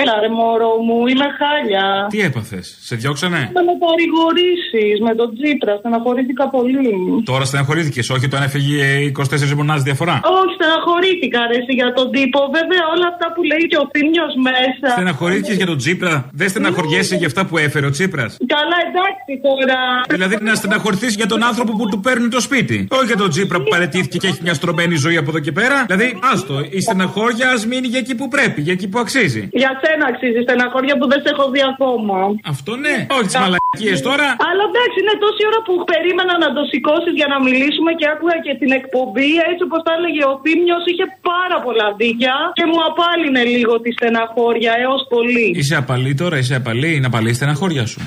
Έλα 0.00 0.14
ρε 0.24 0.30
μωρό 0.38 0.72
μου, 0.86 0.98
είμαι 1.10 1.28
χάλια. 1.38 1.84
Τι 2.12 2.18
έπαθες, 2.28 2.64
σε 2.88 2.94
διώξανε; 3.00 3.40
Με 3.56 3.62
με 3.68 3.74
παρηγορήσεις 3.84 4.96
με 5.06 5.12
τον 5.20 5.28
Τζίπρα, 5.36 5.72
στεναχωρήθηκα 5.80 6.44
πολύ. 6.56 6.94
Τώρα 7.30 7.44
στεναχωρήθηκες, 7.50 8.06
όχι 8.14 8.24
όταν 8.30 8.42
έφυγε 8.48 8.84
24 9.06 9.54
μονάδες 9.60 9.82
διαφορά; 9.88 10.16
Όχι, 10.40 10.52
στεναχωρήθηκα 10.58 11.40
ρε 11.50 11.56
εσύ, 11.60 11.72
για 11.80 11.90
τον 11.98 12.06
τύπο. 12.14 12.38
Βέβαια 12.58 12.82
όλα 12.94 13.06
αυτά 13.12 13.26
που 13.34 13.40
λέει 13.50 13.64
και 13.70 13.78
ο 13.82 13.86
Θήμιος 13.92 14.32
μέσα. 14.48 14.86
Στεναχωρήθηκες 14.96 15.56
για 15.60 15.68
τον 15.72 15.78
Τσίπρα. 15.82 16.14
Δεν 16.40 16.48
στεναχωριέσαι 16.52 17.14
για 17.20 17.26
αυτά 17.30 17.42
που 17.48 17.54
έφερε 17.66 17.86
ο 17.90 17.92
Τσίπρα. 17.96 18.24
Καλά, 18.56 18.78
εντάξει 18.88 19.32
τώρα. 19.48 19.78
Δηλαδή 20.08 20.34
να 20.48 20.54
στεναχωρηθείς 20.54 21.12
για 21.20 21.26
τον 21.32 21.40
άνθρωπο 21.50 21.72
που 21.78 21.86
του 21.90 22.00
παίρνει 22.00 22.28
το 22.28 22.40
σπίτι. 22.40 22.86
Όχι 22.90 23.06
για 23.06 23.16
τον 23.16 23.30
Τσίπρα 23.30 23.58
που 23.62 23.68
παρετήθηκε 23.74 24.16
και 24.18 24.26
έχει 24.26 24.40
μια 24.42 24.54
στρωμένη 24.54 24.94
ζωή 24.94 25.16
από 25.16 25.30
εδώ 25.30 25.40
και 25.46 25.52
πέρα. 25.52 25.76
Δηλαδή, 25.86 26.18
άστο, 26.32 26.54
η 26.70 26.80
στεναχώρια 26.80 27.50
ας 27.54 27.66
μείνει 27.66 27.86
για 27.86 27.98
εκεί 27.98 28.14
που 28.14 28.28
πρέπει, 28.28 28.60
για 28.60 28.72
εκεί 28.72 28.88
που 28.88 28.98
αξίζει. 28.98 29.48
Για 29.52 29.72
σένα 29.84 30.04
αξίζει 30.12 30.40
στεναχώρια 30.46 30.94
που 30.98 31.06
δεν 31.12 31.18
σε 31.24 31.28
έχω 31.34 31.44
δει 31.52 31.62
ακόμα. 31.72 32.18
Αυτό 32.52 32.72
ναι, 32.84 32.96
όχι 33.16 33.26
τις 33.30 33.38
μαλακίες 33.42 33.98
τώρα. 34.08 34.26
Αλλά 34.48 34.62
εντάξει, 34.70 34.96
είναι 35.02 35.14
τόση 35.24 35.42
ώρα 35.50 35.60
που 35.66 35.74
περίμενα 35.92 36.34
να 36.44 36.48
το 36.56 36.62
σηκώσεις 36.70 37.14
για 37.20 37.28
να 37.32 37.36
μιλήσουμε 37.46 37.90
και 37.98 38.06
άκουγα 38.12 38.36
και 38.46 38.52
την 38.60 38.70
εκπομπή. 38.80 39.30
Έτσι 39.48 39.62
όπως 39.68 39.80
τα 39.86 39.92
έλεγε 39.98 40.22
ο 40.32 40.34
Θήμιος, 40.44 40.82
είχε 40.90 41.06
πάρα 41.30 41.56
πολλά 41.66 41.86
δίκια 42.00 42.34
και 42.58 42.64
μου 42.70 42.78
απάλυνε 42.88 43.42
λίγο 43.54 43.74
τη 43.84 43.90
στεναχώρια 43.98 44.72
έως 44.84 45.02
πολύ. 45.14 45.46
Είσαι 45.60 45.76
απαλή 45.82 46.12
τώρα, 46.22 46.36
είσαι 46.42 46.56
απαλή, 46.62 46.90
είναι 46.96 47.08
απαλή 47.12 47.30
η 47.34 47.36
στεναχώρια 47.38 47.84
σου. 47.92 48.00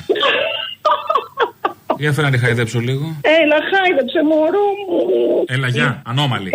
Για 2.00 2.12
φέρα 2.12 2.28
να 2.30 2.34
τη 2.34 2.40
χαϊδέψω 2.44 2.80
λίγο. 2.80 3.06
Έλα, 3.22 3.58
χάιδεψε 3.72 4.20
μωρό 4.30 4.68
μου. 4.90 5.44
Έλα, 5.56 5.68
γεια, 5.68 6.02
ανώμαλη. 6.06 6.50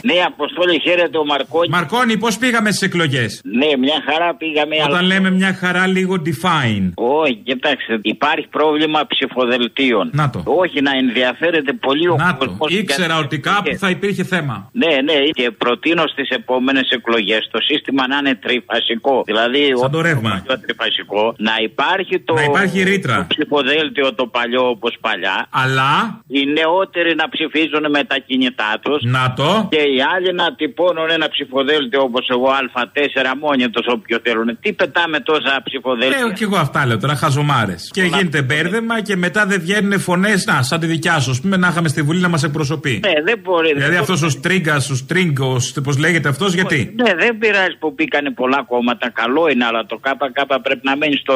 Πούστ. 0.00 0.14
Ναι, 0.14 0.22
Αποστόλη, 0.26 0.80
χαίρετε 0.80 1.18
ο 1.18 1.24
Μαρκόνι. 1.24 1.68
Μαρκόνι, 1.68 2.16
πώς 2.18 2.36
πήγαμε 2.38 2.70
στις 2.70 2.82
εκλογές; 2.88 3.40
Ναι, 3.44 3.70
μια 3.84 3.98
χαρά 4.08 4.34
πήγαμε. 4.34 4.76
Όταν 4.76 4.88
αλλά- 4.88 5.02
λέμε 5.02 5.30
μια 5.30 5.52
χαρά, 5.54 5.86
λίγο 5.86 6.14
define. 6.26 6.86
Όχι, 6.94 7.34
κοιτάξτε, 7.34 7.98
υπάρχει 8.02 8.46
πρόβλημα 8.50 9.00
ψηφοδελτίων. 9.06 10.10
Να 10.12 10.30
το. 10.30 10.42
Όχι, 10.44 10.80
να 10.80 10.90
ενδιαφέρεται 11.02 11.72
πολύ 11.72 12.08
ο 12.08 12.16
Να 12.16 12.36
το. 12.36 12.46
κόσμος 12.46 12.72
Ήξερα 12.72 13.06
για- 13.06 13.18
ότι 13.24 13.38
κάπου 13.38 13.76
θα 13.78 13.90
υπήρχε 13.90 14.24
θέμα. 14.24 14.70
Ναι, 14.72 14.92
ναι, 15.08 15.18
και 15.38 15.50
προτείνω 15.50 16.04
στις 16.06 16.28
επόμενες 16.28 16.88
εκλογές 16.90 17.48
το 17.50 17.58
σύστημα 17.60 18.06
να 18.08 18.16
είναι 18.16 18.34
τριφασικό. 18.34 19.22
Δηλαδή, 19.26 19.62
Σαν 19.80 19.90
το 19.90 19.98
όχι 19.98 20.06
ρεύμα. 20.06 20.30
παλιό 20.30 20.60
τριφασικό, 20.66 21.34
να 21.38 21.52
υπάρχει 21.62 22.20
το. 22.20 22.34
Να 22.34 22.42
υπάρχει 22.42 22.82
ρήτρα. 22.82 23.16
Το 23.16 23.24
ψηφοδέλτιο 23.28 24.14
το 24.14 24.26
παλιό 24.26 24.68
όπως 24.68 24.96
παλιά. 25.00 25.46
Αλλά. 25.50 26.20
Οι 26.28 26.44
νεότεροι 26.46 27.14
να 27.14 27.28
ψηφίζουν 27.28 27.84
με 27.90 28.04
τα 28.04 28.16
κινητά 28.26 28.70
τους. 28.82 29.02
Να 29.02 29.32
το. 29.36 29.68
Και 29.70 29.82
οι 29.96 30.00
άλλοι 30.14 30.30
να 30.40 30.46
τυπώνουν 30.54 31.10
ένα 31.10 31.28
ψηφοδέλτιο 31.34 32.00
όπως 32.08 32.24
εγώ 32.34 32.48
Α4 32.60 33.26
μόνοι 33.40 33.68
τους 33.70 33.86
όποιο 33.94 34.18
θέλουν. 34.22 34.58
Τι 34.60 34.72
πετάμε 34.72 35.20
τόσα 35.20 35.62
ψηφοδέλτια; 35.64 36.18
Λέω 36.18 36.32
και 36.32 36.44
εγώ 36.44 36.56
αυτά 36.56 36.86
λέω 36.86 36.98
τώρα, 36.98 37.14
χαζομάρες. 37.14 37.90
Και 37.92 38.02
γίνεται 38.02 38.42
μπέρδεμα 38.42 39.00
και 39.00 39.16
μετά 39.16 39.46
δεν 39.46 39.60
βγαίνουν 39.60 40.00
φωνές, 40.00 40.46
να, 40.46 40.62
σαν 40.62 40.80
τη 40.80 40.86
δικιά 40.86 41.18
σου, 41.20 41.30
ας 41.30 41.40
πούμε, 41.40 41.56
να 41.56 41.68
είχαμε 41.68 41.88
στη 41.88 42.02
Βουλή 42.02 42.20
να 42.20 42.28
μας 42.28 42.42
εκπροσωπεί. 42.42 43.00
Ναι, 43.06 43.22
δεν 43.24 43.38
μπορεί. 43.42 43.72
Δηλαδή 43.72 43.92
δεν 43.92 44.00
αυτός 44.00 44.22
ο 44.22 44.28
Στρίγκας, 44.28 44.90
ο 44.90 44.94
Στρίγκος, 44.94 45.74
πώς 45.84 45.98
λέγεται 45.98 46.28
αυτός, 46.28 46.54
γιατί; 46.54 46.94
Ναι, 47.02 47.14
δεν 47.14 47.38
πειράζει 47.38 47.76
που 47.78 47.92
μπήκανε 47.96 48.30
πολλά 48.30 48.64
κόμματα. 48.68 49.10
Καλό 49.10 49.48
είναι, 49.48 49.64
αλλά 49.64 49.86
το 49.86 49.96
ΚΚ 49.96 50.38
πρέπει 50.62 50.80
να 50.82 50.96
μένει 50.96 51.16
στο 51.16 51.34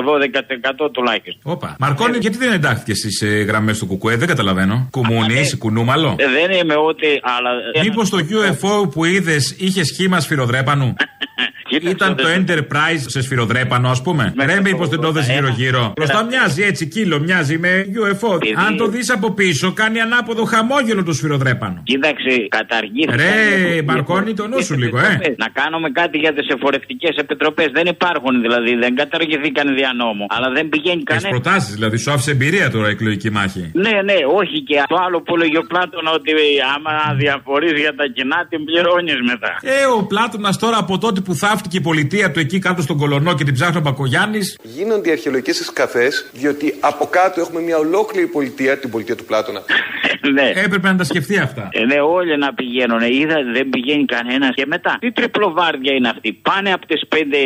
12% 0.87 0.91
τουλάχιστον. 0.93 1.41
Όπα. 1.43 1.77
Μαρκόνι, 1.79 2.19
γιατί 2.19 2.37
δεν 2.37 2.53
εντάχθηκε 2.53 2.95
στις 2.95 3.23
ε, 3.23 3.27
γραμμές 3.27 3.79
του 3.79 3.87
Κουκουέ, 3.87 4.17
δεν 4.17 4.29
καταλαβαίνω. 4.29 4.89
Κουμούνι, 4.91 5.35
είσαι 5.41 5.57
κουνούμαλο. 5.57 6.17
Ε, 6.19 6.25
δεν 6.29 6.59
είμαι 6.59 6.75
ότι. 6.77 7.07
Αλλά... 7.23 7.51
Μήπως 7.85 8.11
το 8.11 8.19
UFO 8.53 8.91
που 8.91 9.05
είδες 9.05 9.55
είχε 9.59 9.85
σχήμα 9.85 10.21
σφυροδρέπανου; 10.21 10.95
Ήταν 11.83 12.17
το 12.17 12.25
Enterprise 12.39 13.03
σε 13.07 13.23
σφυροδρέπανο, 13.23 13.89
ας 13.89 14.03
πούμε. 14.03 14.35
Ρε, 14.45 14.61
μήπω 14.61 14.87
δεν 14.87 15.01
το 15.01 15.11
δεις 15.13 15.29
γύρω-γύρω. 15.31 15.93
Μπροστά 15.97 16.25
μοιάζει 16.25 16.63
έτσι, 16.63 16.87
κύλο, 16.87 17.19
μοιάζει 17.21 17.59
με 17.59 17.87
UFO. 18.03 18.39
Αν 18.67 18.77
το 18.77 18.87
δεις 18.87 19.11
από 19.11 19.31
πίσω, 19.33 19.73
κάνει 19.73 20.01
ανάποδο 20.01 20.45
χαμόγελο 20.45 21.03
το 21.03 21.13
σφυροδρέπανο. 21.13 21.81
Κοίταξε, 21.83 22.47
καταργήθηκε. 22.49 23.15
Ρε, 23.17 23.83
Μαρκώνει 23.83 24.35
το 24.35 24.47
νου 24.47 24.63
σου 24.63 24.75
λίγο, 24.79 24.99
ε. 24.99 25.19
Να 25.37 25.49
κάνουμε 25.61 25.89
κάτι 25.91 26.19
για 26.19 26.33
τις 26.35 26.47
εφορευτικές 26.49 27.17
επιτροπές. 27.17 27.67
Δεν 27.73 27.87
υπάρχουν 27.87 28.41
δηλαδή, 28.41 28.75
δεν 28.77 28.95
καταργηθήκαν 28.95 29.75
δια 29.75 29.91
νόμου. 30.03 30.27
Αλλά 30.29 30.49
δεν 30.57 30.69
πηγαίνει 30.69 30.97
Τι 31.03 31.05
κανένα. 31.05 31.29
προτάσεις, 31.29 31.75
δηλαδή, 31.75 31.97
σου 31.97 32.11
άφησε 32.13 32.31
εμπειρία 32.31 32.71
τώρα 32.71 32.89
η 32.89 32.91
εκλογική 32.91 33.31
μάχη. 33.31 33.71
Ναι, 33.73 33.95
ναι, 34.09 34.17
όχι 34.41 34.59
και 34.69 34.77
το 34.89 34.97
άλλο 35.07 35.19
που 35.23 35.35
έλεγε 35.37 35.59
ο 35.59 35.67
Πλάτωνας 35.73 36.15
ότι 36.15 36.31
άμα 36.75 36.93
διαφορεί 37.23 37.71
για 37.85 37.95
τα 37.95 38.05
κοινά 38.17 38.39
την 38.51 38.65
πληρώνεις 38.65 39.19
μετά. 39.31 39.53
Ε, 39.63 39.85
ο 39.99 40.01
Πλάτωνας 40.07 40.57
τώρα 40.59 40.79
από 40.79 40.99
τότε 40.99 41.21
που 41.21 41.35
θαύτηκε 41.35 41.63
η 41.73 41.81
πολιτεία 41.81 42.31
του 42.31 42.41
εκεί 42.41 42.59
κάτω 42.59 42.83
στον 42.83 42.97
Κολονό 42.97 43.35
και 43.35 43.45
την 43.45 43.55
ψάχνει 43.55 43.77
ο 43.77 43.81
Μπακογιάννης. 43.81 44.59
Γίνονται 44.63 45.09
οι 45.09 45.13
αρχαιολογικές 45.13 45.57
σκαφέ, 45.57 46.09
διότι 46.33 46.75
από 46.81 47.07
κάτω 47.07 47.41
έχουμε 47.41 47.61
μια 47.61 47.77
ολόκληρη 47.79 48.27
πολιτεία, 48.27 48.79
την 48.79 48.91
πολιτεία 48.91 49.17
του 49.17 49.25
Πλάτωνα. 49.25 49.63
ναι. 50.37 50.53
Έπρεπε 50.55 50.89
να 50.89 50.97
τα 50.97 51.05
σκεφτεί 51.05 51.39
αυτά. 51.39 51.69
Ε, 51.73 51.85
ναι, 51.85 52.01
όλοι 52.01 52.39
να 52.39 52.55
πηγαίνουν. 52.55 53.01
Είδα 53.01 53.37
δεν 53.53 53.69
πηγαίνει 53.69 54.05
κανένας. 54.05 54.55
Και 54.55 54.67
μετά, 54.67 54.97
τι 55.01 55.13
τριπλοβάρδια 55.13 55.93
είναι 55.95 56.09
αυτή. 56.09 56.33
Πάνε 56.33 56.73
από 56.73 56.87
τις 56.87 57.01
πέντε, 57.09 57.39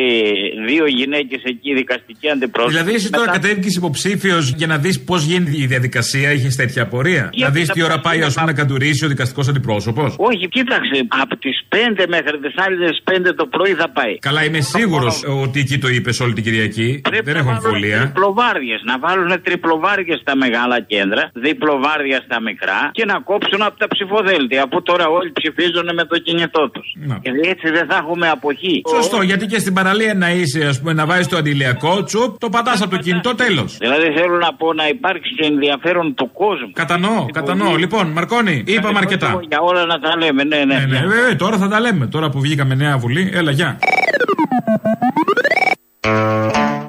δύο 0.66 0.86
γυναίκες 0.86 1.42
εκεί 1.44 1.74
δικαστική 1.74 2.30
αντιπρόσωπη. 2.30 2.74
Δηλαδή, 2.74 2.94
εσύ 2.94 3.10
τώρα 3.10 3.30
κατέβηκες 3.30 3.74
υποψήφιος 3.74 4.54
για 4.56 4.66
να 4.66 4.76
δεις 4.78 5.04
πώς 5.04 5.24
γίνεται 5.24 5.50
η 5.54 5.66
διαδικασία, 5.66 6.32
είχες 6.32 6.56
τέτοια 6.56 6.82
απορία; 6.82 7.28
Για 7.32 7.46
Να 7.46 7.52
δεις 7.52 7.68
να 7.68 7.74
τι 7.74 7.82
ώρα 7.82 7.94
πω, 7.94 8.00
πάει, 8.04 8.22
ας 8.22 8.34
πούμε, 8.34 8.46
να 8.46 8.52
καντουρίσει 8.52 9.04
ο 9.04 9.08
δικαστικός 9.08 9.48
αντιπρόσωπος; 9.48 10.14
Όχι, 10.18 10.48
κοίταξε. 10.48 11.06
Από 11.08 11.36
τις 11.36 11.56
5 11.68 12.06
μέχρι 12.08 12.38
τις 12.38 12.54
άλλες 12.56 13.02
5 13.04 13.34
το 13.34 13.46
πρωί 13.46 13.72
θα 13.72 13.88
πάει. 13.90 14.07
Καλά, 14.20 14.44
είμαι 14.44 14.60
σίγουρος 14.60 15.24
ότι 15.42 15.60
εκεί 15.60 15.78
το 15.78 15.88
είπες 15.88 16.20
όλη 16.20 16.32
την 16.32 16.44
Κυριακή. 16.44 17.00
Δεν 17.24 17.36
έχω 17.36 17.50
αμφιβολία. 17.50 18.00
Τριπλοβάρδιες. 18.00 18.80
Να 18.84 18.98
βάλουν 18.98 19.42
τριπλοβάρδιες 19.42 20.18
στα 20.20 20.36
μεγάλα 20.36 20.80
κέντρα, 20.80 21.30
διπλοβάρδια 21.34 22.20
στα 22.24 22.40
μικρά 22.40 22.80
και 22.92 23.04
να 23.04 23.16
κόψουν 23.20 23.62
από 23.62 23.78
τα 23.78 23.86
ψηφοδέλτια. 23.88 24.68
Που 24.68 24.82
τώρα 24.82 25.06
όλοι 25.08 25.30
ψηφίζουν 25.32 25.88
με 25.94 26.04
το 26.04 26.18
κινητό 26.18 26.70
τους. 26.70 26.86
Γιατί 27.22 27.48
έτσι 27.48 27.70
δεν 27.70 27.86
θα 27.90 27.96
έχουμε 28.02 28.28
αποχή. 28.28 28.82
Σωστό, 28.94 29.22
γιατί 29.22 29.46
και 29.46 29.58
στην 29.58 29.74
παραλία 29.74 30.14
να 30.14 30.30
είσαι, 30.30 30.60
ας 30.64 30.78
πούμε, 30.80 30.92
να 30.92 31.06
βάζεις 31.06 31.28
το 31.28 31.36
αντιλιακό 31.36 32.02
τσουπ, 32.02 32.38
το 32.38 32.48
πατάς 32.48 32.82
από 32.82 32.90
το 32.90 32.96
κινητό, 32.96 33.34
τέλος. 33.34 33.76
Δηλαδή 33.78 34.06
θέλω 34.18 34.36
να 34.36 34.54
πω 34.54 34.72
να 34.72 34.88
υπάρξει 34.88 35.34
και 35.34 35.46
ενδιαφέρον 35.46 36.14
του 36.14 36.30
κόσμου. 36.32 36.70
Κατανοώ, 36.72 37.26
κατανοώ. 37.32 37.76
Λοιπόν, 37.76 38.06
Μαρκόνι, 38.06 38.64
είπαμε 38.66 38.98
αρκετά. 38.98 39.40
Για 39.48 39.60
όλα 39.60 39.84
να 39.84 39.98
τα 39.98 40.16
λέμε, 40.16 40.44
ναι, 40.44 40.56
ναι. 40.56 40.74
Ναι, 40.74 40.86
ναι, 40.86 41.14
ε, 41.30 41.34
τώρα 41.34 41.56
θα 41.56 41.68
τα 41.68 41.80
λέμε. 41.80 42.06
Τώρα 42.06 42.30
που 42.30 42.40
βγήκαμε 42.40 42.74
νέα 42.74 42.98
βουλή, 42.98 43.30
έλα, 43.34 43.50
γεια. 43.50 43.78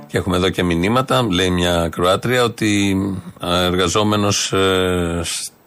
Και 0.08 0.18
έχουμε 0.18 0.36
εδώ 0.36 0.50
και 0.50 0.64
μηνύματα. 0.64 1.28
Λέει 1.32 1.50
μια 1.50 1.90
Κροάτρια 1.92 2.44
ότι 2.44 2.98
εργαζόμενος 3.42 4.54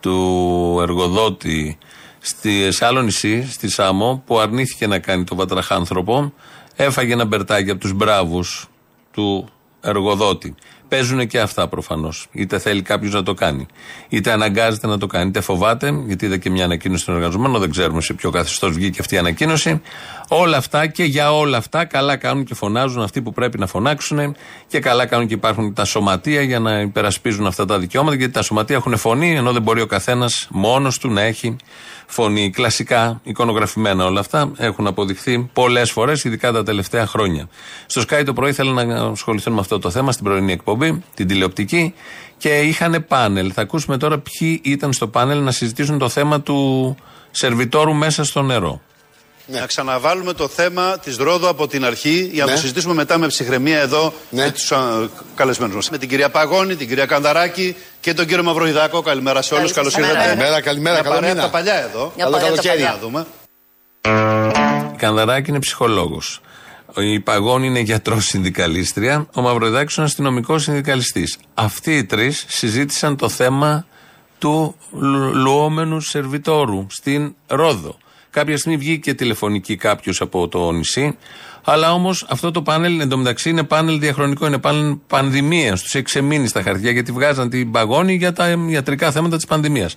του 0.00 0.78
εργοδότη 0.82 1.78
στη, 2.18 2.72
σε 2.72 2.86
άλλο 2.86 3.02
νησί, 3.02 3.50
στη 3.50 3.68
Σάμο, 3.68 4.22
που 4.26 4.38
αρνήθηκε 4.38 4.86
να 4.86 4.98
κάνει 4.98 5.24
το 5.24 5.34
βατραχάνθρωπο, 5.34 6.32
έφαγε 6.76 7.12
ένα 7.12 7.24
μπερτάκι 7.24 7.70
από 7.70 7.80
τους 7.80 7.92
μπράβους 7.92 8.68
του 9.12 9.48
εργοδότη. 9.80 10.54
Παίζουν 10.92 11.26
και 11.26 11.40
αυτά 11.40 11.68
προφανώς. 11.68 12.26
Είτε 12.32 12.58
θέλει 12.58 12.82
κάποιος 12.82 13.12
να 13.12 13.22
το 13.22 13.34
κάνει, 13.34 13.66
είτε 14.08 14.32
αναγκάζεται 14.32 14.86
να 14.86 14.98
το 14.98 15.06
κάνει, 15.06 15.28
είτε 15.28 15.40
φοβάται, 15.40 16.02
γιατί 16.06 16.24
είδα 16.24 16.36
και 16.36 16.50
μια 16.50 16.64
ανακοίνωση 16.64 17.04
των 17.04 17.14
εργαζομένων, 17.14 17.60
δεν 17.60 17.70
ξέρουμε 17.70 18.00
σε 18.00 18.14
ποιο 18.14 18.30
καθεστώς 18.30 18.72
βγήκε 18.72 19.00
αυτή 19.00 19.14
η 19.14 19.18
ανακοίνωση. 19.18 19.82
Όλα 20.28 20.56
αυτά 20.56 20.86
και 20.86 21.04
για 21.04 21.32
όλα 21.32 21.56
αυτά 21.56 21.84
καλά 21.84 22.16
κάνουν 22.16 22.44
και 22.44 22.54
φωνάζουν 22.54 23.02
αυτοί 23.02 23.22
που 23.22 23.32
πρέπει 23.32 23.58
να 23.58 23.66
φωνάξουν 23.66 24.36
και 24.66 24.80
καλά 24.80 25.06
κάνουν 25.06 25.26
και 25.26 25.34
υπάρχουν 25.34 25.74
τα 25.74 25.84
σωματεία 25.84 26.42
για 26.42 26.58
να 26.58 26.80
υπερασπίζουν 26.80 27.46
αυτά 27.46 27.64
τα 27.64 27.78
δικαιώματα, 27.78 28.16
γιατί 28.16 28.32
τα 28.32 28.42
σωματεία 28.42 28.76
έχουν 28.76 28.96
φωνή, 28.96 29.36
ενώ 29.36 29.52
δεν 29.52 29.62
μπορεί 29.62 29.80
ο 29.80 29.86
καθένας 29.86 30.48
μόνος 30.50 30.98
του 30.98 31.10
να 31.10 31.20
έχει 31.20 31.56
φωνή. 32.12 32.50
Κλασικά, 32.50 33.20
εικονογραφημένα 33.22 34.04
όλα 34.04 34.20
αυτά 34.20 34.52
έχουν 34.56 34.86
αποδειχθεί 34.86 35.50
πολλές 35.52 35.90
φορές, 35.90 36.24
ειδικά 36.24 36.52
τα 36.52 36.62
τελευταία 36.62 37.06
χρόνια. 37.06 37.48
Στο 37.86 38.02
Sky 38.08 38.22
το 38.24 38.32
πρωί 38.32 38.50
ήθελα 38.50 38.84
να 38.84 38.94
ασχοληθούν 38.94 39.52
με 39.52 39.60
αυτό 39.60 39.78
το 39.78 39.90
θέμα 39.90 40.12
στην 40.12 40.24
πρωινή 40.24 40.52
εκπομπή, 40.52 41.02
την 41.14 41.26
τηλεοπτική, 41.26 41.94
και 42.36 42.60
είχαν 42.60 43.04
πάνελ. 43.08 43.52
Θα 43.54 43.62
ακούσουμε 43.62 43.96
τώρα 43.96 44.18
ποιοι 44.18 44.60
ήταν 44.64 44.92
στο 44.92 45.08
πάνελ 45.08 45.42
να 45.42 45.50
συζητήσουν 45.50 45.98
το 45.98 46.08
θέμα 46.08 46.40
του 46.40 46.96
σερβιτόρου 47.30 47.94
μέσα 47.94 48.24
στο 48.24 48.42
νερό. 48.42 48.80
Να 49.46 49.66
ξαναβάλουμε 49.66 50.32
το 50.32 50.48
θέμα 50.48 50.98
της 50.98 51.16
Ρόδου 51.16 51.48
από 51.48 51.68
την 51.68 51.84
αρχή 51.84 52.28
για 52.32 52.44
να 52.44 52.50
Ναι. 52.50 52.56
το 52.56 52.60
συζητήσουμε 52.62 52.94
μετά 52.94 53.18
με 53.18 53.26
ψυχραιμία 53.26 53.80
εδώ 53.80 54.12
με 54.30 54.50
τους 54.50 54.72
καλεσμένους 55.34 55.74
μας. 55.74 55.90
Με 55.90 55.98
την 55.98 56.08
κυρία 56.08 56.30
Παγώνη, 56.30 56.76
την 56.76 56.88
κυρία 56.88 57.06
Κανδαράκη 57.06 57.76
και 58.00 58.14
τον 58.14 58.26
κύριο 58.26 58.42
Μαυροϊδάκο. 58.42 59.02
Καλημέρα 59.02 59.42
σε 59.42 59.54
όλους. 59.54 59.72
Καλώς 59.72 59.96
ήρθατε. 59.96 60.18
Καλημέρα, 60.18 60.60
καλημέρα, 60.60 60.94
Μια 60.94 61.02
καλό 61.02 61.14
παρέα 61.14 61.30
μήνα. 61.30 61.42
από 61.44 61.52
τα 61.52 61.58
παλιά 61.58 61.74
εδώ. 61.74 62.12
Καλό 62.16 62.30
Παλιά 62.30 62.46
τα 62.46 62.62
καλοκαίρι. 62.62 62.82
παλιά, 62.82 62.98
δούμε. 63.00 63.26
Η 64.92 64.96
Κανδαράκη 64.96 65.50
είναι 65.50 65.58
ψυχολόγος. 65.58 66.40
Η 66.96 67.20
Παγώνη 67.20 67.66
είναι 67.66 67.78
γιατρός 67.80 68.24
συνδικαλίστρια. 68.24 69.26
Ο 69.34 69.40
Μαυροϊδάκη 69.40 69.94
είναι 69.96 70.06
αστυνομικός 70.06 70.62
συνδικαλιστής. 70.62 71.38
Αυτοί 71.54 71.96
οι 71.96 72.04
τρεις 72.04 72.44
συζήτησαν 72.48 73.16
το 73.16 73.28
θέμα 73.28 73.86
του 74.38 74.76
λου- 74.92 75.34
λουόμενου 75.34 76.00
σερβιτόρου 76.00 76.86
στην 76.90 77.34
Ρόδο. 77.46 77.96
Κάποια 78.32 78.56
στιγμή 78.56 78.78
βγήκε 78.78 79.14
τηλεφωνική 79.14 79.76
κάποιος 79.76 80.20
από 80.20 80.48
το 80.48 80.70
νησί, 80.70 81.16
Αλλά 81.64 81.92
όμως 81.92 82.26
αυτό 82.28 82.50
το 82.50 82.62
πάνελ 82.62 83.00
εντωμεταξύ 83.00 83.50
είναι 83.50 83.62
πάνελ 83.62 83.98
διαχρονικό, 83.98 84.46
είναι 84.46 84.58
πάνελ 84.58 84.96
πανδημίας. 85.06 85.82
Τους 85.82 85.94
έχει 85.94 86.04
ξεμείνει 86.04 86.48
στα 86.48 86.62
χαρτιά 86.62 86.90
γιατί 86.90 87.12
βγάζαν 87.12 87.48
την 87.50 87.70
παγόνη 87.70 88.14
για 88.14 88.32
τα 88.32 88.58
ιατρικά 88.68 89.10
θέματα 89.10 89.36
της 89.36 89.46
πανδημίας. 89.46 89.96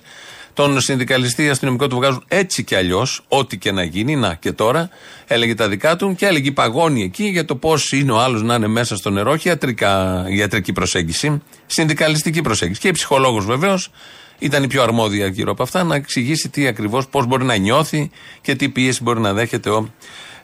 Τον 0.52 0.80
συνδικαλιστή 0.80 1.48
αστυνομικό 1.48 1.86
του 1.86 1.96
βγάζουν 1.96 2.24
έτσι 2.28 2.64
κι 2.64 2.74
αλλιώς, 2.74 3.24
ό,τι 3.28 3.58
και 3.58 3.72
να 3.72 3.82
γίνει. 3.82 4.16
Να 4.16 4.34
και 4.34 4.52
τώρα 4.52 4.88
έλεγε 5.26 5.54
τα 5.54 5.68
δικά 5.68 5.96
του 5.96 6.14
και 6.14 6.26
έλεγε 6.26 6.48
η 6.48 6.52
παγόνη 6.52 7.02
εκεί 7.02 7.24
για 7.24 7.44
το 7.44 7.56
πώς 7.56 7.92
είναι 7.92 8.12
ο 8.12 8.18
άλλος 8.18 8.42
να 8.42 8.54
είναι 8.54 8.66
μέσα 8.66 8.96
στο 8.96 9.10
νερό. 9.10 9.30
Όχι 9.30 9.48
ιατρικά, 9.48 10.24
ιατρική 10.28 10.72
προσέγγιση, 10.72 11.42
συνδικαλιστική 11.66 12.42
προσέγγιση. 12.42 12.80
Και 12.80 12.88
η 12.88 12.92
ψυχολόγος 12.92 13.44
βεβαίως 13.44 13.90
ήταν 14.38 14.62
η 14.62 14.66
πιο 14.66 14.82
αρμόδια 14.82 15.26
γύρω 15.26 15.50
από 15.50 15.62
αυτά 15.62 15.84
να 15.84 15.94
εξηγήσει 15.94 16.48
τι 16.48 16.66
ακριβώς, 16.66 17.06
πώς 17.06 17.26
μπορεί 17.26 17.44
να 17.44 17.56
νιώθει 17.56 18.10
και 18.40 18.54
τι 18.54 18.68
πίεση 18.68 19.02
μπορεί 19.02 19.20
να 19.20 19.32
δέχεται 19.32 19.70
ο 19.70 19.88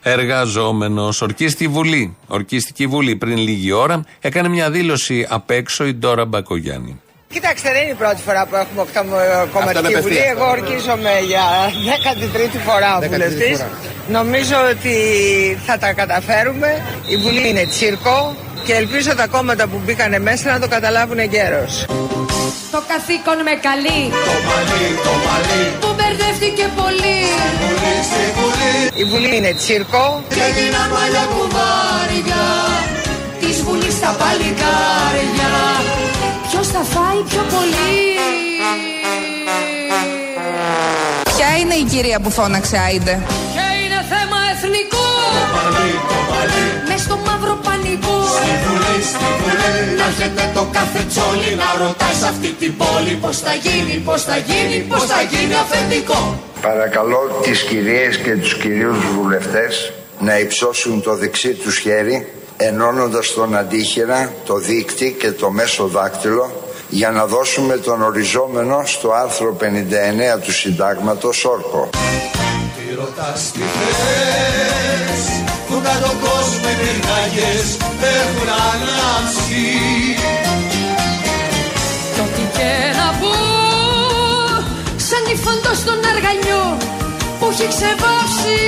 εργαζόμενος. 0.01 1.21
Ορκίστηκε 1.21 1.63
η 1.63 1.67
Βουλή. 1.67 2.15
Ορκίστηκε 2.27 2.83
η 2.83 2.87
Βουλή 2.87 3.15
πριν 3.15 3.37
λίγη 3.37 3.71
ώρα. 3.71 4.03
Έκανε 4.21 4.47
μια 4.47 4.71
δήλωση 4.71 5.25
απ' 5.29 5.49
έξω 5.49 5.85
η 5.85 5.93
Ντόρα 5.93 6.25
Μπακογιάννη. 6.25 7.01
Κοιτάξτε, 7.33 7.71
δεν 7.71 7.81
είναι 7.81 7.91
η 7.91 7.95
πρώτη 7.95 8.21
φορά 8.21 8.45
που 8.45 8.55
έχουμε 8.55 8.85
κομματική 9.53 10.01
βουλή. 10.01 10.17
Εγώ 10.17 10.49
ορκίζομαι 10.49 11.11
για 11.27 11.41
13η 11.85 12.57
φορά 12.65 12.97
ο 12.97 13.01
βουλευτής. 13.01 13.63
Νομίζω 14.09 14.55
ότι 14.71 14.95
θα 15.65 15.77
τα 15.77 15.93
καταφέρουμε. 15.93 16.81
Η 17.07 17.17
Βουλή 17.17 17.49
είναι 17.49 17.65
τσίρκο 17.65 18.35
και 18.65 18.73
ελπίζω 18.73 19.15
τα 19.15 19.27
κόμματα 19.27 19.67
που 19.67 19.81
μπήκανε 19.85 20.19
μέσα 20.19 20.51
να 20.51 20.59
το 20.59 20.67
καταλάβουν 20.67 21.19
εγκαίρως. 21.19 21.85
Το 22.73 22.79
καθήκον 22.91 23.37
με 23.47 23.53
καλεί. 23.67 24.01
Το 24.29 24.35
μαλλί, 24.47 24.85
το 25.07 25.13
μαλλί. 25.25 25.63
Που 25.81 25.89
μπερδεύτηκε 25.97 26.65
πολύ. 26.79 27.19
Βουλή, 27.61 27.95
στη 28.09 28.23
Βουλή 28.37 28.75
Η 29.01 29.03
Βουλή 29.11 29.35
είναι 29.39 29.53
τσίρκο. 29.59 30.05
Και 30.35 30.41
έγιναν 30.49 30.87
μαλλιά 30.95 31.25
κουβάρια 31.33 32.43
Της 33.41 33.57
Βουλής 33.65 33.93
στα 33.99 34.11
παλικάρια. 34.19 35.51
Ποιος 36.49 36.67
θα 36.67 36.81
φάει 36.93 37.19
πιο 37.29 37.43
πολύ; 37.53 37.95
Ποια 41.35 41.49
είναι 41.59 41.75
η 41.75 41.83
κυρία 41.83 42.19
που 42.19 42.31
φώναξε 42.31 42.77
Άιντε; 42.77 43.15
Και 43.55 43.67
είναι 43.83 43.99
θέμα 44.13 44.37
εθνικό; 44.53 45.05
Το 45.37 45.43
μαλλί, 45.55 45.91
το 45.95 46.03
μαλλί 46.03 46.03
Μες 46.03 46.09
στο 46.09 46.12
μαύρο 47.43 47.59
πανικό 47.63 48.15
Στη 48.35 48.51
Βουλή, 48.63 49.03
στη 49.03 49.29
Βουλή 49.39 49.97
Να 49.97 50.05
έρχεται 50.05 50.51
το 50.53 50.67
κάθε 50.71 51.01
τσόλι 51.09 51.55
να 51.61 51.85
ρωτάει 51.85 52.13
σε 52.21 52.27
αυτή 52.27 52.49
την 52.59 52.77
πόλη 52.77 53.13
Πώς 53.21 53.37
θα 53.39 53.53
γίνει, 53.53 53.95
πώς 54.05 54.23
θα 54.23 54.37
γίνει, 54.37 54.77
πώς 54.89 55.03
θα 55.05 55.21
γίνει 55.21 55.53
αφεντικό 55.53 56.39
Παρακαλώ 56.61 57.39
τις 57.43 57.63
κυρίες 57.63 58.17
και 58.17 58.35
τους 58.35 58.57
κυρίους 58.57 58.97
βουλευτές 59.15 59.93
να 60.19 60.39
υψώσουν 60.39 61.01
το 61.01 61.15
δεξί 61.15 61.53
τους 61.53 61.77
χέρι 61.77 62.27
ενώνοντας 62.57 63.33
τον 63.33 63.55
αντίχειρα, 63.55 64.33
το 64.45 64.57
δίκτυ 64.57 65.15
και 65.19 65.31
το 65.31 65.51
μέσο 65.51 65.87
δάκτυλο 65.87 66.51
για 66.89 67.11
να 67.11 67.25
δώσουμε 67.25 67.77
τον 67.77 68.01
οριζόμενο 68.01 68.83
στο 68.85 69.11
άρθρο 69.11 69.57
59 69.59 70.41
του 70.43 70.51
Συντάγματος 70.51 71.45
όρκο. 71.45 71.89
Τι 72.75 72.95
ρωτάς 72.95 73.51
τι 73.51 73.59
θες; 73.59 75.52
Που 75.73 75.81
κάτω 75.83 76.11
κόσμο 76.25 76.67
οι 76.71 76.75
πυρκαγιές 76.81 77.67
έχουν 78.17 78.49
ανάψει 78.71 79.65
Κι 82.13 82.19
ό,τι 82.25 82.43
και 82.57 82.71
να 82.99 83.07
πω 83.19 83.33
Σαν 85.07 85.21
νυφαντό 85.27 85.73
στον 85.81 85.99
αργανιό 86.11 86.63
Που 87.39 87.45
έχει 87.51 87.67
ξεβάψει. 87.73 88.59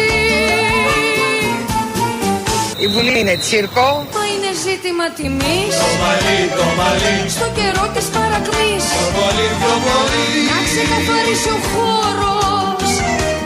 Η 2.83 2.87
Βουλή 2.87 3.19
είναι 3.19 3.35
τσίρκο. 3.43 3.89
Μα 4.15 4.23
είναι 4.33 4.51
ζήτημα 4.65 5.05
τιμής. 5.17 5.75
Το 5.83 5.89
μαλλί, 6.01 6.39
το 6.59 6.67
μαλλί. 6.79 7.17
Στο 7.37 7.47
καιρό 7.57 7.85
της 7.95 8.05
παρακμής 8.15 8.83
Το 8.99 9.07
πολύ, 9.17 9.47
το 9.63 9.73
πολύ 9.85 10.25
Να 10.51 10.59
ξεκαθαρίσει 10.69 11.49
ο 11.57 11.59
χώρος 11.71 12.89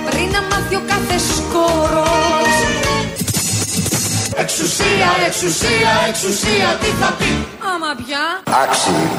Πριν 0.09 0.27
να 0.35 0.41
μάθει 0.49 0.75
ο 0.81 0.83
κάθε 0.91 1.17
σκόρος 1.31 2.78
Εξουσία, 4.99 5.25
εξουσία, 5.27 5.89
εξουσία 6.07 6.77
Τι 6.81 6.85
θα 6.85 7.15
πει; 7.17 7.47
Άμα 7.73 7.95
πια 8.05 8.53
Άξιοι. 8.63 9.09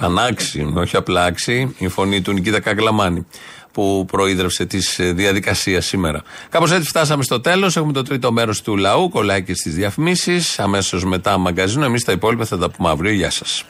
Πανάξι, 0.00 0.72
όχι 0.76 0.96
απλά 0.96 1.24
άξι, 1.24 1.74
η 1.78 1.88
φωνή 1.88 2.20
του 2.20 2.32
Νικήτα 2.32 2.60
Καγκλαμάνη 2.60 3.26
που 3.72 4.04
προείδρευσε 4.10 4.66
τη 4.66 4.78
διαδικασία 5.12 5.80
σήμερα. 5.80 6.22
Κάπως 6.48 6.72
έτσι 6.72 6.88
φτάσαμε 6.88 7.22
στο 7.22 7.40
τέλος. 7.40 7.76
Έχουμε 7.76 7.92
το 7.92 8.02
τρίτο 8.02 8.32
μέρος 8.32 8.62
του 8.62 8.76
λαού, 8.76 9.08
κολλάει 9.08 9.42
και 9.42 9.54
στις 9.54 9.74
διαφημίσεις. 9.74 10.58
Αμέσως 10.58 11.04
μετά 11.04 11.38
μαγκαζίνο. 11.38 11.84
Εμείς 11.84 12.04
τα 12.04 12.12
υπόλοιπα 12.12 12.44
θα 12.44 12.58
τα 12.58 12.70
πούμε 12.70 12.88
αύριο. 12.88 13.12
Γεια 13.12 13.30
σας. 13.30 13.64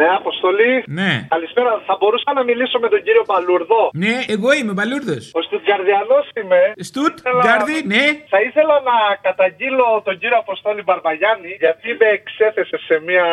Ναι, 0.00 0.08
Αποστολή. 0.20 0.72
Ναι. 1.00 1.10
Καλησπέρα. 1.34 1.70
Θα 1.88 1.94
μπορούσα 2.00 2.30
να 2.38 2.42
μιλήσω 2.48 2.76
με 2.84 2.88
τον 2.94 3.00
κύριο 3.06 3.24
Παλούρδο. 3.32 3.80
Ναι, 4.04 4.14
εγώ 4.34 4.48
είμαι 4.58 4.72
Μπαλούρδος. 4.76 5.24
Ο 5.38 5.40
Στουτγκαρδιανός 5.46 6.26
είμαι. 6.40 6.60
Στουτ, 6.88 7.16
Γκάρδι, 7.44 7.78
ναι. 7.92 8.04
Θα 8.34 8.40
ήθελα 8.48 8.76
να 8.90 8.96
καταγγείλω 9.26 9.86
τον 10.06 10.14
κύριο 10.20 10.38
Αποστόλη 10.44 10.82
Μπαρμπαγιάννη 10.86 11.50
γιατί 11.64 11.88
με 12.00 12.06
εξέθεσε 12.18 12.76
σε 12.88 12.94
μια 13.08 13.26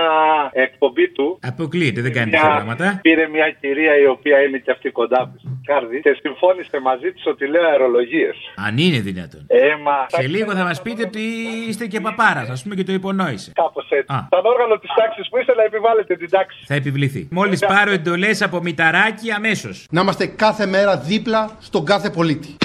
εκπομπή 0.65 1.07
του. 1.15 1.27
Αποκλείεται, 1.51 2.01
δεν 2.05 2.13
κάνει 2.17 2.29
Μια- 2.29 2.39
τέτοια 2.39 2.55
πράγματα. 2.55 2.85
Πήρε 3.07 3.25
μια 3.35 3.47
κυρία 3.61 3.93
η 4.05 4.07
οποία 4.15 4.37
είναι 4.45 4.57
και 4.65 4.71
αυτή 4.75 4.87
κοντά 4.99 5.21
μου. 5.27 5.35
Κάρδι 5.69 5.97
και 6.05 6.13
συμφώνησε 6.23 6.77
μαζί 6.89 7.09
της 7.13 7.23
ότι 7.33 7.43
λέω 7.53 7.65
αερολογίες. 7.71 8.35
Αν 8.67 8.73
είναι 8.77 8.99
δυνατόν. 9.09 9.43
Ε, 9.47 9.75
μα. 9.85 9.97
Σε 10.07 10.27
λίγο 10.35 10.51
θα 10.59 10.63
μας 10.69 10.81
πείτε 10.81 11.01
ότι 11.09 11.23
είστε 11.69 11.85
και 11.91 11.99
παπάρας, 11.99 12.47
ας 12.55 12.59
πούμε, 12.63 12.75
και 12.75 12.83
το 12.89 12.93
υπονόησε. 13.01 13.51
Κάπως 13.63 13.87
έτσι. 13.89 14.13
Α. 14.15 14.17
Σαν 14.33 14.45
όργανο 14.53 14.75
της 14.83 14.91
τάξης 14.99 15.25
που 15.29 15.37
είστε 15.39 15.53
να 15.59 15.63
επιβάλλετε 15.63 16.13
την 16.15 16.29
τάξη. 16.29 16.48
Θα 16.65 16.73
επιβληθεί. 16.73 17.27
Μόλις 17.31 17.59
πάρω 17.59 17.91
εντολές 17.91 18.41
από 18.41 18.61
μηταράκι, 18.61 19.31
αμέσως. 19.31 19.87
Να 19.91 20.01
είμαστε 20.01 20.25
κάθε 20.25 20.65
μέρα 20.65 20.97
δίπλα 20.97 21.49
στον 21.59 21.85
κάθε 21.85 22.09
πολίτη. 22.09 22.57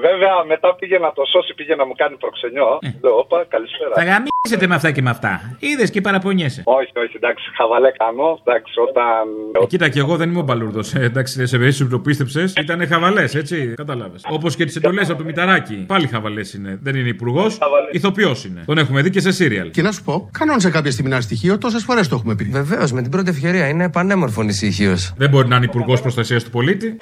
Βέβαια, 0.00 0.34
μετά 0.46 0.74
πήγε 0.78 0.98
να 0.98 1.12
το 1.12 1.22
σώσει, 1.32 1.54
πήγε 1.54 1.74
να 1.74 1.86
μου 1.86 1.94
κάνει 1.96 2.16
προξενιό. 2.16 2.78
Λέω, 3.02 3.16
όπα, 3.18 3.46
καλησπέρα. 3.48 3.90
Θα 3.94 4.04
γαμίσετε 4.04 4.66
με 4.66 4.74
αυτά 4.74 4.90
και 4.90 5.02
με 5.02 5.10
αυτά. 5.10 5.56
Είδες 5.58 5.90
και 5.90 6.00
παραπονιέσαι. 6.00 6.62
Όχι, 6.64 6.92
όχι, 6.94 7.16
εντάξει, 7.16 7.44
χαβαλέ 7.56 7.90
κάνω. 7.90 8.38
Εντάξει, 8.44 8.80
όταν. 8.88 9.24
Ε, 9.62 9.66
κοίτα, 9.66 9.88
και 9.88 9.98
εγώ 9.98 10.16
δεν 10.16 10.30
είμαι 10.30 10.38
ο 10.38 10.42
Μπαλούρδος. 10.42 10.94
Ε, 10.94 11.00
εντάξει, 11.00 11.46
σε 11.46 11.56
περίπτωση 11.56 11.84
που 11.84 11.90
το 11.90 11.98
πίστεψες, 11.98 12.52
ήταν 12.52 12.86
χαβαλές, 12.86 13.34
έτσι. 13.34 13.72
Κατάλαβες. 13.76 14.22
Όπως 14.28 14.56
και 14.56 14.64
τις 14.64 14.76
εντολές 14.76 15.08
από 15.10 15.18
το 15.18 15.24
μηταράκι. 15.24 15.74
Πάλι 15.86 16.06
χαβαλές 16.06 16.54
είναι. 16.54 16.78
Δεν 16.82 16.94
είναι 16.94 17.08
υπουργός, 17.08 17.58
ηθοποιός 17.90 18.44
είναι. 18.44 18.62
Τον 18.66 18.78
έχουμε 18.78 19.02
δει 19.02 19.10
και 19.10 19.20
σε 19.20 19.32
σύριαλ. 19.32 19.70
Και 19.70 19.82
να 19.82 19.92
σου 19.92 20.02
πω, 20.04 20.28
κανόνισε 20.38 20.70
κάποια 20.70 20.90
στιγμή 20.90 21.10
ένα 21.10 21.20
στοιχείο, 21.20 21.58
τόσες 21.58 21.84
φορές 21.84 22.08
το 22.08 22.14
έχουμε 22.14 22.34
πει. 22.34 22.44
Βεβαίως, 22.44 22.87
με 22.92 23.02
την 23.02 23.10
πρώτη 23.10 23.30
ευκαιρία 23.30 23.68
είναι 23.68 23.88
πανέμορφο 23.88 24.42
ησυχίο. 24.42 24.96
Δεν 25.16 25.30
μπορεί 25.30 25.48
να 25.48 25.56
είναι 25.56 25.64
υπουργός 25.64 26.00
προστασίας 26.00 26.44
του 26.44 26.50
πολίτη. 26.50 26.96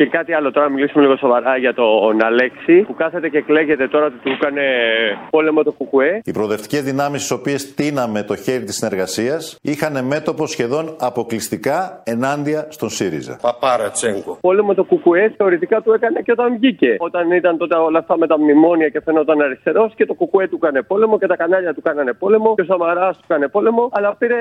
Και 0.00 0.06
κάτι 0.06 0.32
άλλο 0.32 0.50
τώρα, 0.50 0.66
να 0.66 0.72
μιλήσουμε 0.72 1.02
λίγο 1.02 1.16
σοβαρά 1.16 1.56
για 1.56 1.74
τον 1.74 2.22
Αλέξη 2.22 2.82
που 2.86 2.94
κάθεται 2.94 3.28
και 3.28 3.40
κλαίγεται 3.40 3.88
τώρα 3.88 4.06
ότι 4.06 4.16
του 4.24 4.30
έκανε 4.30 4.62
πόλεμο 5.30 5.62
το 5.62 5.72
Κουκουέ. 5.72 6.20
Οι 6.24 6.32
προοδευτικές 6.32 6.82
δυνάμεις, 6.82 7.20
στις 7.24 7.38
οποίες 7.38 7.74
τίναμε 7.74 8.22
το 8.22 8.36
χέρι 8.36 8.64
της 8.64 8.76
συνεργασίας, 8.76 9.58
είχαν 9.62 10.04
μέτωπο 10.04 10.46
σχεδόν 10.46 10.96
αποκλειστικά 11.00 12.02
ενάντια 12.04 12.66
στον 12.68 12.88
ΣΥΡΙΖΑ. 12.88 13.38
Παπάρα 13.42 13.90
Τσέγκο. 13.90 14.38
Πόλεμο 14.40 14.74
το 14.74 14.84
Κουκουέ 14.84 15.34
θεωρητικά 15.36 15.80
του 15.82 15.92
έκανε 15.92 16.20
και 16.20 16.32
όταν 16.32 16.56
βγήκε. 16.56 16.96
Όταν 16.98 17.30
ήταν 17.30 17.56
τότε 17.56 17.74
όλα 17.74 17.98
αυτά 17.98 18.18
με 18.18 18.26
τα 18.26 18.38
μνημόνια 18.38 18.88
και 18.88 19.00
φαινόταν 19.00 19.40
αριστερός 19.40 19.94
και 19.94 20.06
το 20.06 20.14
Κουκουέ 20.14 20.48
του 20.48 20.58
έκανε 20.62 20.82
πόλεμο 20.82 21.18
και 21.18 21.26
τα 21.26 21.36
κανάλια 21.36 21.74
του 21.74 21.82
κάνανε 21.82 22.12
πόλεμο 22.12 22.54
και 22.54 22.60
ο 22.60 22.64
Σαμαράς 22.64 23.16
του 23.16 23.24
έκανε 23.28 23.48
πόλεμο. 23.48 23.88
Αλλά 23.92 24.14
πήρε 24.18 24.36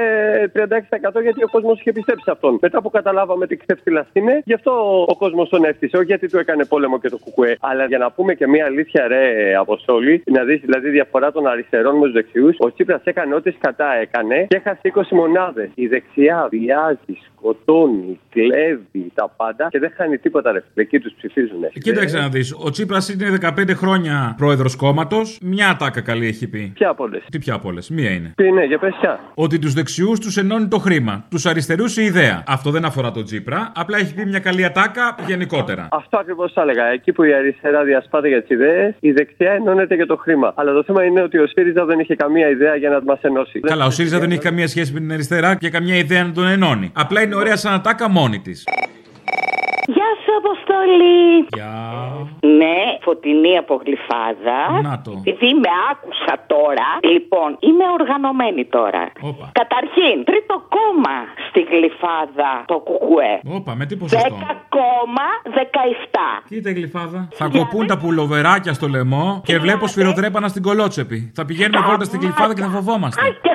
36% 0.53 1.21
γιατί 1.21 1.43
ο 1.43 1.49
κόσμος 1.51 1.79
είχε 1.79 1.91
πιστέψει 1.91 2.23
σε 2.23 2.31
αυτόν. 2.31 2.57
Μετά 2.61 2.81
που 2.81 2.89
καταλάβαμε 2.89 3.47
τι 3.47 3.55
ξεφτυλά 3.57 4.05
είναι, 4.13 4.41
γι' 4.45 4.53
αυτό 4.53 4.71
ο 5.07 5.15
κόσμος 5.15 5.48
τον 5.49 5.63
έφτιασε. 5.63 5.97
Όχι 5.97 6.05
γιατί 6.05 6.29
του 6.29 6.37
έκανε 6.37 6.65
πόλεμο 6.65 6.99
και 6.99 7.09
το 7.09 7.17
Κουκουέ. 7.17 7.57
Αλλά 7.59 7.85
για 7.85 7.97
να 7.97 8.11
πούμε 8.11 8.33
και 8.33 8.47
μία 8.47 8.65
αλήθεια, 8.65 9.07
ρε 9.07 9.55
Αποστόλη, 9.55 10.23
να 10.25 10.43
δεις 10.43 10.59
δηλαδή 10.59 10.89
διαφορά 10.89 11.31
των 11.31 11.47
αριστερών 11.47 11.95
με 11.97 12.03
τους 12.03 12.13
δεξιούς. 12.13 12.55
Ο 12.59 12.73
Τσίπρας 12.73 13.01
έκανε 13.03 13.35
ό,τι 13.35 13.51
σκατά 13.51 13.93
έκανε 14.01 14.45
και 14.49 14.55
έχασε 14.55 14.81
20 14.83 15.01
μονάδες. 15.09 15.69
Η 15.75 15.87
δεξιά 15.87 16.47
βιάζει, 16.51 17.17
σκοτώνει, 17.39 18.19
κλέβει 18.29 19.11
τα 19.13 19.33
πάντα 19.37 19.67
και 19.69 19.79
δεν 19.79 19.91
χάνει 19.95 20.17
τίποτα 20.17 20.51
ρε. 20.51 20.63
Εκεί 20.73 20.99
τους 20.99 21.13
ψηφίζουν. 21.17 21.61
Κοίταξε 21.81 22.17
να 22.17 22.29
δεις. 22.29 22.55
Ο 22.65 22.69
Τσίπρας 22.69 23.09
είναι 23.09 23.37
15 23.41 23.73
χρόνια 23.73 24.33
πρόεδρος 24.37 24.75
κόμματος. 24.75 25.39
Μια 25.41 25.75
τάκα 25.79 26.01
καλή 26.01 26.27
έχει 26.27 26.47
πει. 26.47 26.71
Ποια 26.73 26.89
από 26.89 27.03
όλες; 27.03 27.25
Τι 27.31 27.37
ποια 27.39 27.53
από 27.53 27.67
όλες; 27.69 27.89
Μία 27.89 28.09
είναι. 28.09 28.33
Τι 28.35 28.45
είναι, 28.45 28.65
για 28.65 28.79
πες 28.79 28.95
ποια. 28.99 29.19
Ότι 29.33 29.59
τους 29.59 29.73
δεξιούς 29.73 30.19
τους 30.19 30.37
ενώνει 30.37 30.67
το 30.67 30.77
χρήμα. 30.77 31.25
Τους 31.29 31.45
αριστερούς 31.45 31.97
η 31.97 32.03
ιδέα. 32.03 32.43
Αυτό 32.47 32.71
δεν 32.71 32.85
αφορά 32.85 33.11
τον 33.11 33.23
Τσίπρα. 33.23 33.71
Απλά 33.75 33.97
έχει 33.97 34.13
πει 34.13 34.25
μια 34.25 34.39
καλή 34.39 34.65
ατάκα 34.65 35.15
γενικότερα. 35.27 35.87
Αυτό 35.91 36.17
ακριβώς 36.17 36.51
θα 36.53 36.61
έλεγα. 36.61 36.85
Εκεί 36.85 37.11
που 37.11 37.23
η 37.23 37.33
αριστερά 37.33 37.83
διασπάται 37.83 38.27
για 38.27 38.41
τις 38.41 38.49
ιδέες, 38.49 38.95
η 38.99 39.11
δεξιά 39.11 39.51
ενώνεται 39.51 39.95
για 39.95 40.05
το 40.05 40.15
χρήμα. 40.15 40.53
Αλλά 40.55 40.73
το 40.73 40.83
θέμα 40.83 41.03
είναι 41.03 41.21
ότι 41.21 41.37
ο 41.37 41.47
ΣΥΡΙΖΑ 41.47 41.85
δεν 41.85 41.99
είχε 41.99 42.15
καμία 42.15 42.49
ιδέα 42.49 42.75
για 42.75 42.89
να 42.89 43.01
μας 43.03 43.21
ενώσει. 43.21 43.59
Καλά, 43.59 43.85
ο 43.85 43.89
ΣΥΡΙΖΑ 43.89 44.19
δεν 44.19 44.31
έχει 44.31 44.41
καμία 44.41 44.67
σχέση 44.67 44.93
με 44.93 44.99
την 44.99 45.11
αριστερά 45.11 45.55
και 45.55 45.69
καμία 45.69 45.95
ιδέα 45.95 46.23
να 46.23 46.31
τον 46.31 46.47
ενώνει. 46.47 46.91
Απλά 46.95 47.21
είναι 47.29 47.37
ωραία 47.43 47.57
σαν 47.57 47.73
ατάκα 47.73 48.09
μόνη 48.09 48.39
της. 48.39 48.63
Γεια 49.95 50.09
σου, 50.21 50.31
Αποστολή. 50.41 51.47
Γεια. 51.57 51.75
Ναι, 52.59 52.77
φωτεινή 53.05 53.53
από 53.57 53.73
γλυφάδα. 53.83 54.59
Να 54.87 55.01
το. 55.05 55.11
Επειδή 55.23 55.49
με 55.63 55.71
άκουσα 55.91 56.33
τώρα, 56.53 56.87
λοιπόν, 57.11 57.49
είμαι 57.67 57.85
οργανωμένη 57.99 58.63
τώρα. 58.65 59.03
Όπα. 59.29 59.45
Καταρχήν, 59.61 60.15
τρίτο 60.29 60.55
κόμμα 60.75 61.17
στη 61.49 61.61
γλυφάδα 61.71 62.51
το 62.71 62.77
κουκουέ. 62.87 63.33
Όπα, 63.57 63.71
με 63.75 63.85
τι 63.85 63.95
ποσοστό; 63.95 64.35
10,17. 65.49 66.43
Κοίτα 66.49 66.69
η 66.69 66.73
γλυφάδα. 66.73 67.27
Θα 67.31 67.47
κοπούν 67.57 67.87
τα 67.87 67.97
πουλοβεράκια 67.97 68.73
στο 68.73 68.87
λαιμό 68.87 69.41
και 69.45 69.59
βλέπω 69.59 69.87
σφυροδρέπανα 69.87 70.47
στην 70.47 70.61
κολότσεπη. 70.61 71.31
Θα 71.35 71.45
πηγαίνουμε 71.45 71.85
βόλτα 71.87 72.05
στην 72.09 72.19
γλυφάδα 72.19 72.53
και 72.55 72.61
θα 72.61 72.71
φοβόμαστε. 72.77 73.21
Αχ, 73.21 73.33
και 73.45 73.53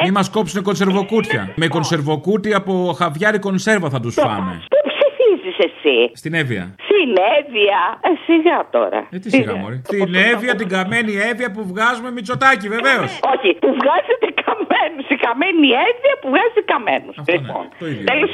χρόνια 0.00 0.08
πολλά, 0.08 0.08
βρε. 0.08 0.08
Μη 0.08 0.10
μας 0.10 0.30
κόψουν 0.30 0.62
κονσερβοκούτια. 0.62 1.52
Με 1.54 1.66
κονσερβοκούτι 1.68 2.54
από 2.54 2.94
χαβιάρι 2.98 3.38
κονσέρβα 3.38 3.88
θα 3.90 4.00
τους 4.00 4.14
φάμε. 4.14 4.62
Πού 4.68 4.78
ψηφίζεις 4.90 5.56
εσύ; 5.58 6.10
Στην 6.14 6.34
Εύβοια. 6.34 6.74
Συνέδεια. 6.88 7.80
Ε, 8.00 8.10
σιγά 8.26 8.68
τώρα. 8.70 9.06
Ε, 9.10 9.18
τι 9.18 9.30
σιγά, 9.30 9.54
Μωρή. 9.54 9.82
Στην 9.84 10.14
Εύβοια, 10.14 10.54
την 10.54 10.68
καμένη 10.68 11.12
Εύβοια 11.30 11.50
που 11.50 11.66
βγάζουμε 11.66 12.10
μυτσοτάκι, 12.10 12.68
βεβαίως. 12.68 13.10
Όχι, 13.34 13.48
που 13.62 13.70
βγάζετε 13.80 14.26
καμένους. 14.44 15.06
Η 15.14 15.16
καμένη 15.26 15.68
έδεια 15.88 16.14
που 16.20 16.28
βγάζει 16.34 16.60
καμένους. 16.72 17.14
Λοιπόν, 17.32 17.64
το 17.78 17.86
ίδιο. 17.86 18.04
τέλος 18.04 18.32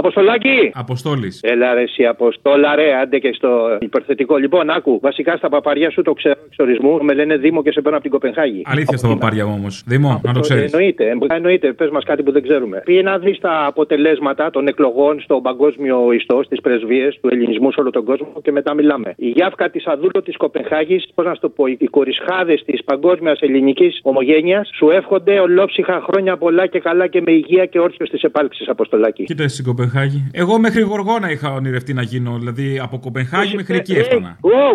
Αποστολάκι! 0.00 0.70
Αποστόλης. 0.74 1.40
Έλα 1.42 1.74
ρε, 1.74 1.82
εσύ 1.82 2.04
Αποστόλα, 2.06 2.74
ρε, 2.74 2.94
άντε 2.94 3.18
και 3.18 3.32
στο 3.32 3.78
υπερθετικό. 3.80 4.36
Λοιπόν, 4.36 4.70
άκου, 4.70 4.98
βασικά 5.02 5.36
στα 5.36 5.48
παπαριά 5.48 5.90
σου 5.90 6.02
το 6.02 6.12
ξέρω 6.12 6.34
εξορισμού. 6.46 7.04
Με 7.04 7.12
λένε 7.14 7.36
Δήμο 7.36 7.62
και 7.62 7.72
σε 7.72 7.80
παίρνω 7.80 7.96
από 7.98 8.02
την 8.02 8.12
Κοπενχάγη. 8.12 8.62
Αλήθεια 8.66 8.96
στα 8.96 9.08
παπάρια 9.08 9.46
μου 9.46 9.54
όμως. 9.58 9.82
Δήμο, 9.86 10.20
να 10.24 10.32
το 10.32 10.40
ξέρεις. 10.40 10.72
Εννοείται, 10.72 11.04
ε, 11.04 11.34
εννοείται. 11.34 11.72
Πες 11.72 11.90
μας 11.90 12.04
κάτι 12.04 12.22
που 12.22 12.32
δεν 12.32 12.42
ξέρουμε. 12.42 12.82
Πήγε 12.84 13.02
να 13.02 13.18
δεις 13.18 13.38
τα 13.38 13.64
αποτελέσματα 13.66 14.50
των 14.50 14.66
εκλογών 14.66 15.20
στο 15.20 15.40
παγκόσμιο 15.40 16.12
ιστό, 16.12 16.42
στις 16.44 16.60
πρεσβείες 16.60 17.18
του 17.20 17.28
ελληνισμού 17.32 17.72
σε 17.72 17.80
όλο 17.80 17.90
τον 17.90 18.04
κόσμο 18.04 18.32
και 18.42 18.52
μετά 18.52 18.74
μιλάμε. 18.74 19.14
Η 19.16 19.28
Γιάφκα 19.28 19.70
της 19.70 19.86
Αδούλο 19.86 20.22
της 20.24 20.36
Κοπενχάγης, 20.36 21.06
πώς 21.14 21.24
να 21.24 21.34
σου 21.34 21.40
το 21.40 21.48
πω, 21.48 21.66
οι 21.66 21.86
κορισχάδες 21.90 22.62
της 22.64 22.84
παγκόσμιας 22.84 23.40
ελληνικής 23.40 24.00
ομογένειας 24.02 24.70
σου 24.76 24.90
εύχονται 24.90 25.40
ολόψυχα 25.40 26.04
χρόνια 26.10 26.36
πολλά 26.36 26.66
και 26.66 26.80
καλά 26.80 27.06
και 27.06 27.20
με 27.20 27.32
υγεία 27.32 27.66
και 27.66 27.78
όρθιος 27.80 28.08
της 28.10 28.22
επάλξης, 28.22 28.68
Αποστολάκι. 28.68 29.24
Κοίτα 29.24 29.48
στην 29.48 29.64
Κοπενχάγη. 29.64 29.89
Εγώ 30.32 30.58
μέχρι 30.58 30.80
Γοργόνα 30.80 31.30
είχα 31.30 31.52
ονειρευτεί 31.52 31.92
να 31.94 32.02
γίνω. 32.02 32.36
Δηλαδή 32.38 32.80
από 32.82 32.98
Κοπενχάγη 32.98 33.56
μέχρι 33.56 33.76
εκεί 33.76 33.92
έφτανα. 33.92 34.36
Wow, 34.42 34.74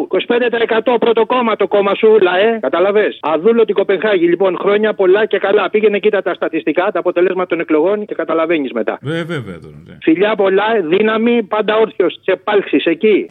25% 0.93 0.97
πρώτο 0.99 1.25
κόμμα 1.25 1.55
το 1.55 1.67
κόμμα 1.67 1.95
σου, 1.95 2.07
λαέ. 2.21 2.59
Καταλαβέ. 2.59 3.05
Αδούλο 3.21 3.65
την 3.65 3.75
Κοπενχάγη. 3.75 4.27
Λοιπόν, 4.27 4.57
χρόνια 4.59 4.93
πολλά 4.93 5.25
και 5.25 5.37
καλά. 5.37 5.69
Πήγαινε 5.69 5.99
κοίτα 5.99 6.21
τα 6.21 6.33
στατιστικά, 6.33 6.91
τα 6.91 6.99
αποτελέσματα 6.99 7.47
των 7.47 7.59
εκλογών 7.59 8.05
και 8.05 8.15
καταλαβαίνεις 8.15 8.71
μετά. 8.71 8.99
Ε, 9.05 9.23
βέβαια 9.23 9.59
τώρα. 9.59 9.77
ναι. 9.87 9.97
Φιλιά 10.01 10.35
πολλά, 10.35 10.65
δύναμη, 10.89 11.43
πάντα 11.43 11.77
όρθιος 11.77 12.19
τη 12.25 12.31
επάλξη 12.31 12.77
εκεί. 12.83 13.25